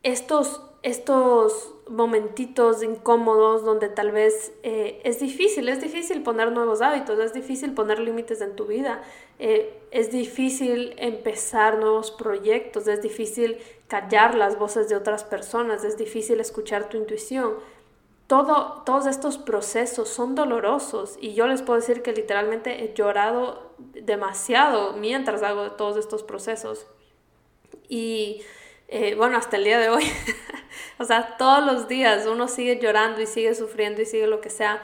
estos, 0.04 0.62
estos 0.86 1.74
momentitos 1.90 2.84
incómodos 2.84 3.66
donde 3.66 3.90
tal 3.90 4.12
vez 4.12 4.54
eh, 4.62 5.02
es 5.04 5.20
difícil, 5.20 5.68
es 5.68 5.82
difícil 5.82 6.22
poner 6.22 6.52
nuevos 6.52 6.82
hábitos, 6.82 7.18
es 7.18 7.34
difícil 7.34 7.74
poner 7.74 7.98
límites 7.98 8.40
en 8.42 8.56
tu 8.56 8.68
vida, 8.68 9.02
eh, 9.40 9.76
es 9.90 10.12
difícil 10.12 10.94
empezar 10.98 11.80
nuevos 11.80 12.12
proyectos, 12.12 12.88
es 12.88 13.02
difícil 13.02 13.58
callar 13.88 14.36
las 14.36 14.60
voces 14.60 14.88
de 14.88 14.96
otras 14.96 15.24
personas, 15.24 15.84
es 15.84 15.98
difícil 15.98 16.40
escuchar 16.40 16.88
tu 16.88 16.98
intuición. 16.98 17.56
Todo, 18.28 18.84
todos 18.86 19.08
estos 19.08 19.40
procesos 19.40 20.08
son 20.10 20.36
dolorosos 20.36 21.18
y 21.20 21.34
yo 21.34 21.48
les 21.48 21.64
puedo 21.64 21.80
decir 21.80 22.04
que 22.04 22.14
literalmente 22.14 22.84
he 22.84 22.94
llorado 22.94 23.72
demasiado 23.80 24.94
mientras 24.94 25.42
hago 25.42 25.72
todos 25.72 25.98
estos 25.98 26.22
procesos. 26.22 26.86
Y 27.90 28.44
eh, 28.88 29.16
bueno, 29.16 29.38
hasta 29.38 29.58
el 29.58 29.64
día 29.64 29.80
de 29.80 29.90
hoy 29.90 30.04
o 31.00 31.04
sea, 31.04 31.38
todos 31.38 31.66
los 31.66 31.88
días 31.88 32.26
uno 32.28 32.48
sigue 32.48 32.80
llorando 32.80 33.22
y 33.22 33.28
sigue 33.28 33.56
sufriendo 33.56 34.02
y 34.02 34.06
sigue 34.06 34.28
lo 34.28 34.42
que 34.42 34.50
sea, 34.50 34.82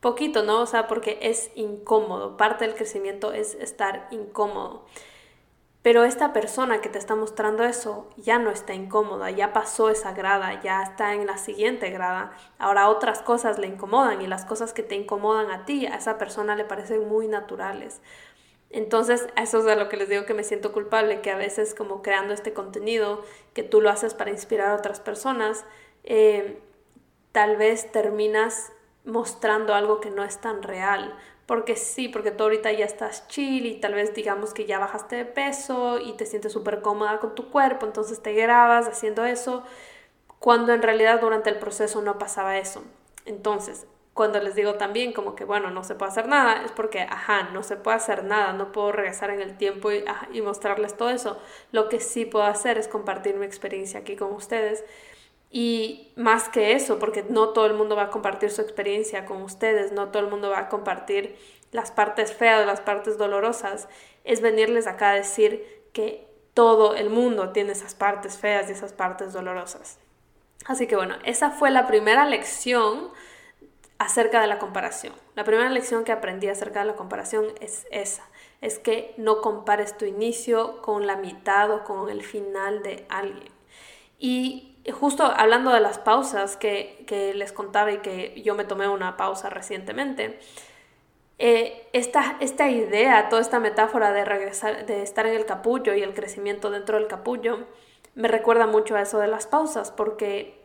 poquito, 0.00 0.42
¿no? 0.42 0.60
O 0.60 0.66
sea, 0.66 0.88
porque 0.88 1.18
es 1.22 1.50
incómodo, 1.54 2.36
parte 2.36 2.66
del 2.66 2.74
crecimiento 2.74 3.32
es 3.32 3.54
estar 3.54 4.08
incómodo. 4.10 4.84
Pero 5.82 6.04
esta 6.04 6.32
persona 6.32 6.80
que 6.80 6.88
te 6.88 6.98
está 6.98 7.16
mostrando 7.16 7.64
eso 7.64 8.08
ya 8.16 8.38
no 8.38 8.50
está 8.50 8.72
incómoda, 8.72 9.32
ya 9.32 9.52
pasó 9.52 9.90
esa 9.90 10.12
grada, 10.12 10.60
ya 10.62 10.80
está 10.82 11.14
en 11.14 11.26
la 11.26 11.38
siguiente 11.38 11.90
grada. 11.90 12.30
Ahora 12.58 12.88
otras 12.88 13.20
cosas 13.20 13.58
le 13.58 13.66
incomodan 13.66 14.22
y 14.22 14.28
las 14.28 14.44
cosas 14.44 14.72
que 14.72 14.84
te 14.84 14.94
incomodan 14.94 15.50
a 15.50 15.64
ti, 15.64 15.86
a 15.86 15.96
esa 15.96 16.18
persona 16.18 16.54
le 16.54 16.64
parecen 16.64 17.08
muy 17.08 17.26
naturales. 17.26 18.00
Entonces, 18.72 19.28
eso 19.36 19.58
es 19.58 19.64
de 19.64 19.76
lo 19.76 19.88
que 19.88 19.96
les 19.96 20.08
digo 20.08 20.24
que 20.24 20.34
me 20.34 20.44
siento 20.44 20.72
culpable, 20.72 21.20
que 21.20 21.30
a 21.30 21.36
veces 21.36 21.74
como 21.74 22.02
creando 22.02 22.34
este 22.34 22.52
contenido, 22.52 23.22
que 23.54 23.62
tú 23.62 23.80
lo 23.80 23.90
haces 23.90 24.14
para 24.14 24.30
inspirar 24.30 24.70
a 24.70 24.76
otras 24.76 24.98
personas, 24.98 25.64
eh, 26.04 26.58
tal 27.32 27.56
vez 27.56 27.92
terminas 27.92 28.72
mostrando 29.04 29.74
algo 29.74 30.00
que 30.00 30.10
no 30.10 30.24
es 30.24 30.40
tan 30.40 30.62
real 30.62 31.16
porque 31.46 31.76
sí, 31.76 32.08
porque 32.08 32.30
tú 32.30 32.44
ahorita 32.44 32.72
ya 32.72 32.84
estás 32.84 33.28
chill 33.28 33.66
y 33.66 33.74
tal 33.80 33.94
vez 33.94 34.14
digamos 34.14 34.54
que 34.54 34.64
ya 34.64 34.78
bajaste 34.78 35.16
de 35.16 35.24
peso 35.24 35.98
y 35.98 36.12
te 36.14 36.24
sientes 36.24 36.52
súper 36.52 36.80
cómoda 36.80 37.18
con 37.18 37.34
tu 37.34 37.50
cuerpo, 37.50 37.84
entonces 37.84 38.22
te 38.22 38.32
grabas 38.32 38.86
haciendo 38.88 39.24
eso, 39.24 39.62
cuando 40.38 40.72
en 40.72 40.82
realidad 40.82 41.20
durante 41.20 41.50
el 41.50 41.58
proceso 41.58 42.00
no 42.00 42.18
pasaba 42.18 42.58
eso. 42.58 42.82
Entonces, 43.26 43.86
cuando 44.14 44.40
les 44.40 44.54
digo 44.54 44.74
también 44.74 45.12
como 45.12 45.34
que, 45.34 45.44
bueno, 45.44 45.70
no 45.70 45.84
se 45.84 45.94
puede 45.94 46.10
hacer 46.10 46.28
nada, 46.28 46.62
es 46.64 46.72
porque, 46.72 47.00
ajá, 47.00 47.44
no 47.52 47.62
se 47.62 47.76
puede 47.76 47.96
hacer 47.96 48.24
nada, 48.24 48.52
no 48.52 48.70
puedo 48.70 48.92
regresar 48.92 49.30
en 49.30 49.40
el 49.40 49.56
tiempo 49.56 49.90
y, 49.90 50.04
mostrarles 50.42 50.96
todo 50.96 51.10
eso. 51.10 51.38
Lo 51.70 51.88
que 51.88 52.00
sí 52.00 52.26
puedo 52.26 52.44
hacer 52.44 52.76
es 52.76 52.88
compartir 52.88 53.36
mi 53.36 53.46
experiencia 53.46 54.00
aquí 54.00 54.16
con 54.16 54.32
ustedes 54.32 54.84
y 55.50 56.12
más 56.16 56.48
que 56.48 56.72
eso, 56.72 56.98
porque 56.98 57.24
no 57.28 57.50
todo 57.50 57.66
el 57.66 57.74
mundo 57.74 57.96
va 57.96 58.04
a 58.04 58.10
compartir 58.10 58.50
su 58.50 58.60
experiencia 58.60 59.24
con 59.24 59.42
ustedes, 59.42 59.92
no 59.92 60.08
todo 60.08 60.22
el 60.22 60.30
mundo 60.30 60.50
va 60.50 60.60
a 60.60 60.68
compartir 60.68 61.36
las 61.72 61.90
partes 61.90 62.34
feas, 62.34 62.66
las 62.66 62.80
partes 62.82 63.16
dolorosas, 63.16 63.88
es 64.24 64.42
venirles 64.42 64.86
acá 64.86 65.10
a 65.10 65.14
decir 65.14 65.84
que 65.94 66.26
todo 66.52 66.94
el 66.96 67.08
mundo 67.08 67.50
tiene 67.50 67.72
esas 67.72 67.94
partes 67.94 68.36
feas 68.36 68.68
y 68.68 68.72
esas 68.72 68.92
partes 68.92 69.32
dolorosas. 69.32 69.98
Así 70.66 70.86
que 70.86 70.96
bueno, 70.96 71.16
esa 71.24 71.50
fue 71.50 71.70
la 71.70 71.86
primera 71.86 72.26
lección 72.26 73.10
acerca 74.02 74.40
de 74.40 74.48
la 74.48 74.58
comparación. 74.58 75.14
La 75.34 75.44
primera 75.44 75.70
lección 75.70 76.04
que 76.04 76.12
aprendí 76.12 76.48
acerca 76.48 76.80
de 76.80 76.86
la 76.86 76.96
comparación 76.96 77.46
es 77.60 77.86
esa, 77.90 78.24
es 78.60 78.78
que 78.78 79.14
no 79.16 79.40
compares 79.40 79.96
tu 79.96 80.04
inicio 80.04 80.82
con 80.82 81.06
la 81.06 81.16
mitad 81.16 81.70
o 81.70 81.84
con 81.84 82.10
el 82.10 82.22
final 82.22 82.82
de 82.82 83.06
alguien. 83.08 83.52
Y 84.18 84.76
justo 84.92 85.24
hablando 85.24 85.72
de 85.72 85.80
las 85.80 85.98
pausas 85.98 86.56
que, 86.56 87.32
les 87.36 87.52
contaba 87.52 87.92
y 87.92 87.98
que 87.98 88.40
yo 88.42 88.54
me 88.54 88.64
tomé 88.64 88.88
una 88.88 89.16
pausa 89.16 89.50
recientemente, 89.50 90.38
eh, 91.38 91.88
esta, 91.92 92.36
esta, 92.40 92.68
idea, 92.68 93.28
toda 93.28 93.42
esta 93.42 93.58
metáfora 93.58 94.12
de 94.12 94.24
regresar, 94.24 94.86
de 94.86 95.02
estar 95.02 95.26
en 95.26 95.34
el 95.34 95.46
capullo 95.46 95.94
y 95.94 96.02
el 96.02 96.14
crecimiento 96.14 96.70
dentro 96.70 96.98
del 96.98 97.08
capullo, 97.08 97.66
me 98.14 98.28
recuerda 98.28 98.66
mucho 98.66 98.96
a 98.96 99.02
eso 99.02 99.18
de 99.18 99.28
las 99.28 99.46
pausas, 99.46 99.90
porque 99.90 100.60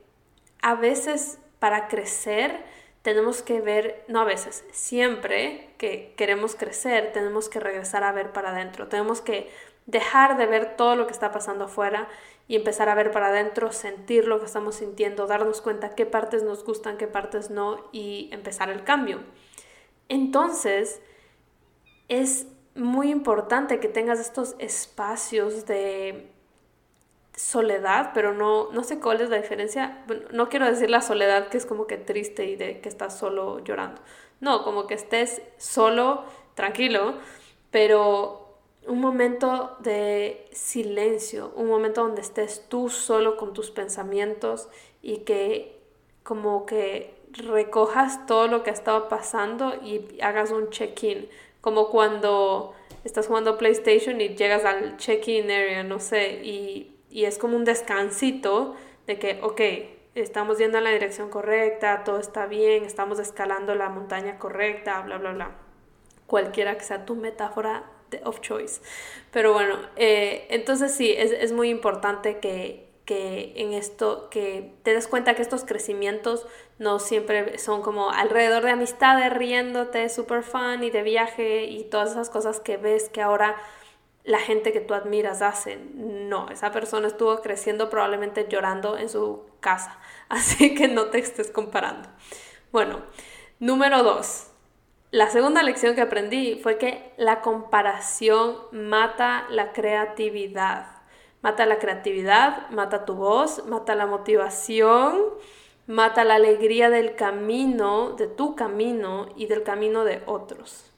a 0.62 0.76
veces 0.76 1.40
para 1.60 1.88
crecer 1.88 2.64
tenemos 3.08 3.42
que 3.42 3.62
ver, 3.62 4.04
no 4.10 4.20
a 4.20 4.26
veces, 4.26 4.66
siempre 4.74 5.70
que 5.78 6.14
queremos 6.18 6.56
crecer, 6.56 7.14
tenemos 7.14 7.48
que 7.48 7.62
regresar 7.62 8.04
a 8.04 8.12
ver 8.12 8.34
para 8.34 8.50
adentro, 8.50 8.90
tenemos 8.90 9.22
que 9.22 9.50
dejar 9.86 10.36
de 10.36 10.46
ver 10.46 10.76
todo 10.76 10.98
lo 10.98 11.08
que 11.08 11.14
está 11.14 11.32
pasando 11.32 11.64
afuera 11.64 12.10
y 12.50 12.58
empezar 12.58 12.90
a 12.90 12.96
ver 12.96 13.12
para 13.12 13.28
adentro, 13.28 13.72
sentir 13.72 14.28
lo 14.28 14.42
que 14.42 14.46
estamos 14.46 14.76
sintiendo, 14.76 15.26
darnos 15.26 15.62
cuenta 15.62 15.96
qué 15.96 16.06
partes 16.06 16.44
nos 16.44 16.66
gustan, 16.66 16.98
qué 16.98 17.08
partes 17.08 17.50
no 17.50 17.88
y 17.94 18.28
empezar 18.34 18.70
el 18.70 18.84
cambio. 18.84 19.22
Entonces, 20.10 21.00
es 22.10 22.48
muy 22.76 23.10
importante 23.10 23.80
que 23.80 23.88
tengas 23.88 24.20
estos 24.20 24.58
espacios 24.60 25.66
de 25.66 26.30
soledad, 27.38 28.12
pero 28.16 28.34
no, 28.34 28.72
no 28.72 28.84
sé 28.84 29.00
cuál 29.00 29.22
es 29.22 29.30
la 29.30 29.38
diferencia. 29.38 30.04
no 30.32 30.50
quiero 30.50 30.66
decir 30.66 30.90
la 30.90 31.02
soledad 31.02 31.50
que 31.50 31.58
es 31.58 31.68
como 31.68 31.86
que 31.86 31.98
triste 31.98 32.46
y 32.46 32.56
de 32.56 32.82
que 32.82 32.90
estás 32.90 33.18
solo 33.18 33.60
llorando. 33.64 34.02
No, 34.40 34.64
como 34.64 34.88
que 34.88 34.96
estés 34.96 35.42
solo, 35.58 36.24
tranquilo, 36.56 37.14
pero 37.70 38.58
un 38.88 39.00
momento 39.00 39.78
de 39.82 40.48
silencio, 40.52 41.54
un 41.56 41.68
momento 41.68 42.02
donde 42.02 42.22
estés 42.22 42.66
tú 42.70 42.90
solo 42.90 43.38
con 43.38 43.54
tus 43.54 43.70
pensamientos 43.70 44.68
y 45.04 45.20
que 45.20 45.80
como 46.24 46.66
que 46.66 47.14
recojas 47.34 48.26
todo 48.26 48.48
lo 48.48 48.64
que 48.64 48.72
ha 48.72 48.74
estado 48.74 49.10
pasando 49.10 49.76
y 49.76 50.20
hagas 50.22 50.50
un 50.50 50.72
check-in, 50.72 51.30
como 51.62 51.90
cuando 51.90 52.74
estás 53.04 53.28
jugando 53.28 53.60
PlayStation 53.60 54.20
y 54.22 54.30
llegas 54.30 54.66
al 54.66 54.98
check-in 54.98 55.52
area, 55.52 55.84
no 55.84 56.00
sé, 56.00 56.42
y, 56.44 56.97
y 57.18 57.26
es 57.26 57.40
como 57.40 57.58
un 57.58 57.66
descansito 57.66 58.76
de 59.08 59.18
que, 59.18 59.40
ok, 59.42 59.60
estamos 60.14 60.60
yendo 60.60 60.78
en 60.78 60.84
la 60.84 60.92
dirección 60.92 61.32
correcta, 61.32 62.04
todo 62.04 62.20
está 62.20 62.46
bien, 62.46 62.84
estamos 62.84 63.18
escalando 63.18 63.74
la 63.74 63.90
montaña 63.90 64.38
correcta, 64.38 65.02
bla, 65.02 65.18
bla, 65.18 65.32
bla. 65.32 65.56
Cualquiera 66.28 66.78
que 66.78 66.84
sea 66.84 67.06
tu 67.06 67.16
metáfora 67.16 67.86
of 68.24 68.40
choice. 68.42 68.82
Pero 69.32 69.52
bueno, 69.52 69.80
eh, 69.96 70.46
entonces 70.52 70.92
sí, 70.92 71.12
es, 71.12 71.32
es 71.32 71.54
muy 71.54 71.70
importante 71.70 72.38
que, 72.38 72.88
que, 73.04 73.54
en 73.56 73.74
esto, 73.74 74.30
que 74.30 74.76
te 74.84 74.94
des 74.94 75.08
cuenta 75.08 75.34
que 75.34 75.42
estos 75.42 75.66
crecimientos 75.66 76.46
no 76.78 77.00
siempre 77.00 77.58
son 77.58 77.82
como 77.82 78.12
alrededor 78.12 78.62
de 78.62 78.70
amistades, 78.70 79.34
riéndote, 79.34 80.08
super 80.10 80.44
fun 80.44 80.84
y 80.84 80.92
de 80.92 81.02
viaje 81.02 81.64
y 81.64 81.86
todas 81.86 82.12
esas 82.12 82.30
cosas 82.30 82.60
que 82.60 82.78
ves 82.78 83.10
que 83.10 83.24
ahora 83.24 83.56
la 84.28 84.40
gente 84.40 84.74
que 84.74 84.82
tú 84.82 84.94
admiras 84.94 85.42
hace. 85.42 85.78
No, 85.96 86.50
esa 86.50 86.72
persona 86.72 87.08
estuvo 87.08 87.42
creciendo 87.42 87.90
probablemente 87.90 88.46
llorando 88.50 88.98
en 88.98 89.10
su 89.10 89.46
casa, 89.62 89.98
así 90.30 90.76
que 90.76 90.90
no 90.90 91.06
te 91.06 91.20
estés 91.20 91.50
comparando. 91.50 92.10
Bueno, 92.72 93.02
número 93.60 94.04
dos, 94.04 94.48
la 95.12 95.30
segunda 95.30 95.64
lección 95.64 95.96
que 95.96 96.02
aprendí 96.02 96.60
fue 96.62 96.78
que 96.78 97.14
la 97.16 97.40
comparación 97.40 98.58
mata 98.74 99.46
la 99.50 99.72
creatividad. 99.72 100.98
Mata 101.42 101.66
la 101.66 101.80
creatividad, 101.80 102.70
mata 102.72 103.06
tu 103.06 103.16
voz, 103.16 103.66
mata 103.66 103.96
la 103.96 104.08
motivación, 104.08 105.24
mata 105.86 106.26
la 106.26 106.36
alegría 106.36 106.90
del 106.90 107.16
camino, 107.16 108.12
de 108.12 108.28
tu 108.28 108.56
camino 108.56 109.30
y 109.38 109.46
del 109.46 109.64
camino 109.64 110.04
de 110.04 110.22
otros. 110.26 110.92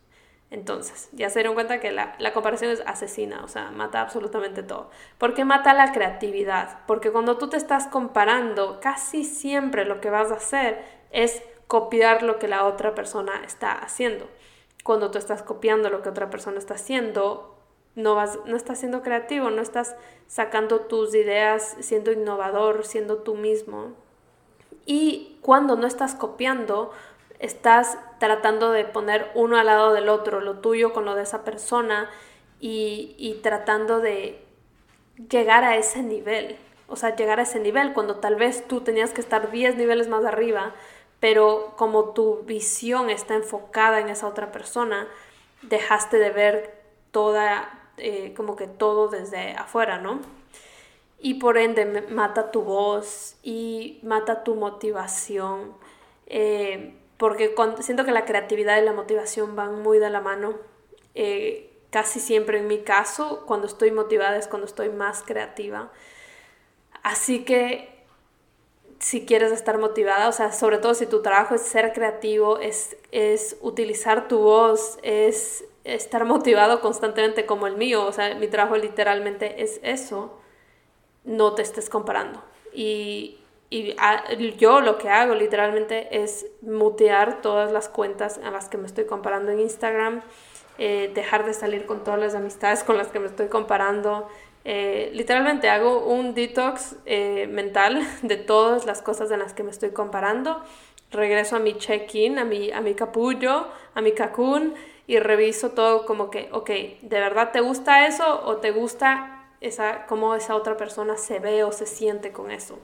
Entonces, 0.51 1.09
ya 1.11 1.29
se 1.29 1.39
dieron 1.39 1.53
cuenta 1.53 1.79
que 1.79 1.91
la, 1.91 2.33
comparación 2.33 2.71
es 2.71 2.81
asesina, 2.87 3.43
o 3.43 3.47
sea, 3.47 3.69
mata 3.69 4.01
absolutamente 4.01 4.63
todo. 4.63 4.89
¿Por 5.19 5.35
qué 5.35 5.45
mata 5.45 5.73
la 5.73 5.91
creatividad? 5.91 6.79
Porque 6.87 7.11
cuando 7.11 7.37
tú 7.37 7.49
te 7.49 7.57
estás 7.57 7.85
comparando, 7.85 8.79
casi 8.81 9.23
siempre 9.23 9.85
lo 9.85 10.01
que 10.01 10.09
vas 10.09 10.31
a 10.31 10.35
hacer 10.35 10.83
es 11.11 11.43
copiar 11.67 12.23
lo 12.23 12.39
que 12.39 12.47
la 12.47 12.65
otra 12.65 12.95
persona 12.95 13.43
está 13.45 13.73
haciendo. 13.73 14.27
Cuando 14.83 15.11
tú 15.11 15.19
estás 15.19 15.43
copiando 15.43 15.91
lo 15.91 16.01
que 16.01 16.09
otra 16.09 16.31
persona 16.31 16.57
está 16.57 16.73
haciendo, 16.73 17.55
no, 17.93 18.15
vas, 18.15 18.39
no 18.45 18.55
estás 18.55 18.79
siendo 18.79 19.03
creativo, 19.03 19.51
no 19.51 19.61
estás 19.61 19.95
sacando 20.27 20.81
tus 20.81 21.13
ideas, 21.13 21.77
siendo 21.79 22.11
innovador, 22.11 22.85
siendo 22.85 23.17
tú 23.17 23.35
mismo. 23.35 23.93
Y 24.87 25.37
cuando 25.41 25.75
no 25.75 25.85
estás 25.85 26.15
copiando, 26.15 26.91
estás 27.39 27.97
tratando 28.19 28.71
de 28.71 28.85
poner 28.85 29.31
uno 29.33 29.57
al 29.57 29.65
lado 29.65 29.93
del 29.93 30.09
otro, 30.09 30.41
lo 30.41 30.59
tuyo 30.59 30.93
con 30.93 31.05
lo 31.05 31.15
de 31.15 31.23
esa 31.23 31.43
persona, 31.43 32.09
y, 32.59 33.15
y 33.17 33.35
tratando 33.35 33.99
de 33.99 34.43
llegar 35.29 35.63
a 35.63 35.77
ese 35.77 36.03
nivel. 36.03 36.57
O 36.87 36.95
sea, 36.95 37.15
llegar 37.15 37.39
a 37.39 37.43
ese 37.43 37.59
nivel 37.59 37.93
cuando 37.93 38.17
tal 38.17 38.35
vez 38.35 38.67
tú 38.67 38.81
tenías 38.81 39.11
que 39.11 39.21
estar 39.21 39.51
10 39.51 39.77
niveles 39.77 40.07
más 40.07 40.25
arriba 40.25 40.73
pero 41.19 41.73
como 41.75 42.11
tu 42.11 42.43
visión 42.43 43.09
está 43.09 43.35
enfocada 43.35 43.99
en 43.99 44.09
esa 44.09 44.27
otra 44.27 44.51
persona, 44.51 45.07
dejaste 45.61 46.17
de 46.17 46.29
ver 46.29 46.81
toda, 47.11 47.91
eh, 47.97 48.33
como 48.35 48.55
que 48.55 48.67
todo 48.67 49.09
desde 49.09 49.53
afuera, 49.53 49.99
¿no? 49.99 50.21
Y 51.19 51.35
por 51.35 51.57
ende 51.57 51.85
mata 52.09 52.51
tu 52.51 52.61
voz 52.61 53.35
y 53.43 53.99
mata 54.03 54.43
tu 54.43 54.55
motivación, 54.55 55.73
eh, 56.27 56.95
porque 57.19 57.53
siento 57.81 58.05
que 58.05 58.11
la 58.11 58.23
creatividad 58.23 58.81
y 58.81 58.85
la 58.85 58.93
motivación 58.93 59.57
van 59.57 59.83
muy 59.83 59.99
de 59.99 60.09
la 60.09 60.21
mano. 60.21 60.55
Eh, 61.15 61.69
casi 61.89 62.21
siempre 62.21 62.59
en 62.59 62.67
mi 62.67 62.79
caso, 62.79 63.43
cuando 63.45 63.67
estoy 63.67 63.91
motivada 63.91 64.37
es 64.37 64.47
cuando 64.47 64.65
estoy 64.65 64.87
más 64.87 65.21
creativa. 65.21 65.91
Así 67.03 67.43
que 67.43 68.05
si 68.99 69.25
quieres 69.25 69.51
estar 69.51 69.77
motivada, 69.79 70.29
o 70.29 70.31
sea, 70.31 70.53
sobre 70.53 70.77
todo 70.77 70.93
si 70.93 71.07
tu 71.07 71.21
trabajo 71.21 71.55
es 71.55 71.61
ser 71.61 71.91
creativo, 71.91 72.57
es, 72.57 72.95
es 73.11 73.57
utilizar 73.59 74.29
tu 74.29 74.39
voz, 74.39 74.97
es 75.03 75.65
estar 75.83 76.23
motivado 76.23 76.79
constantemente 76.79 77.45
como 77.45 77.67
el 77.67 77.75
mío, 77.75 78.05
o 78.05 78.13
sea, 78.13 78.33
mi 78.35 78.47
trabajo 78.47 78.77
literalmente 78.77 79.61
es 79.61 79.81
eso, 79.83 80.39
no 81.25 81.53
te 81.53 81.63
estés 81.63 81.89
comparando. 81.89 82.41
Y 82.73 83.38
y 83.69 83.95
yo 84.57 84.81
lo 84.81 84.97
que 84.97 85.09
hago 85.09 85.35
literalmente 85.35 86.23
es 86.23 86.47
mutear 86.61 87.41
todas 87.41 87.71
las 87.71 87.87
cuentas 87.87 88.39
a 88.43 88.49
las 88.49 88.67
que 88.67 88.77
me 88.77 88.87
estoy 88.87 89.05
comparando 89.05 89.51
en 89.51 89.59
Instagram, 89.59 90.21
eh, 90.79 91.11
dejar 91.13 91.45
de 91.45 91.53
salir 91.53 91.85
con 91.85 92.03
todas 92.03 92.19
las 92.19 92.35
amistades 92.35 92.83
con 92.83 92.97
las 92.97 93.09
que 93.09 93.19
me 93.19 93.27
estoy 93.27 93.47
comparando. 93.47 94.27
Eh, 94.65 95.11
literalmente 95.13 95.69
hago 95.69 96.05
un 96.05 96.33
detox 96.33 96.95
eh, 97.05 97.47
mental 97.47 98.01
de 98.23 98.37
todas 98.37 98.85
las 98.85 99.01
cosas 99.01 99.29
en 99.31 99.39
las 99.39 99.53
que 99.53 99.63
me 99.63 99.71
estoy 99.71 99.91
comparando. 99.91 100.63
Regreso 101.11 101.57
a 101.57 101.59
mi 101.59 101.77
check-in, 101.77 102.39
a 102.39 102.45
mi, 102.45 102.71
a 102.71 102.81
mi 102.81 102.93
capullo, 102.95 103.67
a 103.93 104.01
mi 104.01 104.13
cacún 104.13 104.73
y 105.05 105.19
reviso 105.19 105.71
todo 105.71 106.05
como 106.05 106.29
que, 106.29 106.49
ok, 106.53 106.69
¿de 106.69 107.19
verdad 107.19 107.51
te 107.51 107.61
gusta 107.61 108.07
eso 108.07 108.41
o 108.45 108.57
te 108.57 108.71
gusta 108.71 109.49
esa, 109.59 110.05
cómo 110.05 110.33
esa 110.35 110.55
otra 110.55 110.77
persona 110.77 111.17
se 111.17 111.39
ve 111.39 111.63
o 111.63 111.71
se 111.71 111.85
siente 111.85 112.31
con 112.31 112.51
eso? 112.51 112.79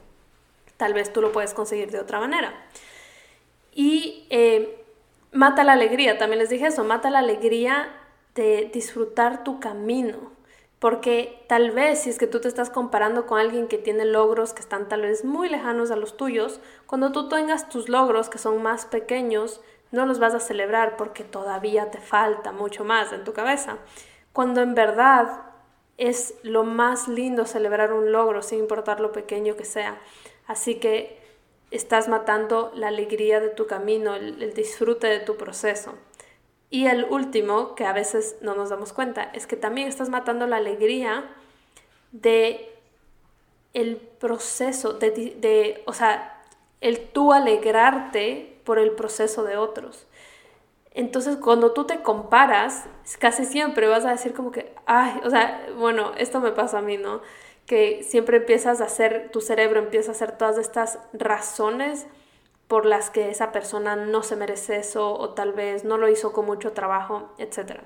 Tal 0.78 0.94
vez 0.94 1.12
tú 1.14 1.22
lo 1.22 1.32
puedes 1.32 1.54
conseguir 1.54 1.92
de 1.92 2.00
otra 2.00 2.20
manera. 2.20 2.54
Y 3.74 4.26
eh, 4.30 4.84
mata 5.32 5.64
la 5.64 5.74
alegría, 5.74 6.18
también 6.18 6.40
les 6.40 6.50
dije 6.50 6.68
eso, 6.68 6.84
mata 6.84 7.10
la 7.10 7.20
alegría 7.20 7.90
de 8.36 8.70
disfrutar 8.74 9.44
tu 9.44 9.60
camino. 9.60 10.34
Porque 10.80 11.44
tal 11.48 11.72
vez 11.72 12.04
si 12.04 12.10
es 12.10 12.20
que 12.20 12.28
tú 12.28 12.42
te 12.42 12.48
estás 12.48 12.70
comparando 12.70 13.26
con 13.26 13.40
alguien 13.40 13.68
que 13.68 13.78
tiene 13.78 14.06
logros 14.06 14.54
que 14.54 14.62
están 14.62 14.88
tal 14.88 15.02
vez 15.02 15.24
muy 15.24 15.50
lejanos 15.50 15.90
a 15.90 15.96
los 15.96 16.18
tuyos, 16.18 16.60
cuando 16.86 17.12
tú 17.12 17.30
tengas 17.30 17.70
tus 17.70 17.90
logros 17.90 18.30
que 18.30 18.38
son 18.38 18.62
más 18.62 18.86
pequeños, 18.86 19.62
no 19.92 20.06
los 20.06 20.20
vas 20.20 20.36
a 20.36 20.40
celebrar 20.40 20.98
porque 20.98 21.24
todavía 21.24 21.90
te 21.92 22.00
falta 22.00 22.52
mucho 22.52 22.84
más 22.84 23.14
en 23.14 23.24
tu 23.24 23.34
cabeza. 23.34 23.78
Cuando 24.34 24.62
en 24.62 24.76
verdad 24.76 25.44
es 25.98 26.36
lo 26.44 26.64
más 26.64 27.08
lindo 27.08 27.46
celebrar 27.46 27.94
un 27.94 28.12
logro 28.12 28.42
sin 28.42 28.60
importar 28.60 29.00
lo 29.00 29.12
pequeño 29.12 29.56
que 29.56 29.66
sea. 29.66 29.98
Así 30.48 30.76
que 30.76 31.20
estás 31.72 32.08
matando 32.08 32.72
la 32.76 32.88
alegría 32.88 33.40
de 33.40 33.50
tu 33.50 33.68
camino, 33.68 34.16
el, 34.16 34.54
disfrute 34.54 35.08
de 35.08 35.20
tu 35.20 35.38
proceso. 35.38 35.94
Y 36.70 36.88
el 36.88 37.06
último, 37.06 37.76
que 37.76 37.86
a 37.86 37.94
veces 37.94 38.38
no 38.42 38.56
nos 38.56 38.70
damos 38.70 38.94
cuenta, 38.94 39.24
es 39.34 39.48
que 39.48 39.56
también 39.56 39.88
estás 39.88 40.10
matando 40.10 40.48
la 40.48 40.58
alegría 40.58 41.26
de 42.12 42.72
el 43.74 43.98
proceso, 43.98 44.94
de, 44.94 45.12
de, 45.12 45.84
o 45.86 45.94
sea, 45.94 46.42
el 46.82 47.00
tú 47.10 47.34
alegrarte 47.34 48.60
por 48.64 48.80
el 48.80 48.92
proceso 48.92 49.44
de 49.44 49.58
otros. 49.58 50.08
Entonces, 50.96 51.36
cuando 51.36 51.74
tú 51.74 51.86
te 51.86 52.02
comparas, 52.02 52.86
casi 53.20 53.46
siempre 53.46 53.88
vas 53.88 54.06
a 54.06 54.12
decir 54.12 54.34
como 54.34 54.52
que, 54.52 54.74
ay, 54.86 55.20
o 55.26 55.30
sea, 55.30 55.68
bueno, 55.78 56.14
esto 56.18 56.40
me 56.40 56.52
pasa 56.52 56.78
a 56.78 56.82
mí, 56.82 56.96
¿no? 56.96 57.22
Que 57.66 58.04
siempre 58.04 58.38
empiezas 58.38 58.82
a 58.82 58.86
hacer, 58.86 59.30
tu 59.32 59.42
cerebro 59.42 59.80
empieza 59.80 60.12
a 60.12 60.14
hacer 60.14 60.38
todas 60.38 60.58
estas 60.58 61.00
razones 61.14 62.06
por 62.68 62.86
las 62.86 63.10
que 63.10 63.30
esa 63.30 63.52
persona 63.52 63.96
no 63.96 64.24
se 64.24 64.36
merece 64.36 64.78
eso 64.78 65.14
o 65.14 65.30
tal 65.32 65.54
vez 65.54 65.84
no 65.84 65.98
lo 65.98 66.10
hizo 66.10 66.34
con 66.34 66.46
mucho 66.46 66.74
trabajo, 66.74 67.34
etc. 67.38 67.80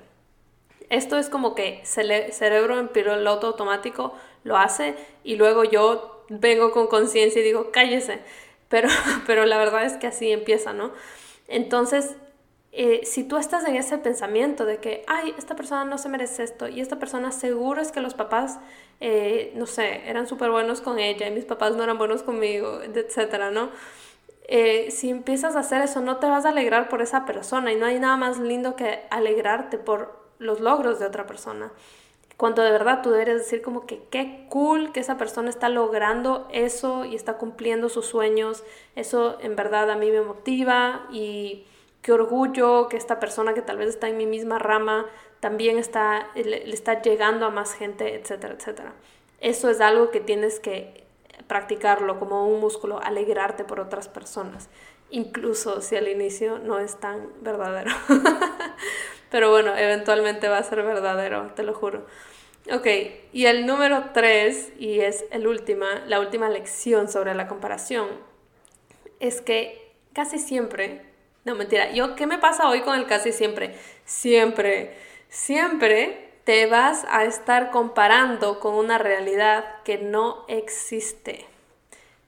Esto 0.88 1.18
es 1.18 1.28
como 1.28 1.54
que 1.54 1.82
el 1.96 2.32
cerebro 2.32 2.78
en 2.78 2.88
piloto 2.88 3.48
automático 3.48 4.14
lo 4.44 4.56
hace 4.56 4.96
y 5.22 5.36
luego 5.36 5.64
yo 5.64 6.24
vengo 6.28 6.70
con 6.72 6.86
conciencia 6.86 7.40
y 7.40 7.44
digo, 7.44 7.70
cállese. 7.70 8.20
Pero, 8.68 8.88
pero 9.26 9.44
la 9.46 9.58
verdad 9.58 9.84
es 9.84 9.94
que 9.94 10.06
así 10.06 10.30
empieza, 10.30 10.72
¿no? 10.72 10.92
Entonces, 11.48 12.16
eh, 12.72 13.00
si 13.04 13.24
tú 13.24 13.36
estás 13.36 13.64
en 13.66 13.74
ese 13.74 13.98
pensamiento 13.98 14.64
de 14.64 14.78
que, 14.78 15.02
ay, 15.08 15.34
esta 15.36 15.56
persona 15.56 15.84
no 15.84 15.98
se 15.98 16.08
merece 16.08 16.44
esto 16.44 16.68
y 16.68 16.80
esta 16.80 17.00
persona 17.00 17.32
seguro 17.32 17.82
es 17.82 17.90
que 17.90 18.00
los 18.00 18.14
papás, 18.14 18.60
eh, 19.00 19.52
no 19.56 19.66
sé, 19.66 20.08
eran 20.08 20.28
súper 20.28 20.50
buenos 20.50 20.80
con 20.80 21.00
ella 21.00 21.26
y 21.26 21.32
mis 21.32 21.44
papás 21.44 21.74
no 21.74 21.82
eran 21.82 21.98
buenos 21.98 22.22
conmigo, 22.22 22.80
etcétera, 22.82 23.50
¿no? 23.50 23.70
Eh, 24.52 24.90
si 24.90 25.10
empiezas 25.10 25.56
a 25.56 25.60
hacer 25.60 25.82
eso, 25.82 26.00
no 26.00 26.18
te 26.18 26.26
vas 26.26 26.44
a 26.44 26.50
alegrar 26.50 26.88
por 26.88 27.02
esa 27.02 27.24
persona 27.24 27.72
y 27.72 27.76
no 27.76 27.86
hay 27.86 27.98
nada 27.98 28.16
más 28.16 28.38
lindo 28.38 28.76
que 28.76 29.00
alegrarte 29.10 29.78
por 29.78 30.20
los 30.38 30.60
logros 30.60 30.98
de 31.00 31.06
otra 31.06 31.26
persona. 31.26 31.72
Cuando 32.36 32.62
de 32.62 32.70
verdad 32.70 33.02
tú 33.02 33.10
deberías 33.10 33.38
decir 33.38 33.62
como 33.62 33.84
que 33.84 34.02
qué 34.10 34.46
cool 34.48 34.92
que 34.92 35.00
esa 35.00 35.18
persona 35.18 35.50
está 35.50 35.68
logrando 35.68 36.48
eso 36.52 37.04
y 37.04 37.14
está 37.14 37.34
cumpliendo 37.34 37.88
sus 37.88 38.06
sueños, 38.06 38.64
eso 38.96 39.38
en 39.40 39.56
verdad 39.56 39.90
a 39.90 39.96
mí 39.96 40.10
me 40.10 40.22
motiva 40.22 41.06
y 41.12 41.66
qué 42.02 42.12
orgullo 42.12 42.88
que 42.88 42.96
esta 42.96 43.20
persona 43.20 43.54
que 43.54 43.62
tal 43.62 43.76
vez 43.76 43.88
está 43.88 44.08
en 44.08 44.16
mi 44.16 44.26
misma 44.26 44.58
rama 44.58 45.06
también 45.40 45.78
está, 45.78 46.28
le, 46.34 46.70
está 46.70 47.02
llegando 47.02 47.46
a 47.46 47.50
más 47.50 47.72
gente, 47.74 48.14
etcétera, 48.14 48.54
etcétera. 48.54 48.92
Eso 49.40 49.70
es 49.70 49.80
algo 49.80 50.10
que 50.10 50.20
tienes 50.20 50.60
que 50.60 51.04
practicarlo 51.46 52.18
como 52.18 52.46
un 52.46 52.60
músculo, 52.60 53.00
alegrarte 53.02 53.64
por 53.64 53.80
otras 53.80 54.08
personas, 54.08 54.68
incluso 55.10 55.80
si 55.80 55.96
al 55.96 56.08
inicio 56.08 56.58
no 56.58 56.78
es 56.78 57.00
tan 57.00 57.28
verdadero. 57.40 57.90
Pero 59.30 59.50
bueno, 59.50 59.76
eventualmente 59.76 60.48
va 60.48 60.58
a 60.58 60.62
ser 60.62 60.82
verdadero, 60.82 61.52
te 61.54 61.62
lo 61.62 61.74
juro. 61.74 62.06
Ok, 62.72 62.86
y 63.32 63.46
el 63.46 63.66
número 63.66 64.10
tres, 64.12 64.72
y 64.78 65.00
es 65.00 65.24
el 65.30 65.46
última, 65.46 66.02
la 66.06 66.20
última 66.20 66.50
lección 66.50 67.08
sobre 67.08 67.34
la 67.34 67.48
comparación, 67.48 68.08
es 69.18 69.40
que 69.40 69.92
casi 70.12 70.38
siempre 70.38 71.09
no, 71.44 71.54
mentira. 71.54 71.90
Yo, 71.92 72.16
¿qué 72.16 72.26
me 72.26 72.38
pasa 72.38 72.68
hoy 72.68 72.82
con 72.82 72.98
el 72.98 73.06
casi 73.06 73.32
siempre? 73.32 73.74
Siempre, 74.04 74.94
siempre 75.28 76.30
te 76.44 76.66
vas 76.66 77.06
a 77.08 77.24
estar 77.24 77.70
comparando 77.70 78.60
con 78.60 78.74
una 78.74 78.98
realidad 78.98 79.64
que 79.84 79.98
no 79.98 80.44
existe. 80.48 81.46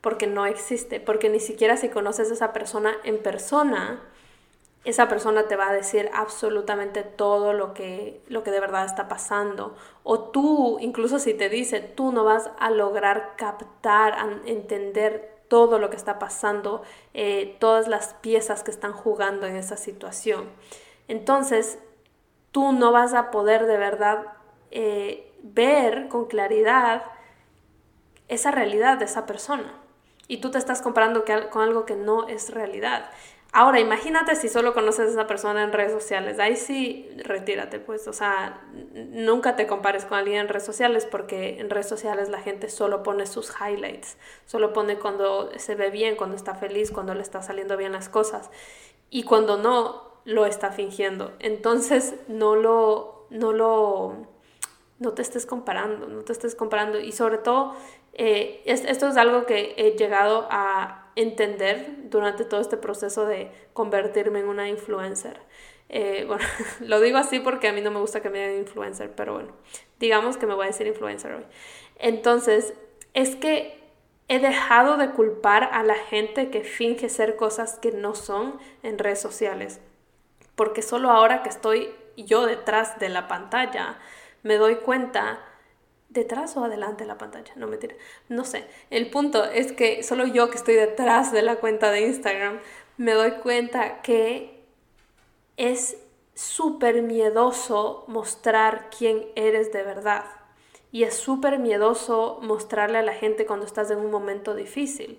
Porque 0.00 0.26
no 0.26 0.46
existe. 0.46 0.98
Porque 0.98 1.28
ni 1.28 1.40
siquiera 1.40 1.76
si 1.76 1.90
conoces 1.90 2.30
a 2.30 2.34
esa 2.34 2.52
persona 2.54 2.94
en 3.04 3.18
persona, 3.18 4.00
esa 4.84 5.08
persona 5.08 5.46
te 5.46 5.56
va 5.56 5.68
a 5.68 5.74
decir 5.74 6.10
absolutamente 6.14 7.02
todo 7.02 7.52
lo 7.52 7.74
que, 7.74 8.20
lo 8.28 8.42
que 8.42 8.50
de 8.50 8.60
verdad 8.60 8.86
está 8.86 9.08
pasando. 9.08 9.76
O 10.04 10.20
tú, 10.20 10.78
incluso 10.80 11.18
si 11.18 11.34
te 11.34 11.50
dice, 11.50 11.80
tú 11.80 12.12
no 12.12 12.24
vas 12.24 12.50
a 12.58 12.70
lograr 12.70 13.34
captar, 13.36 14.16
entender 14.46 15.31
todo 15.52 15.78
lo 15.78 15.90
que 15.90 15.96
está 15.96 16.18
pasando, 16.18 16.80
eh, 17.12 17.58
todas 17.60 17.86
las 17.86 18.14
piezas 18.14 18.62
que 18.62 18.70
están 18.70 18.94
jugando 18.94 19.46
en 19.46 19.56
esa 19.56 19.76
situación. 19.76 20.48
Entonces, 21.08 21.78
tú 22.52 22.72
no 22.72 22.90
vas 22.90 23.12
a 23.12 23.30
poder 23.30 23.66
de 23.66 23.76
verdad 23.76 24.28
eh, 24.70 25.30
ver 25.42 26.08
con 26.08 26.24
claridad 26.24 27.02
esa 28.28 28.50
realidad 28.50 28.96
de 28.96 29.04
esa 29.04 29.26
persona. 29.26 29.74
Y 30.26 30.38
tú 30.38 30.50
te 30.50 30.56
estás 30.56 30.80
comparando 30.80 31.22
con 31.50 31.60
algo 31.60 31.84
que 31.84 31.96
no 31.96 32.28
es 32.28 32.48
realidad. 32.48 33.10
Ahora, 33.54 33.80
imagínate 33.80 34.34
si 34.34 34.48
solo 34.48 34.72
conoces 34.72 35.08
a 35.08 35.12
esa 35.12 35.26
persona 35.26 35.62
en 35.62 35.72
redes 35.72 35.92
sociales. 35.92 36.38
Ahí 36.38 36.56
sí, 36.56 37.10
retírate, 37.18 37.78
pues. 37.78 38.08
O 38.08 38.14
sea, 38.14 38.62
nunca 38.94 39.56
te 39.56 39.66
compares 39.66 40.06
con 40.06 40.16
alguien 40.16 40.38
en 40.38 40.48
redes 40.48 40.64
sociales 40.64 41.04
porque 41.04 41.60
en 41.60 41.68
redes 41.68 41.86
sociales 41.86 42.30
la 42.30 42.40
gente 42.40 42.70
solo 42.70 43.02
pone 43.02 43.26
sus 43.26 43.52
highlights. 43.60 44.16
Solo 44.46 44.72
pone 44.72 44.98
cuando 44.98 45.50
se 45.58 45.74
ve 45.74 45.90
bien, 45.90 46.16
cuando 46.16 46.34
está 46.34 46.54
feliz, 46.54 46.90
cuando 46.90 47.14
le 47.14 47.20
está 47.20 47.42
saliendo 47.42 47.76
bien 47.76 47.92
las 47.92 48.08
cosas. 48.08 48.50
Y 49.10 49.24
cuando 49.24 49.58
no, 49.58 50.12
lo 50.24 50.46
está 50.46 50.70
fingiendo. 50.70 51.32
Entonces, 51.38 52.14
no 52.28 52.56
lo, 52.56 53.26
no 53.30 53.52
lo, 53.52 54.26
no 54.98 55.12
te 55.12 55.22
estés 55.22 55.46
comparando, 55.46 56.06
no 56.08 56.22
te 56.22 56.32
estés 56.32 56.54
comparando. 56.54 56.98
Y 57.00 57.12
sobre 57.12 57.38
todo, 57.38 57.74
eh, 58.14 58.62
esto 58.64 59.08
es 59.08 59.16
algo 59.16 59.46
que 59.46 59.74
he 59.76 59.92
llegado 59.92 60.46
a 60.50 61.01
entender 61.16 61.94
durante 62.04 62.44
todo 62.44 62.60
este 62.60 62.76
proceso 62.76 63.26
de 63.26 63.50
convertirme 63.72 64.40
en 64.40 64.48
una 64.48 64.68
influencer. 64.68 65.40
Eh, 65.88 66.24
bueno, 66.28 66.44
lo 66.80 67.00
digo 67.00 67.18
así 67.18 67.40
porque 67.40 67.68
a 67.68 67.72
mí 67.72 67.80
no 67.80 67.90
me 67.90 68.00
gusta 68.00 68.20
que 68.20 68.30
me 68.30 68.38
digan 68.38 68.58
influencer, 68.58 69.12
pero 69.14 69.34
bueno, 69.34 69.52
digamos 70.00 70.36
que 70.36 70.46
me 70.46 70.54
voy 70.54 70.64
a 70.64 70.68
decir 70.68 70.86
influencer 70.86 71.32
hoy. 71.32 71.44
Entonces, 71.98 72.74
es 73.14 73.36
que 73.36 73.80
he 74.28 74.38
dejado 74.38 74.96
de 74.96 75.10
culpar 75.10 75.68
a 75.72 75.82
la 75.82 75.94
gente 75.94 76.50
que 76.50 76.64
finge 76.64 77.08
ser 77.08 77.36
cosas 77.36 77.78
que 77.78 77.92
no 77.92 78.14
son 78.14 78.58
en 78.82 78.98
redes 78.98 79.20
sociales, 79.20 79.80
porque 80.54 80.82
solo 80.82 81.10
ahora 81.10 81.42
que 81.42 81.50
estoy 81.50 81.94
yo 82.16 82.46
detrás 82.46 82.98
de 82.98 83.08
la 83.08 83.28
pantalla, 83.28 83.98
me 84.42 84.56
doy 84.56 84.76
cuenta 84.76 85.40
detrás 86.12 86.56
o 86.56 86.64
adelante 86.64 87.04
de 87.04 87.08
la 87.08 87.18
pantalla, 87.18 87.52
no 87.56 87.66
mentira, 87.66 87.94
no 88.28 88.44
sé. 88.44 88.64
El 88.90 89.10
punto 89.10 89.44
es 89.44 89.72
que 89.72 90.02
solo 90.02 90.26
yo 90.26 90.50
que 90.50 90.56
estoy 90.56 90.74
detrás 90.74 91.32
de 91.32 91.42
la 91.42 91.56
cuenta 91.56 91.90
de 91.90 92.02
Instagram 92.02 92.60
me 92.96 93.12
doy 93.12 93.32
cuenta 93.42 94.02
que 94.02 94.62
es 95.56 95.96
súper 96.34 97.02
miedoso 97.02 98.04
mostrar 98.08 98.88
quién 98.96 99.26
eres 99.34 99.72
de 99.72 99.82
verdad. 99.82 100.24
Y 100.90 101.04
es 101.04 101.14
súper 101.14 101.58
miedoso 101.58 102.38
mostrarle 102.42 102.98
a 102.98 103.02
la 103.02 103.14
gente 103.14 103.46
cuando 103.46 103.64
estás 103.64 103.90
en 103.90 103.98
un 103.98 104.10
momento 104.10 104.54
difícil, 104.54 105.18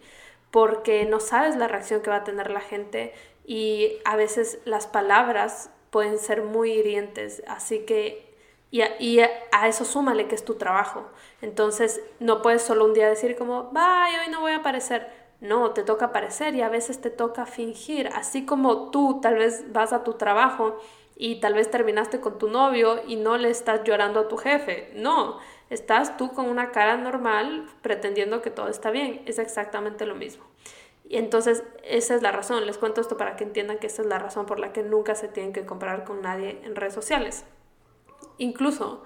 porque 0.51 1.05
no 1.05 1.19
sabes 1.19 1.55
la 1.55 1.67
reacción 1.67 2.01
que 2.01 2.11
va 2.11 2.17
a 2.17 2.23
tener 2.23 2.51
la 2.51 2.61
gente 2.61 3.13
y 3.45 3.97
a 4.05 4.15
veces 4.15 4.59
las 4.65 4.85
palabras 4.85 5.71
pueden 5.89 6.19
ser 6.19 6.43
muy 6.43 6.71
hirientes. 6.71 7.41
Así 7.47 7.79
que 7.79 8.22
y 8.73 9.19
a, 9.19 9.67
eso 9.67 9.85
súmale 9.85 10.27
que 10.27 10.33
es 10.33 10.43
tu 10.43 10.55
trabajo. 10.55 11.05
Entonces, 11.41 12.01
no 12.19 12.41
puedes 12.41 12.63
solo 12.63 12.85
un 12.85 12.93
día 12.93 13.07
decir 13.07 13.35
como, 13.35 13.65
bye, 13.71 14.19
hoy 14.19 14.31
no 14.31 14.41
voy 14.41 14.53
a 14.53 14.57
aparecer. 14.57 15.07
No, 15.41 15.71
te 15.71 15.83
toca 15.83 16.05
aparecer 16.05 16.55
y 16.55 16.61
a 16.61 16.69
veces 16.69 16.99
te 16.99 17.09
toca 17.11 17.45
fingir, 17.45 18.07
así 18.07 18.45
como 18.45 18.91
tú 18.91 19.19
tal 19.21 19.35
vez 19.35 19.71
vas 19.73 19.91
a 19.93 20.03
tu 20.03 20.13
trabajo 20.13 20.79
y 21.15 21.41
tal 21.41 21.53
vez 21.53 21.69
terminaste 21.69 22.19
con 22.21 22.39
tu 22.39 22.47
novio 22.47 23.01
y 23.05 23.17
no 23.17 23.37
le 23.37 23.49
estás 23.49 23.83
llorando 23.83 24.21
a 24.21 24.27
tu 24.27 24.37
jefe. 24.37 24.91
No, 24.95 25.37
estás 25.69 26.17
tú 26.17 26.33
con 26.33 26.47
una 26.47 26.71
cara 26.71 26.97
normal 26.97 27.67
pretendiendo 27.81 28.41
que 28.41 28.51
todo 28.51 28.69
está 28.69 28.89
bien. 28.89 29.21
Es 29.25 29.37
exactamente 29.37 30.05
lo 30.05 30.15
mismo. 30.15 30.45
Y 31.07 31.17
entonces 31.17 31.63
esa 31.83 32.15
es 32.15 32.23
la 32.23 32.31
razón. 32.31 32.65
Les 32.65 32.77
cuento 32.77 33.01
esto 33.01 33.17
para 33.17 33.35
que 33.35 33.43
entiendan 33.43 33.77
que 33.77 33.87
esa 33.87 34.01
es 34.01 34.07
la 34.07 34.17
razón 34.17 34.45
por 34.47 34.59
la 34.59 34.73
que 34.73 34.81
nunca 34.81 35.13
se 35.13 35.27
tienen 35.27 35.53
que 35.53 35.65
comparar 35.65 36.05
con 36.05 36.21
nadie 36.21 36.59
en 36.63 36.75
redes 36.75 36.93
sociales. 36.93 37.45
Incluso 38.37 39.03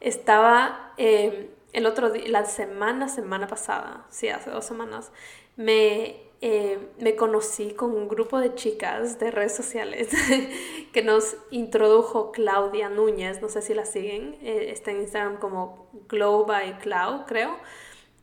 estaba 0.00 0.92
eh, 0.96 1.50
el 1.72 1.86
otro 1.86 2.10
día, 2.10 2.28
la 2.28 2.44
semana, 2.44 3.08
semana 3.08 3.46
pasada, 3.46 4.06
sí, 4.10 4.28
hace 4.28 4.50
dos 4.50 4.64
semanas, 4.64 5.12
me 5.56 6.30
eh, 6.42 6.78
me 6.98 7.16
conocí 7.16 7.72
con 7.72 7.90
un 7.90 8.08
grupo 8.08 8.38
de 8.40 8.54
chicas 8.54 9.18
de 9.18 9.30
redes 9.30 9.54
sociales 9.54 10.08
que 10.92 11.02
nos 11.02 11.36
introdujo 11.50 12.32
Claudia 12.32 12.88
Núñez, 12.88 13.42
no 13.42 13.50
sé 13.50 13.60
si 13.60 13.74
la 13.74 13.84
siguen, 13.84 14.38
eh, 14.40 14.70
está 14.70 14.90
en 14.90 15.02
Instagram 15.02 15.36
como 15.38 15.90
Glow 16.08 16.46
by 16.46 16.78
Cloud, 16.78 17.26
creo. 17.26 17.58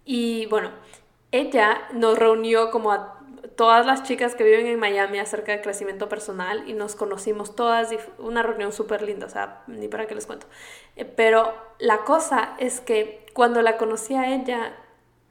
Y 0.04 0.48
bueno, 0.48 0.72
ella 1.32 1.88
nos 1.94 2.18
reunió 2.18 2.72
como 2.72 2.92
a 2.92 3.17
todas 3.56 3.86
las 3.86 4.04
chicas 4.04 4.36
que 4.36 4.44
viven 4.44 4.68
en 4.68 4.80
Miami 4.80 5.20
acerca 5.20 5.52
de 5.52 5.62
crecimiento 5.62 6.10
personal 6.10 6.68
y 6.70 6.74
nos 6.74 6.96
conocimos 6.96 7.56
todas 7.56 7.90
una 8.20 8.44
reunión 8.44 8.72
súper 8.72 9.02
linda, 9.02 9.26
o 9.26 9.30
sea, 9.30 9.64
ni 9.68 9.88
para 9.88 10.08
qué 10.08 10.16
les 10.16 10.26
cuento. 10.26 10.48
Eh, 10.96 11.06
pero 11.06 11.54
la 11.80 12.04
cosa 12.04 12.56
es 12.60 12.80
que 12.82 13.26
cuando 13.34 13.62
la 13.62 13.78
conocí 13.78 14.16
a 14.16 14.34
ella, 14.34 14.76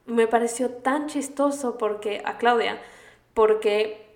me 0.07 0.27
pareció 0.27 0.71
tan 0.71 1.09
chistoso 1.09 1.79
porque 1.79 2.23
a 2.25 2.39
Claudia, 2.39 2.81
porque 3.35 4.07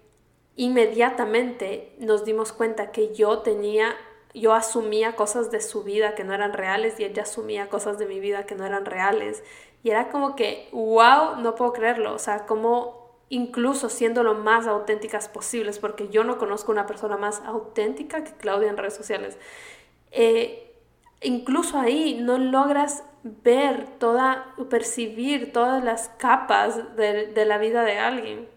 inmediatamente 0.57 1.95
nos 1.99 2.25
dimos 2.25 2.53
cuenta 2.53 2.93
que 2.93 3.15
yo 3.15 3.41
tenía, 3.41 3.95
yo 4.35 4.53
asumía 4.55 5.17
cosas 5.17 5.51
de 5.51 5.61
su 5.61 5.83
vida 5.83 6.15
que 6.15 6.25
no 6.25 6.35
eran 6.35 6.53
reales 6.53 7.01
y 7.01 7.05
ella 7.05 7.23
asumía 7.23 7.69
cosas 7.69 7.99
de 7.99 8.07
mi 8.07 8.21
vida 8.21 8.47
que 8.47 8.55
no 8.55 8.65
eran 8.65 8.85
reales. 8.85 9.43
Y 9.83 9.91
era 9.91 10.11
como 10.11 10.37
que, 10.37 10.69
wow, 10.73 11.37
no 11.39 11.55
puedo 11.55 11.73
creerlo, 11.73 12.15
o 12.15 12.19
sea, 12.19 12.47
como 12.47 13.00
incluso 13.31 13.89
siendo 13.89 14.23
lo 14.23 14.35
más 14.35 14.67
auténticas 14.67 15.29
posibles, 15.29 15.79
porque 15.79 16.09
yo 16.09 16.25
no 16.25 16.37
conozco 16.37 16.73
una 16.73 16.87
persona 16.87 17.17
más 17.17 17.41
auténtica 17.47 18.25
que 18.25 18.33
Claudia 18.33 18.69
en 18.69 18.77
redes 18.77 18.95
sociales. 18.95 19.39
Eh, 20.11 20.75
incluso 21.23 21.79
ahí 21.79 22.19
no 22.21 22.39
logras 22.39 23.05
ver 23.23 23.87
toda, 23.99 24.55
percibir 24.69 25.53
todas 25.53 25.83
las 25.85 26.09
capas 26.09 26.97
de, 26.97 27.45
la 27.47 27.59
vida 27.59 27.85
de 27.85 27.99
alguien. 27.99 28.49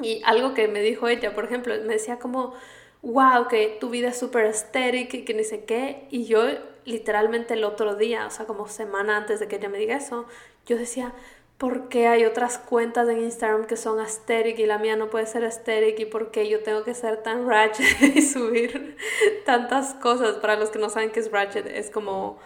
Y 0.00 0.22
algo 0.24 0.54
que 0.54 0.68
me 0.68 0.80
dijo 0.82 1.08
ella, 1.08 1.34
por 1.34 1.44
ejemplo, 1.44 1.74
me 1.84 1.94
decía 1.94 2.20
como, 2.20 2.54
wow, 3.02 3.48
que 3.48 3.76
tu 3.80 3.90
vida 3.90 4.08
es 4.08 4.18
súper 4.18 4.44
estética 4.44 5.16
y 5.16 5.24
que 5.24 5.34
ni 5.34 5.42
sé 5.42 5.64
qué. 5.64 6.06
Y 6.10 6.26
yo 6.26 6.42
literalmente 6.84 7.54
el 7.54 7.64
otro 7.64 7.96
día, 7.96 8.26
o 8.26 8.30
sea, 8.30 8.46
como 8.46 8.68
semana 8.68 9.16
antes 9.16 9.40
de 9.40 9.48
que 9.48 9.56
ella 9.56 9.68
me 9.68 9.78
diga 9.78 9.96
eso, 9.96 10.26
yo 10.66 10.76
decía, 10.76 11.12
¿por 11.58 11.88
qué 11.88 12.06
hay 12.06 12.24
otras 12.24 12.58
cuentas 12.58 13.08
en 13.08 13.22
Instagram 13.22 13.66
que 13.66 13.76
son 13.76 14.00
aesthetic 14.00 14.58
y 14.58 14.66
la 14.66 14.78
mía 14.78 14.96
no 14.96 15.08
puede 15.08 15.26
ser 15.26 15.44
aesthetic? 15.44 15.98
¿Y 16.00 16.06
por 16.06 16.30
qué 16.30 16.48
yo 16.48 16.62
tengo 16.62 16.84
que 16.84 16.94
ser 16.94 17.22
tan 17.22 17.48
ratchet 17.48 18.00
y 18.16 18.22
subir 18.22 18.96
tantas 19.44 19.94
cosas? 19.94 20.36
Para 20.36 20.56
los 20.56 20.70
que 20.70 20.78
no 20.78 20.90
saben 20.90 21.10
qué 21.10 21.20
es 21.20 21.30
ratchet, 21.30 21.66
es 21.66 21.90
como 21.90 22.38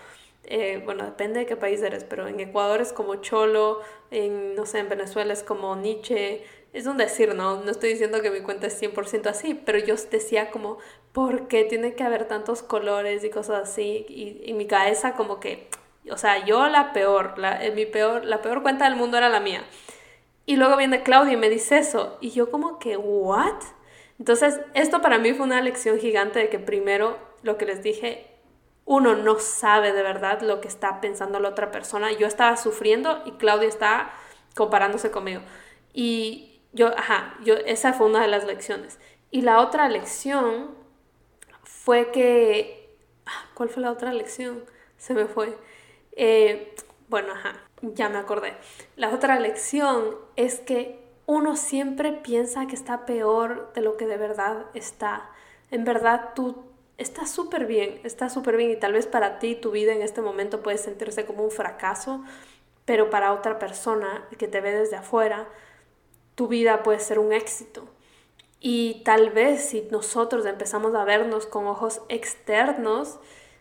eh, 0.44 0.82
bueno, 0.84 1.04
depende 1.04 1.40
de 1.40 1.46
qué 1.46 1.56
país 1.56 1.80
eres, 1.80 2.02
pero 2.04 2.26
en 2.26 2.40
Ecuador 2.40 2.80
es 2.80 2.92
como 2.92 3.16
Cholo, 3.16 3.80
en, 4.10 4.56
no 4.56 4.66
sé, 4.66 4.80
en 4.80 4.88
Venezuela 4.88 5.32
es 5.32 5.44
como 5.44 5.76
Nietzsche, 5.76 6.42
es 6.72 6.86
un 6.86 6.96
decir, 6.96 7.34
¿no? 7.36 7.62
No 7.62 7.70
estoy 7.70 7.90
diciendo 7.90 8.20
que 8.20 8.30
mi 8.32 8.40
cuenta 8.40 8.66
es 8.66 8.80
100% 8.80 9.26
así, 9.26 9.54
pero 9.54 9.78
yo 9.78 9.94
decía 10.10 10.50
como, 10.50 10.78
¿por 11.12 11.46
qué 11.46 11.64
tiene 11.64 11.94
que 11.94 12.02
haber 12.02 12.26
tantos 12.26 12.62
colores 12.64 13.22
y 13.22 13.30
cosas 13.30 13.68
así? 13.70 14.04
Y, 14.08 14.42
y 14.44 14.52
mi 14.54 14.66
cabeza 14.66 15.14
como 15.14 15.38
que, 15.38 15.68
o 16.10 16.16
sea, 16.16 16.44
yo 16.44 16.68
la 16.68 16.92
peor, 16.92 17.38
la, 17.38 17.64
eh, 17.64 17.72
mi 17.72 17.86
peor, 17.86 18.24
la 18.24 18.42
peor 18.42 18.62
cuenta 18.62 18.84
del 18.84 18.96
mundo 18.96 19.16
era 19.16 19.28
la 19.28 19.40
mía. 19.40 19.64
Y 20.46 20.56
luego 20.56 20.76
viene 20.76 21.02
Claudia 21.02 21.34
y 21.34 21.36
me 21.36 21.48
dice 21.48 21.78
eso, 21.78 22.18
y 22.20 22.30
yo 22.30 22.50
como 22.50 22.78
que, 22.78 22.96
¿what? 22.96 23.62
Entonces, 24.18 24.60
esto 24.74 25.00
para 25.00 25.18
mí 25.18 25.32
fue 25.32 25.46
una 25.46 25.60
lección 25.60 25.98
gigante 25.98 26.38
de 26.38 26.48
que 26.50 26.58
primero, 26.58 27.18
lo 27.42 27.56
que 27.56 27.66
les 27.66 27.82
dije, 27.82 28.30
uno 28.84 29.14
no 29.14 29.38
sabe 29.38 29.92
de 29.92 30.02
verdad 30.02 30.42
lo 30.42 30.60
que 30.60 30.68
está 30.68 31.00
pensando 31.00 31.38
la 31.40 31.50
otra 31.50 31.70
persona. 31.70 32.12
Yo 32.12 32.26
estaba 32.26 32.56
sufriendo 32.56 33.22
y 33.24 33.32
Claudia 33.32 33.68
está 33.68 34.12
comparándose 34.54 35.10
conmigo. 35.10 35.42
Y 35.92 36.60
yo, 36.72 36.88
ajá, 36.98 37.36
yo, 37.44 37.54
esa 37.54 37.92
fue 37.92 38.08
una 38.08 38.20
de 38.20 38.28
las 38.28 38.44
lecciones. 38.44 38.98
Y 39.30 39.42
la 39.42 39.60
otra 39.60 39.88
lección 39.88 40.74
fue 41.62 42.10
que, 42.10 42.96
ah, 43.26 43.48
¿cuál 43.54 43.68
fue 43.68 43.82
la 43.82 43.92
otra 43.92 44.12
lección? 44.12 44.64
Se 44.96 45.14
me 45.14 45.26
fue. 45.26 45.56
Eh, 46.22 46.74
bueno, 47.08 47.32
ajá, 47.32 47.54
ya 47.80 48.10
me 48.10 48.18
acordé. 48.18 48.52
La 48.94 49.08
otra 49.08 49.40
lección 49.40 50.16
es 50.36 50.60
que 50.60 51.02
uno 51.24 51.56
siempre 51.56 52.12
piensa 52.12 52.66
que 52.66 52.74
está 52.74 53.06
peor 53.06 53.72
de 53.74 53.80
lo 53.80 53.96
que 53.96 54.06
de 54.06 54.18
verdad 54.18 54.66
está. 54.74 55.30
En 55.70 55.86
verdad 55.86 56.32
tú 56.34 56.62
está 56.98 57.24
súper 57.24 57.64
bien, 57.64 58.02
está 58.04 58.28
súper 58.28 58.58
bien 58.58 58.70
y 58.70 58.76
tal 58.76 58.92
vez 58.92 59.06
para 59.06 59.38
ti 59.38 59.54
tu 59.54 59.70
vida 59.70 59.94
en 59.94 60.02
este 60.02 60.20
momento 60.20 60.62
puede 60.62 60.76
sentirse 60.76 61.24
como 61.24 61.42
un 61.42 61.50
fracaso, 61.50 62.22
pero 62.84 63.08
para 63.08 63.32
otra 63.32 63.58
persona 63.58 64.28
que 64.36 64.46
te 64.46 64.60
ve 64.60 64.72
desde 64.72 64.96
afuera, 64.96 65.48
tu 66.34 66.48
vida 66.48 66.82
puede 66.82 67.00
ser 67.00 67.18
un 67.18 67.32
éxito. 67.32 67.88
Y 68.60 69.00
tal 69.06 69.30
vez 69.30 69.64
si 69.64 69.88
nosotros 69.90 70.44
empezamos 70.44 70.94
a 70.94 71.04
vernos 71.04 71.46
con 71.46 71.66
ojos 71.66 72.02
externos, 72.10 73.18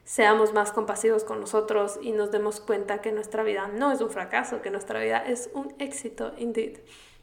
seamos 0.09 0.53
más 0.53 0.71
compasivos 0.71 1.23
con 1.23 1.39
nosotros 1.39 1.99
y 2.01 2.13
nos 2.13 2.31
demos 2.31 2.59
cuenta 2.59 2.99
que 2.99 3.11
nuestra 3.11 3.43
vida 3.43 3.67
no 3.67 3.91
es 3.91 4.01
un 4.01 4.09
fracaso, 4.09 4.59
que 4.63 4.71
nuestra 4.71 4.99
vida 4.99 5.19
es 5.19 5.51
un 5.53 5.71
éxito, 5.77 6.33
indeed. 6.39 6.79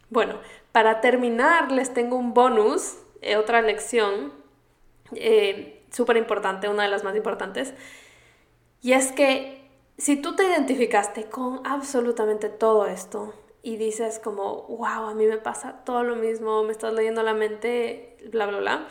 Bueno, 0.08 0.38
para 0.70 1.00
terminar 1.00 1.72
les 1.72 1.92
tengo 1.92 2.14
un 2.14 2.32
bonus, 2.32 2.98
eh, 3.22 3.36
otra 3.36 3.60
lección. 3.60 4.32
Eh, 5.16 5.82
súper 5.90 6.16
importante, 6.16 6.68
una 6.68 6.84
de 6.84 6.88
las 6.88 7.02
más 7.02 7.16
importantes. 7.16 7.74
Y 8.82 8.92
es 8.92 9.10
que 9.10 9.68
si 9.98 10.14
tú 10.22 10.36
te 10.36 10.44
identificaste 10.44 11.24
con 11.24 11.66
absolutamente 11.66 12.50
todo 12.50 12.86
esto 12.86 13.34
y 13.64 13.78
dices 13.78 14.20
como, 14.20 14.62
wow, 14.68 15.08
a 15.08 15.14
mí 15.14 15.26
me 15.26 15.38
pasa 15.38 15.82
todo 15.84 16.04
lo 16.04 16.14
mismo, 16.14 16.62
me 16.62 16.70
estás 16.70 16.92
leyendo 16.92 17.24
la 17.24 17.34
mente, 17.34 18.16
bla, 18.30 18.46
bla, 18.46 18.58
bla, 18.58 18.86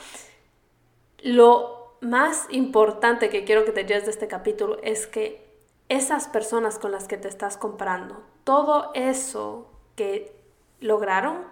lo 1.21 1.84
más 2.05 2.47
importante 2.49 3.29
que 3.29 3.43
quiero 3.43 3.65
que 3.65 3.71
te 3.71 3.85
lleves 3.85 4.05
de 4.05 4.11
este 4.11 4.27
capítulo 4.27 4.77
es 4.83 5.07
que 5.07 5.45
esas 5.89 6.27
personas 6.27 6.79
con 6.79 6.91
las 6.91 7.07
que 7.07 7.17
te 7.17 7.27
estás 7.27 7.57
comparando, 7.57 8.23
todo 8.43 8.91
eso 8.93 9.69
que 9.95 10.35
lograron, 10.79 11.43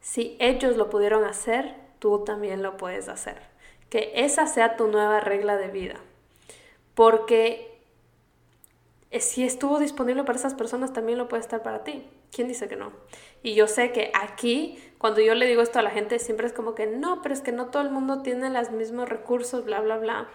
si 0.00 0.36
ellos 0.40 0.76
lo 0.76 0.90
pudieron 0.90 1.24
hacer, 1.24 1.74
tú 1.98 2.24
también 2.24 2.62
lo 2.62 2.76
puedes 2.76 3.08
hacer 3.08 3.52
que 3.92 4.10
esa 4.14 4.46
sea 4.46 4.78
tu 4.78 4.86
nueva 4.86 5.20
regla 5.20 5.58
de 5.58 5.68
vida. 5.68 5.96
Porque 6.94 7.78
eh, 9.10 9.20
si 9.20 9.44
estuvo 9.44 9.78
disponible 9.78 10.24
para 10.24 10.38
esas 10.38 10.54
personas, 10.54 10.94
también 10.94 11.18
lo 11.18 11.28
puede 11.28 11.42
estar 11.42 11.62
para 11.62 11.84
ti. 11.84 12.08
¿Quién 12.30 12.48
dice 12.48 12.68
que 12.68 12.76
no? 12.76 12.90
Y 13.42 13.54
yo 13.54 13.66
sé 13.66 13.92
que 13.92 14.12
aquí, 14.14 14.78
cuando 14.98 15.20
yo 15.20 15.34
le 15.34 15.46
digo 15.46 15.62
esto 15.62 15.78
a 15.78 15.82
la 15.82 15.90
gente, 15.90 16.18
siempre 16.18 16.46
es 16.46 16.52
como 16.52 16.74
que 16.74 16.86
no, 16.86 17.22
pero 17.22 17.34
es 17.34 17.40
que 17.40 17.52
no 17.52 17.66
todo 17.66 17.82
el 17.82 17.90
mundo 17.90 18.22
tiene 18.22 18.50
los 18.50 18.70
mismos 18.70 19.08
recursos, 19.08 19.64
bla, 19.64 19.80
bla, 19.80 19.98
bla. 19.98 20.28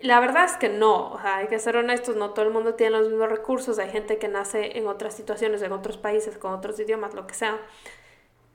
La 0.00 0.20
verdad 0.20 0.44
es 0.44 0.56
que 0.56 0.68
no, 0.68 1.12
o 1.12 1.20
sea, 1.20 1.36
hay 1.36 1.48
que 1.48 1.58
ser 1.58 1.76
honestos, 1.76 2.16
no 2.16 2.30
todo 2.30 2.44
el 2.44 2.52
mundo 2.52 2.74
tiene 2.74 2.98
los 2.98 3.08
mismos 3.08 3.28
recursos, 3.28 3.78
hay 3.78 3.90
gente 3.90 4.18
que 4.18 4.28
nace 4.28 4.78
en 4.78 4.86
otras 4.86 5.14
situaciones, 5.14 5.62
en 5.62 5.72
otros 5.72 5.98
países, 5.98 6.38
con 6.38 6.52
otros 6.52 6.78
idiomas, 6.80 7.14
lo 7.14 7.26
que 7.26 7.34
sea. 7.34 7.60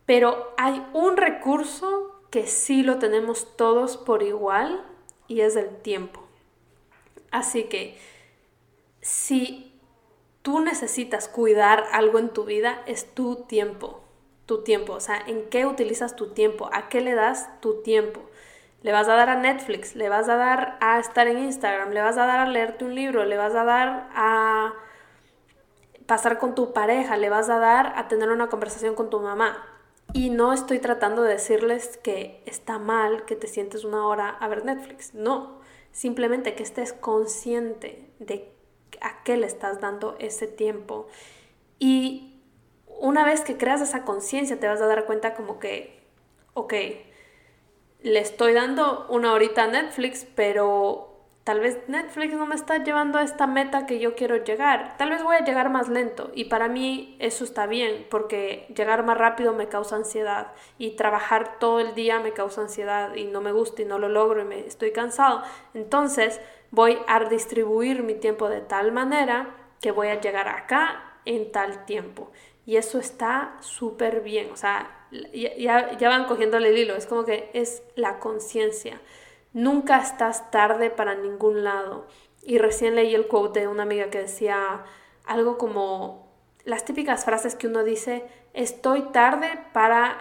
Pero 0.05 0.53
hay 0.57 0.85
un 0.93 1.17
recurso 1.17 2.21
que 2.31 2.47
sí 2.47 2.83
lo 2.83 2.99
tenemos 2.99 3.55
todos 3.55 3.97
por 3.97 4.23
igual 4.23 4.83
y 5.27 5.41
es 5.41 5.55
el 5.55 5.77
tiempo. 5.77 6.23
Así 7.31 7.65
que 7.65 7.97
si 9.01 9.68
tú 10.49 10.61
necesitas 10.61 11.27
cuidar 11.27 11.83
algo 11.91 12.17
en 12.17 12.29
tu 12.29 12.43
vida, 12.43 12.81
es 12.87 13.13
tu 13.13 13.35
tiempo, 13.43 14.01
tu 14.47 14.63
tiempo, 14.63 14.93
o 14.93 14.99
sea, 14.99 15.21
¿en 15.27 15.47
qué 15.51 15.67
utilizas 15.67 16.15
tu 16.15 16.33
tiempo? 16.33 16.71
¿A 16.73 16.89
qué 16.89 17.01
le 17.01 17.13
das 17.13 17.61
tu 17.61 17.83
tiempo? 17.83 18.21
¿Le 18.81 18.91
vas 18.91 19.07
a 19.09 19.13
dar 19.13 19.29
a 19.29 19.35
Netflix? 19.35 19.95
¿Le 19.95 20.09
vas 20.09 20.27
a 20.27 20.37
dar 20.37 20.79
a 20.81 20.97
estar 20.97 21.27
en 21.27 21.37
Instagram? 21.37 21.91
¿Le 21.91 22.01
vas 22.01 22.17
a 22.17 22.25
dar 22.25 22.39
a 22.39 22.47
leerte 22.47 22.83
un 22.83 22.95
libro? 22.95 23.25
¿Le 23.25 23.37
vas 23.37 23.53
a 23.53 23.63
dar 23.63 24.09
a 24.15 24.73
pasar 26.07 26.39
con 26.39 26.55
tu 26.55 26.73
pareja? 26.73 27.15
¿Le 27.15 27.29
vas 27.29 27.51
a 27.51 27.59
dar 27.59 27.93
a 27.95 28.07
tener 28.07 28.29
una 28.29 28.49
conversación 28.49 28.95
con 28.95 29.11
tu 29.11 29.19
mamá? 29.19 29.63
Y 30.13 30.31
no 30.31 30.51
estoy 30.51 30.79
tratando 30.79 31.21
de 31.21 31.33
decirles 31.33 31.97
que 31.97 32.41
está 32.47 32.79
mal 32.79 33.23
que 33.25 33.35
te 33.35 33.45
sientes 33.45 33.83
una 33.83 34.07
hora 34.07 34.29
a 34.29 34.47
ver 34.47 34.65
Netflix. 34.65 35.13
No, 35.13 35.59
simplemente 35.91 36.55
que 36.55 36.63
estés 36.63 36.91
consciente 36.91 38.09
de 38.17 38.57
a 39.01 39.23
qué 39.23 39.37
le 39.37 39.47
estás 39.47 39.81
dando 39.81 40.15
ese 40.19 40.47
tiempo. 40.47 41.07
Y 41.79 42.41
una 42.99 43.23
vez 43.23 43.41
que 43.41 43.57
creas 43.57 43.81
esa 43.81 44.03
conciencia 44.03 44.59
te 44.59 44.67
vas 44.67 44.81
a 44.81 44.87
dar 44.87 45.05
cuenta 45.05 45.33
como 45.33 45.59
que, 45.59 46.01
ok, 46.53 46.73
le 48.01 48.19
estoy 48.19 48.53
dando 48.53 49.07
una 49.09 49.33
horita 49.33 49.63
a 49.63 49.67
Netflix, 49.67 50.25
pero 50.35 51.09
tal 51.43 51.61
vez 51.61 51.79
Netflix 51.87 52.33
no 52.33 52.45
me 52.45 52.53
está 52.53 52.83
llevando 52.83 53.17
a 53.17 53.23
esta 53.23 53.47
meta 53.47 53.85
que 53.85 53.99
yo 53.99 54.15
quiero 54.15 54.37
llegar. 54.37 54.95
Tal 54.97 55.09
vez 55.09 55.23
voy 55.23 55.35
a 55.35 55.43
llegar 55.43 55.69
más 55.69 55.89
lento 55.89 56.31
y 56.35 56.45
para 56.45 56.67
mí 56.67 57.15
eso 57.19 57.43
está 57.43 57.65
bien 57.65 58.05
porque 58.09 58.67
llegar 58.75 59.03
más 59.03 59.17
rápido 59.17 59.53
me 59.53 59.67
causa 59.67 59.95
ansiedad 59.95 60.53
y 60.77 60.91
trabajar 60.91 61.57
todo 61.59 61.79
el 61.79 61.95
día 61.95 62.19
me 62.19 62.33
causa 62.33 62.61
ansiedad 62.61 63.15
y 63.15 63.25
no 63.25 63.41
me 63.41 63.51
gusta 63.51 63.81
y 63.81 63.85
no 63.85 63.97
lo 63.97 64.09
logro 64.09 64.41
y 64.41 64.45
me 64.45 64.59
estoy 64.59 64.91
cansado. 64.91 65.41
Entonces 65.73 66.39
voy 66.71 66.97
a 67.07 67.19
distribuir 67.25 68.03
mi 68.03 68.15
tiempo 68.15 68.49
de 68.49 68.61
tal 68.61 68.91
manera 68.91 69.55
que 69.81 69.91
voy 69.91 70.07
a 70.07 70.19
llegar 70.19 70.47
acá 70.47 71.03
en 71.25 71.51
tal 71.51 71.85
tiempo. 71.85 72.31
Y 72.65 72.77
eso 72.77 72.99
está 72.99 73.57
súper 73.61 74.21
bien, 74.21 74.51
o 74.51 74.55
sea, 74.55 75.07
ya, 75.33 75.97
ya 75.97 76.09
van 76.09 76.25
cogiéndole 76.25 76.69
el 76.69 76.77
hilo, 76.77 76.95
es 76.95 77.07
como 77.07 77.25
que 77.25 77.49
es 77.53 77.81
la 77.95 78.19
conciencia. 78.19 79.01
Nunca 79.53 79.97
estás 79.99 80.51
tarde 80.51 80.91
para 80.91 81.15
ningún 81.15 81.63
lado. 81.63 82.05
Y 82.43 82.59
recién 82.59 82.95
leí 82.95 83.15
el 83.15 83.27
quote 83.27 83.61
de 83.61 83.67
una 83.67 83.83
amiga 83.83 84.09
que 84.09 84.19
decía 84.19 84.83
algo 85.25 85.57
como 85.57 86.29
las 86.63 86.85
típicas 86.85 87.25
frases 87.25 87.55
que 87.55 87.67
uno 87.67 87.83
dice, 87.83 88.25
estoy 88.53 89.01
tarde 89.11 89.59
para, 89.73 90.17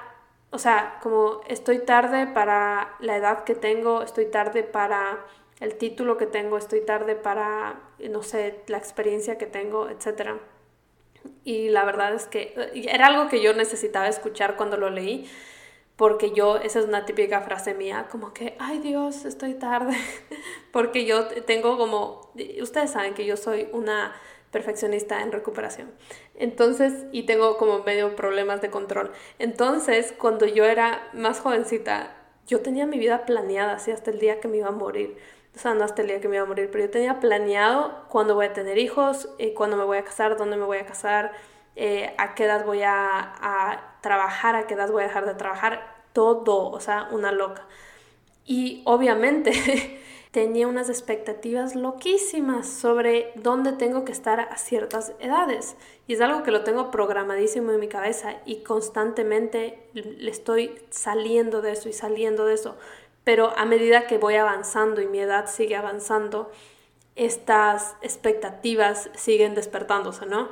o 0.50 0.58
sea, 0.58 0.98
como 1.02 1.40
estoy 1.48 1.80
tarde 1.80 2.26
para 2.26 2.96
la 3.00 3.16
edad 3.16 3.44
que 3.44 3.54
tengo, 3.54 4.02
estoy 4.02 4.26
tarde 4.26 4.62
para 4.62 5.26
el 5.60 5.74
título 5.76 6.16
que 6.16 6.26
tengo, 6.26 6.56
estoy 6.56 6.80
tarde 6.82 7.16
para, 7.16 7.80
no 8.10 8.22
sé, 8.22 8.60
la 8.68 8.78
experiencia 8.78 9.38
que 9.38 9.46
tengo, 9.46 9.88
etc. 9.88 10.40
Y 11.44 11.68
la 11.70 11.84
verdad 11.84 12.14
es 12.14 12.26
que 12.26 12.54
era 12.74 13.06
algo 13.06 13.28
que 13.28 13.42
yo 13.42 13.52
necesitaba 13.54 14.08
escuchar 14.08 14.56
cuando 14.56 14.76
lo 14.76 14.90
leí, 14.90 15.28
porque 15.96 16.30
yo, 16.30 16.58
esa 16.58 16.78
es 16.78 16.84
una 16.84 17.06
típica 17.06 17.40
frase 17.40 17.74
mía, 17.74 18.06
como 18.08 18.32
que, 18.32 18.54
ay 18.60 18.78
Dios, 18.78 19.24
estoy 19.24 19.54
tarde, 19.54 19.96
porque 20.72 21.04
yo 21.04 21.26
tengo 21.26 21.76
como, 21.76 22.32
ustedes 22.62 22.92
saben 22.92 23.14
que 23.14 23.26
yo 23.26 23.36
soy 23.36 23.68
una 23.72 24.14
perfeccionista 24.52 25.22
en 25.22 25.32
recuperación. 25.32 25.90
Entonces, 26.36 27.06
y 27.12 27.24
tengo 27.24 27.56
como 27.58 27.82
medio 27.82 28.14
problemas 28.16 28.60
de 28.62 28.70
control. 28.70 29.10
Entonces, 29.40 30.14
cuando 30.16 30.46
yo 30.46 30.64
era 30.64 31.08
más 31.12 31.40
jovencita, 31.40 32.14
yo 32.46 32.60
tenía 32.60 32.86
mi 32.86 32.98
vida 32.98 33.26
planeada, 33.26 33.74
así 33.74 33.90
hasta 33.90 34.10
el 34.10 34.20
día 34.20 34.40
que 34.40 34.48
me 34.48 34.58
iba 34.58 34.68
a 34.68 34.72
morir. 34.72 35.18
O 35.58 35.60
sea, 35.60 35.74
no 35.74 35.82
hasta 35.82 36.02
el 36.02 36.08
día 36.08 36.20
que 36.20 36.28
me 36.28 36.36
iba 36.36 36.44
a 36.44 36.46
morir, 36.46 36.68
pero 36.70 36.84
yo 36.84 36.90
tenía 36.90 37.18
planeado 37.18 38.04
cuándo 38.08 38.36
voy 38.36 38.46
a 38.46 38.52
tener 38.52 38.78
hijos, 38.78 39.28
eh, 39.38 39.54
cuándo 39.54 39.76
me 39.76 39.82
voy 39.82 39.98
a 39.98 40.04
casar, 40.04 40.36
dónde 40.36 40.56
me 40.56 40.64
voy 40.64 40.78
a 40.78 40.86
casar, 40.86 41.32
eh, 41.74 42.14
a 42.16 42.36
qué 42.36 42.44
edad 42.44 42.64
voy 42.64 42.82
a, 42.84 43.96
trabajar, 44.00 44.54
a 44.54 44.68
qué 44.68 44.74
edad 44.74 44.88
voy 44.92 45.02
a 45.02 45.08
dejar 45.08 45.26
de 45.26 45.34
trabajar, 45.34 45.96
todo, 46.12 46.70
o 46.70 46.78
sea, 46.78 47.08
una 47.10 47.32
loca. 47.32 47.66
Y 48.46 48.82
obviamente 48.84 49.50
tenía 50.30 50.68
unas 50.68 50.90
expectativas 50.90 51.74
loquísimas 51.74 52.68
sobre 52.68 53.32
dónde 53.34 53.72
tengo 53.72 54.04
que 54.04 54.12
estar 54.12 54.38
a 54.38 54.58
ciertas 54.58 55.12
edades. 55.18 55.74
Y 56.06 56.14
es 56.14 56.20
algo 56.20 56.44
que 56.44 56.52
lo 56.52 56.62
tengo 56.62 56.92
programadísimo 56.92 57.72
en 57.72 57.80
mi 57.80 57.88
cabeza 57.88 58.36
y 58.46 58.62
constantemente 58.62 59.88
le 59.92 60.30
estoy 60.30 60.80
saliendo 60.90 61.62
de 61.62 61.72
eso 61.72 61.88
y 61.88 61.92
saliendo 61.92 62.44
de 62.44 62.54
eso. 62.54 62.76
Pero 63.28 63.52
a 63.58 63.66
medida 63.66 64.06
que 64.06 64.16
voy 64.16 64.36
avanzando 64.36 65.02
y 65.02 65.06
mi 65.06 65.20
edad 65.20 65.50
sigue 65.50 65.76
avanzando, 65.76 66.50
estas 67.14 67.94
expectativas 68.00 69.10
siguen 69.16 69.54
despertándose, 69.54 70.24
¿no? 70.24 70.48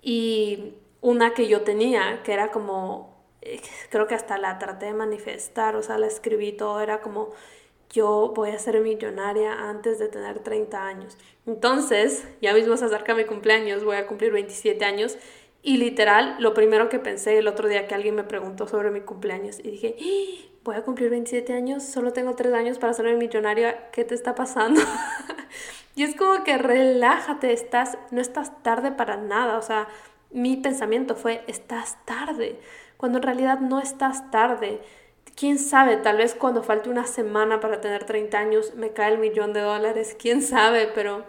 Y 0.00 0.74
una 1.00 1.34
que 1.34 1.48
yo 1.48 1.62
tenía, 1.62 2.22
que 2.22 2.32
era 2.32 2.52
como, 2.52 3.20
eh, 3.42 3.60
creo 3.90 4.06
que 4.06 4.14
hasta 4.14 4.38
la 4.38 4.60
traté 4.60 4.86
de 4.86 4.94
manifestar, 4.94 5.74
o 5.74 5.82
sea, 5.82 5.98
la 5.98 6.06
escribí 6.06 6.52
todo, 6.52 6.80
era 6.80 7.00
como, 7.00 7.30
yo 7.90 8.32
voy 8.32 8.50
a 8.50 8.60
ser 8.60 8.80
millonaria 8.80 9.68
antes 9.68 9.98
de 9.98 10.06
tener 10.06 10.38
30 10.38 10.86
años. 10.86 11.18
Entonces, 11.46 12.28
ya 12.40 12.54
mismo 12.54 12.76
se 12.76 12.84
acerca 12.84 13.16
mi 13.16 13.24
cumpleaños, 13.24 13.82
voy 13.82 13.96
a 13.96 14.06
cumplir 14.06 14.30
27 14.30 14.84
años. 14.84 15.18
Y 15.64 15.78
literal, 15.78 16.36
lo 16.38 16.54
primero 16.54 16.88
que 16.88 17.00
pensé 17.00 17.38
el 17.38 17.48
otro 17.48 17.68
día 17.68 17.88
que 17.88 17.94
alguien 17.94 18.14
me 18.14 18.22
preguntó 18.22 18.68
sobre 18.68 18.90
mi 18.90 19.00
cumpleaños 19.00 19.58
y 19.58 19.70
dije, 19.70 19.96
¡Ah! 19.98 20.50
voy 20.62 20.76
a 20.76 20.82
cumplir 20.82 21.10
27 21.10 21.52
años, 21.54 21.82
solo 21.82 22.12
tengo 22.12 22.36
3 22.36 22.52
años 22.52 22.78
para 22.78 22.92
ser 22.92 23.12
millonaria, 23.16 23.90
¿qué 23.90 24.04
te 24.04 24.14
está 24.14 24.34
pasando? 24.34 24.80
Y 25.96 26.02
es 26.02 26.16
como 26.16 26.42
que 26.44 26.58
relájate, 26.58 27.52
estás, 27.52 27.98
no 28.10 28.20
estás 28.20 28.62
tarde 28.62 28.90
para 28.90 29.16
nada. 29.16 29.58
O 29.58 29.62
sea, 29.62 29.88
mi 30.30 30.56
pensamiento 30.56 31.14
fue, 31.14 31.44
estás 31.46 32.04
tarde, 32.04 32.58
cuando 32.96 33.18
en 33.18 33.22
realidad 33.22 33.60
no 33.60 33.80
estás 33.80 34.30
tarde. 34.30 34.80
Quién 35.36 35.58
sabe, 35.58 35.96
tal 35.96 36.16
vez 36.18 36.34
cuando 36.34 36.62
falte 36.62 36.90
una 36.90 37.06
semana 37.06 37.60
para 37.60 37.80
tener 37.80 38.04
30 38.04 38.38
años 38.38 38.74
me 38.74 38.92
cae 38.92 39.12
el 39.12 39.18
millón 39.18 39.52
de 39.52 39.60
dólares, 39.60 40.16
quién 40.18 40.42
sabe, 40.42 40.88
pero 40.94 41.24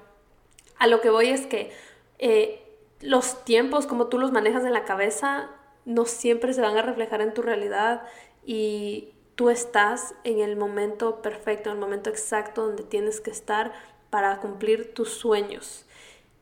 a 0.78 0.88
lo 0.88 1.02
que 1.02 1.10
voy 1.10 1.30
es 1.30 1.48
que 1.48 1.72
eh, 2.20 2.65
los 3.06 3.46
tiempos, 3.46 3.88
como 3.88 4.08
tú 4.08 4.20
los 4.20 4.32
manejas 4.32 4.66
en 4.66 4.74
la 4.74 4.84
cabeza, 4.84 5.50
no 5.86 6.06
siempre 6.06 6.54
se 6.54 6.62
van 6.62 6.78
a 6.78 6.82
reflejar 6.82 7.22
en 7.22 7.34
tu 7.34 7.42
realidad 7.42 8.04
y 8.46 9.14
tú 9.36 9.50
estás 9.50 10.16
en 10.24 10.40
el 10.40 10.56
momento 10.56 11.22
perfecto, 11.22 11.70
en 11.70 11.76
el 11.76 11.82
momento 11.82 12.10
exacto 12.10 12.66
donde 12.66 12.84
tienes 12.84 13.22
que 13.22 13.32
estar 13.32 13.74
para 14.10 14.40
cumplir 14.40 14.94
tus 14.94 15.10
sueños. 15.10 15.86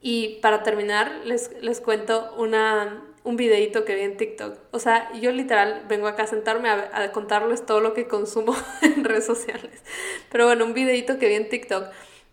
Y 0.01 0.39
para 0.41 0.63
terminar, 0.63 1.21
les, 1.23 1.51
les 1.61 1.79
cuento 1.79 2.33
una, 2.37 3.03
un 3.23 3.37
videito 3.37 3.85
que 3.85 3.95
vi 3.95 4.01
en 4.01 4.17
TikTok. 4.17 4.57
O 4.71 4.79
sea, 4.79 5.11
yo 5.13 5.31
literal 5.31 5.85
vengo 5.87 6.07
acá 6.07 6.23
a 6.23 6.27
sentarme 6.27 6.69
a, 6.69 7.11
contarles 7.11 7.65
todo 7.65 7.79
lo 7.79 7.93
que 7.93 8.07
consumo 8.07 8.55
en 8.81 9.03
redes 9.03 9.25
sociales. 9.25 9.81
Pero 10.31 10.45
bueno, 10.45 10.65
un 10.65 10.73
videito 10.73 11.17
que 11.17 11.27
vi 11.27 11.35
en 11.35 11.49
TikTok 11.49 11.85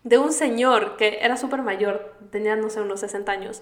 de 0.03 0.17
un 0.17 0.33
señor 0.33 0.97
que 0.97 1.19
era 1.21 1.37
súper 1.37 1.61
mayor, 1.61 2.13
tenía, 2.31 2.55
no 2.55 2.69
sé, 2.69 2.81
unos 2.81 2.99
60 3.01 3.31
años. 3.31 3.61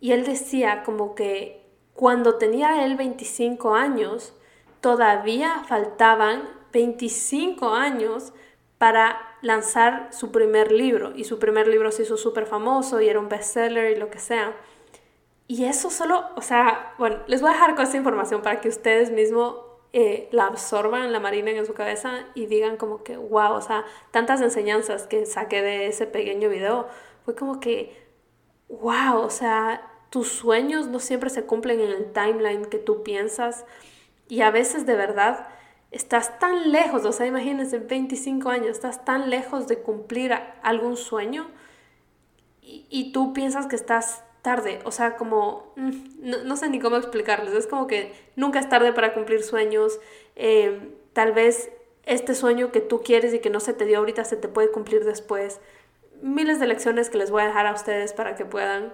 Y 0.00 0.12
él 0.12 0.24
decía 0.24 0.82
como 0.82 1.14
que 1.14 1.60
cuando 1.94 2.36
tenía 2.36 2.84
él 2.84 2.96
25 2.96 3.74
años, 3.74 4.34
todavía 4.80 5.62
faltaban 5.68 6.48
25 6.72 7.74
años 7.74 8.32
para 8.78 9.20
lanzar 9.42 10.08
su 10.12 10.32
primer 10.32 10.72
libro 10.72 11.12
y 11.14 11.24
su 11.24 11.38
primer 11.38 11.66
libro 11.68 11.92
se 11.92 12.02
hizo 12.02 12.16
súper 12.16 12.46
famoso 12.46 13.00
y 13.00 13.08
era 13.08 13.20
un 13.20 13.28
bestseller 13.28 13.94
y 13.94 14.00
lo 14.00 14.10
que 14.10 14.18
sea. 14.18 14.54
Y 15.46 15.64
eso 15.64 15.90
solo, 15.90 16.24
o 16.36 16.42
sea, 16.42 16.94
bueno, 16.96 17.18
les 17.26 17.40
voy 17.40 17.50
a 17.50 17.54
dejar 17.54 17.74
con 17.74 17.84
esta 17.84 17.96
información 17.96 18.40
para 18.40 18.60
que 18.60 18.68
ustedes 18.68 19.10
mismos 19.10 19.56
eh, 19.92 20.28
la 20.30 20.46
absorban, 20.46 21.12
la 21.12 21.18
marinen 21.18 21.56
en 21.56 21.66
su 21.66 21.74
cabeza 21.74 22.24
y 22.34 22.46
digan 22.46 22.76
como 22.76 23.02
que, 23.02 23.16
wow, 23.16 23.54
o 23.54 23.60
sea, 23.60 23.84
tantas 24.12 24.40
enseñanzas 24.40 25.08
que 25.08 25.26
saqué 25.26 25.60
de 25.62 25.88
ese 25.88 26.06
pequeño 26.06 26.48
video, 26.48 26.86
fue 27.24 27.34
como 27.34 27.58
que, 27.58 28.00
wow, 28.68 29.18
o 29.22 29.30
sea, 29.30 29.89
tus 30.10 30.28
sueños 30.28 30.88
no 30.88 30.98
siempre 30.98 31.30
se 31.30 31.44
cumplen 31.44 31.80
en 31.80 31.90
el 31.90 32.12
timeline 32.12 32.66
que 32.66 32.78
tú 32.78 33.02
piensas 33.02 33.64
y 34.28 34.42
a 34.42 34.50
veces 34.50 34.84
de 34.84 34.96
verdad 34.96 35.48
estás 35.90 36.38
tan 36.38 36.70
lejos, 36.70 37.04
o 37.04 37.12
sea, 37.12 37.26
imagínense, 37.26 37.78
25 37.78 38.48
años, 38.48 38.68
estás 38.68 39.04
tan 39.04 39.30
lejos 39.30 39.66
de 39.66 39.78
cumplir 39.78 40.32
algún 40.62 40.96
sueño 40.96 41.48
y, 42.62 43.10
tú 43.12 43.32
piensas 43.32 43.66
que 43.66 43.74
estás 43.74 44.22
tarde, 44.42 44.78
o 44.84 44.92
sea, 44.92 45.16
como, 45.16 45.72
mm, 45.74 46.46
no, 46.46 46.56
sé 46.56 46.68
ni 46.68 46.78
cómo 46.78 46.96
explicarles, 46.96 47.52
es 47.52 47.66
como 47.66 47.88
que 47.88 48.12
nunca 48.36 48.60
es 48.60 48.68
tarde 48.68 48.92
para 48.92 49.12
cumplir 49.12 49.42
sueños, 49.42 49.98
eh, 50.36 50.94
tal 51.12 51.32
vez 51.32 51.70
este 52.04 52.36
sueño 52.36 52.70
que 52.70 52.80
tú 52.80 53.02
quieres 53.02 53.34
y 53.34 53.40
que 53.40 53.50
no 53.50 53.58
se 53.58 53.74
te 53.74 53.86
dio 53.86 53.98
ahorita 53.98 54.24
se 54.24 54.36
te 54.36 54.46
puede 54.46 54.70
cumplir 54.70 55.04
después. 55.04 55.60
Miles 56.22 56.60
de 56.60 56.68
lecciones 56.68 57.10
que 57.10 57.18
les 57.18 57.32
voy 57.32 57.42
a 57.42 57.46
dejar 57.46 57.66
a 57.66 57.72
ustedes 57.72 58.12
para 58.12 58.36
que 58.36 58.44
puedan 58.44 58.92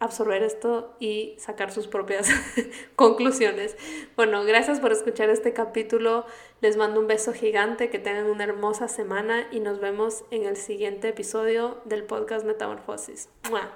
absorber 0.00 0.42
esto 0.42 0.96
y 0.98 1.34
sacar 1.38 1.70
sus 1.70 1.86
propias 1.86 2.28
conclusiones. 2.96 3.76
Bueno, 4.16 4.42
gracias 4.44 4.80
por 4.80 4.92
escuchar 4.92 5.30
este 5.30 5.52
capítulo. 5.52 6.24
Les 6.60 6.76
mando 6.76 7.00
un 7.00 7.06
beso 7.06 7.32
gigante, 7.32 7.90
que 7.90 7.98
tengan 7.98 8.26
una 8.26 8.44
hermosa 8.44 8.88
semana 8.88 9.46
y 9.52 9.60
nos 9.60 9.78
vemos 9.78 10.24
en 10.30 10.44
el 10.44 10.56
siguiente 10.56 11.08
episodio 11.08 11.78
del 11.84 12.04
podcast 12.04 12.44
Metamorfosis. 12.44 13.28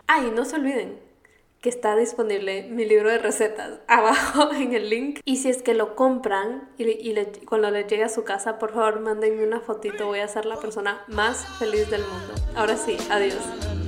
Ay, 0.06 0.32
no 0.34 0.44
se 0.44 0.56
olviden 0.56 1.14
que 1.64 1.70
está 1.70 1.96
disponible 1.96 2.64
mi 2.64 2.84
libro 2.84 3.08
de 3.08 3.16
recetas 3.16 3.80
abajo 3.88 4.52
en 4.52 4.74
el 4.74 4.90
link. 4.90 5.20
Y 5.24 5.36
si 5.36 5.48
es 5.48 5.62
que 5.62 5.72
lo 5.72 5.96
compran 5.96 6.68
y, 6.76 7.14
cuando 7.46 7.70
les 7.70 7.86
llegue 7.86 8.04
a 8.04 8.10
su 8.10 8.22
casa, 8.22 8.58
por 8.58 8.74
favor, 8.74 9.00
mándenme 9.00 9.46
una 9.46 9.60
fotito. 9.60 10.06
Voy 10.06 10.18
a 10.18 10.28
ser 10.28 10.44
la 10.44 10.56
persona 10.56 11.02
más 11.08 11.46
feliz 11.58 11.88
del 11.90 12.02
mundo. 12.02 12.34
Ahora 12.54 12.76
sí, 12.76 12.98
adiós. 13.10 13.83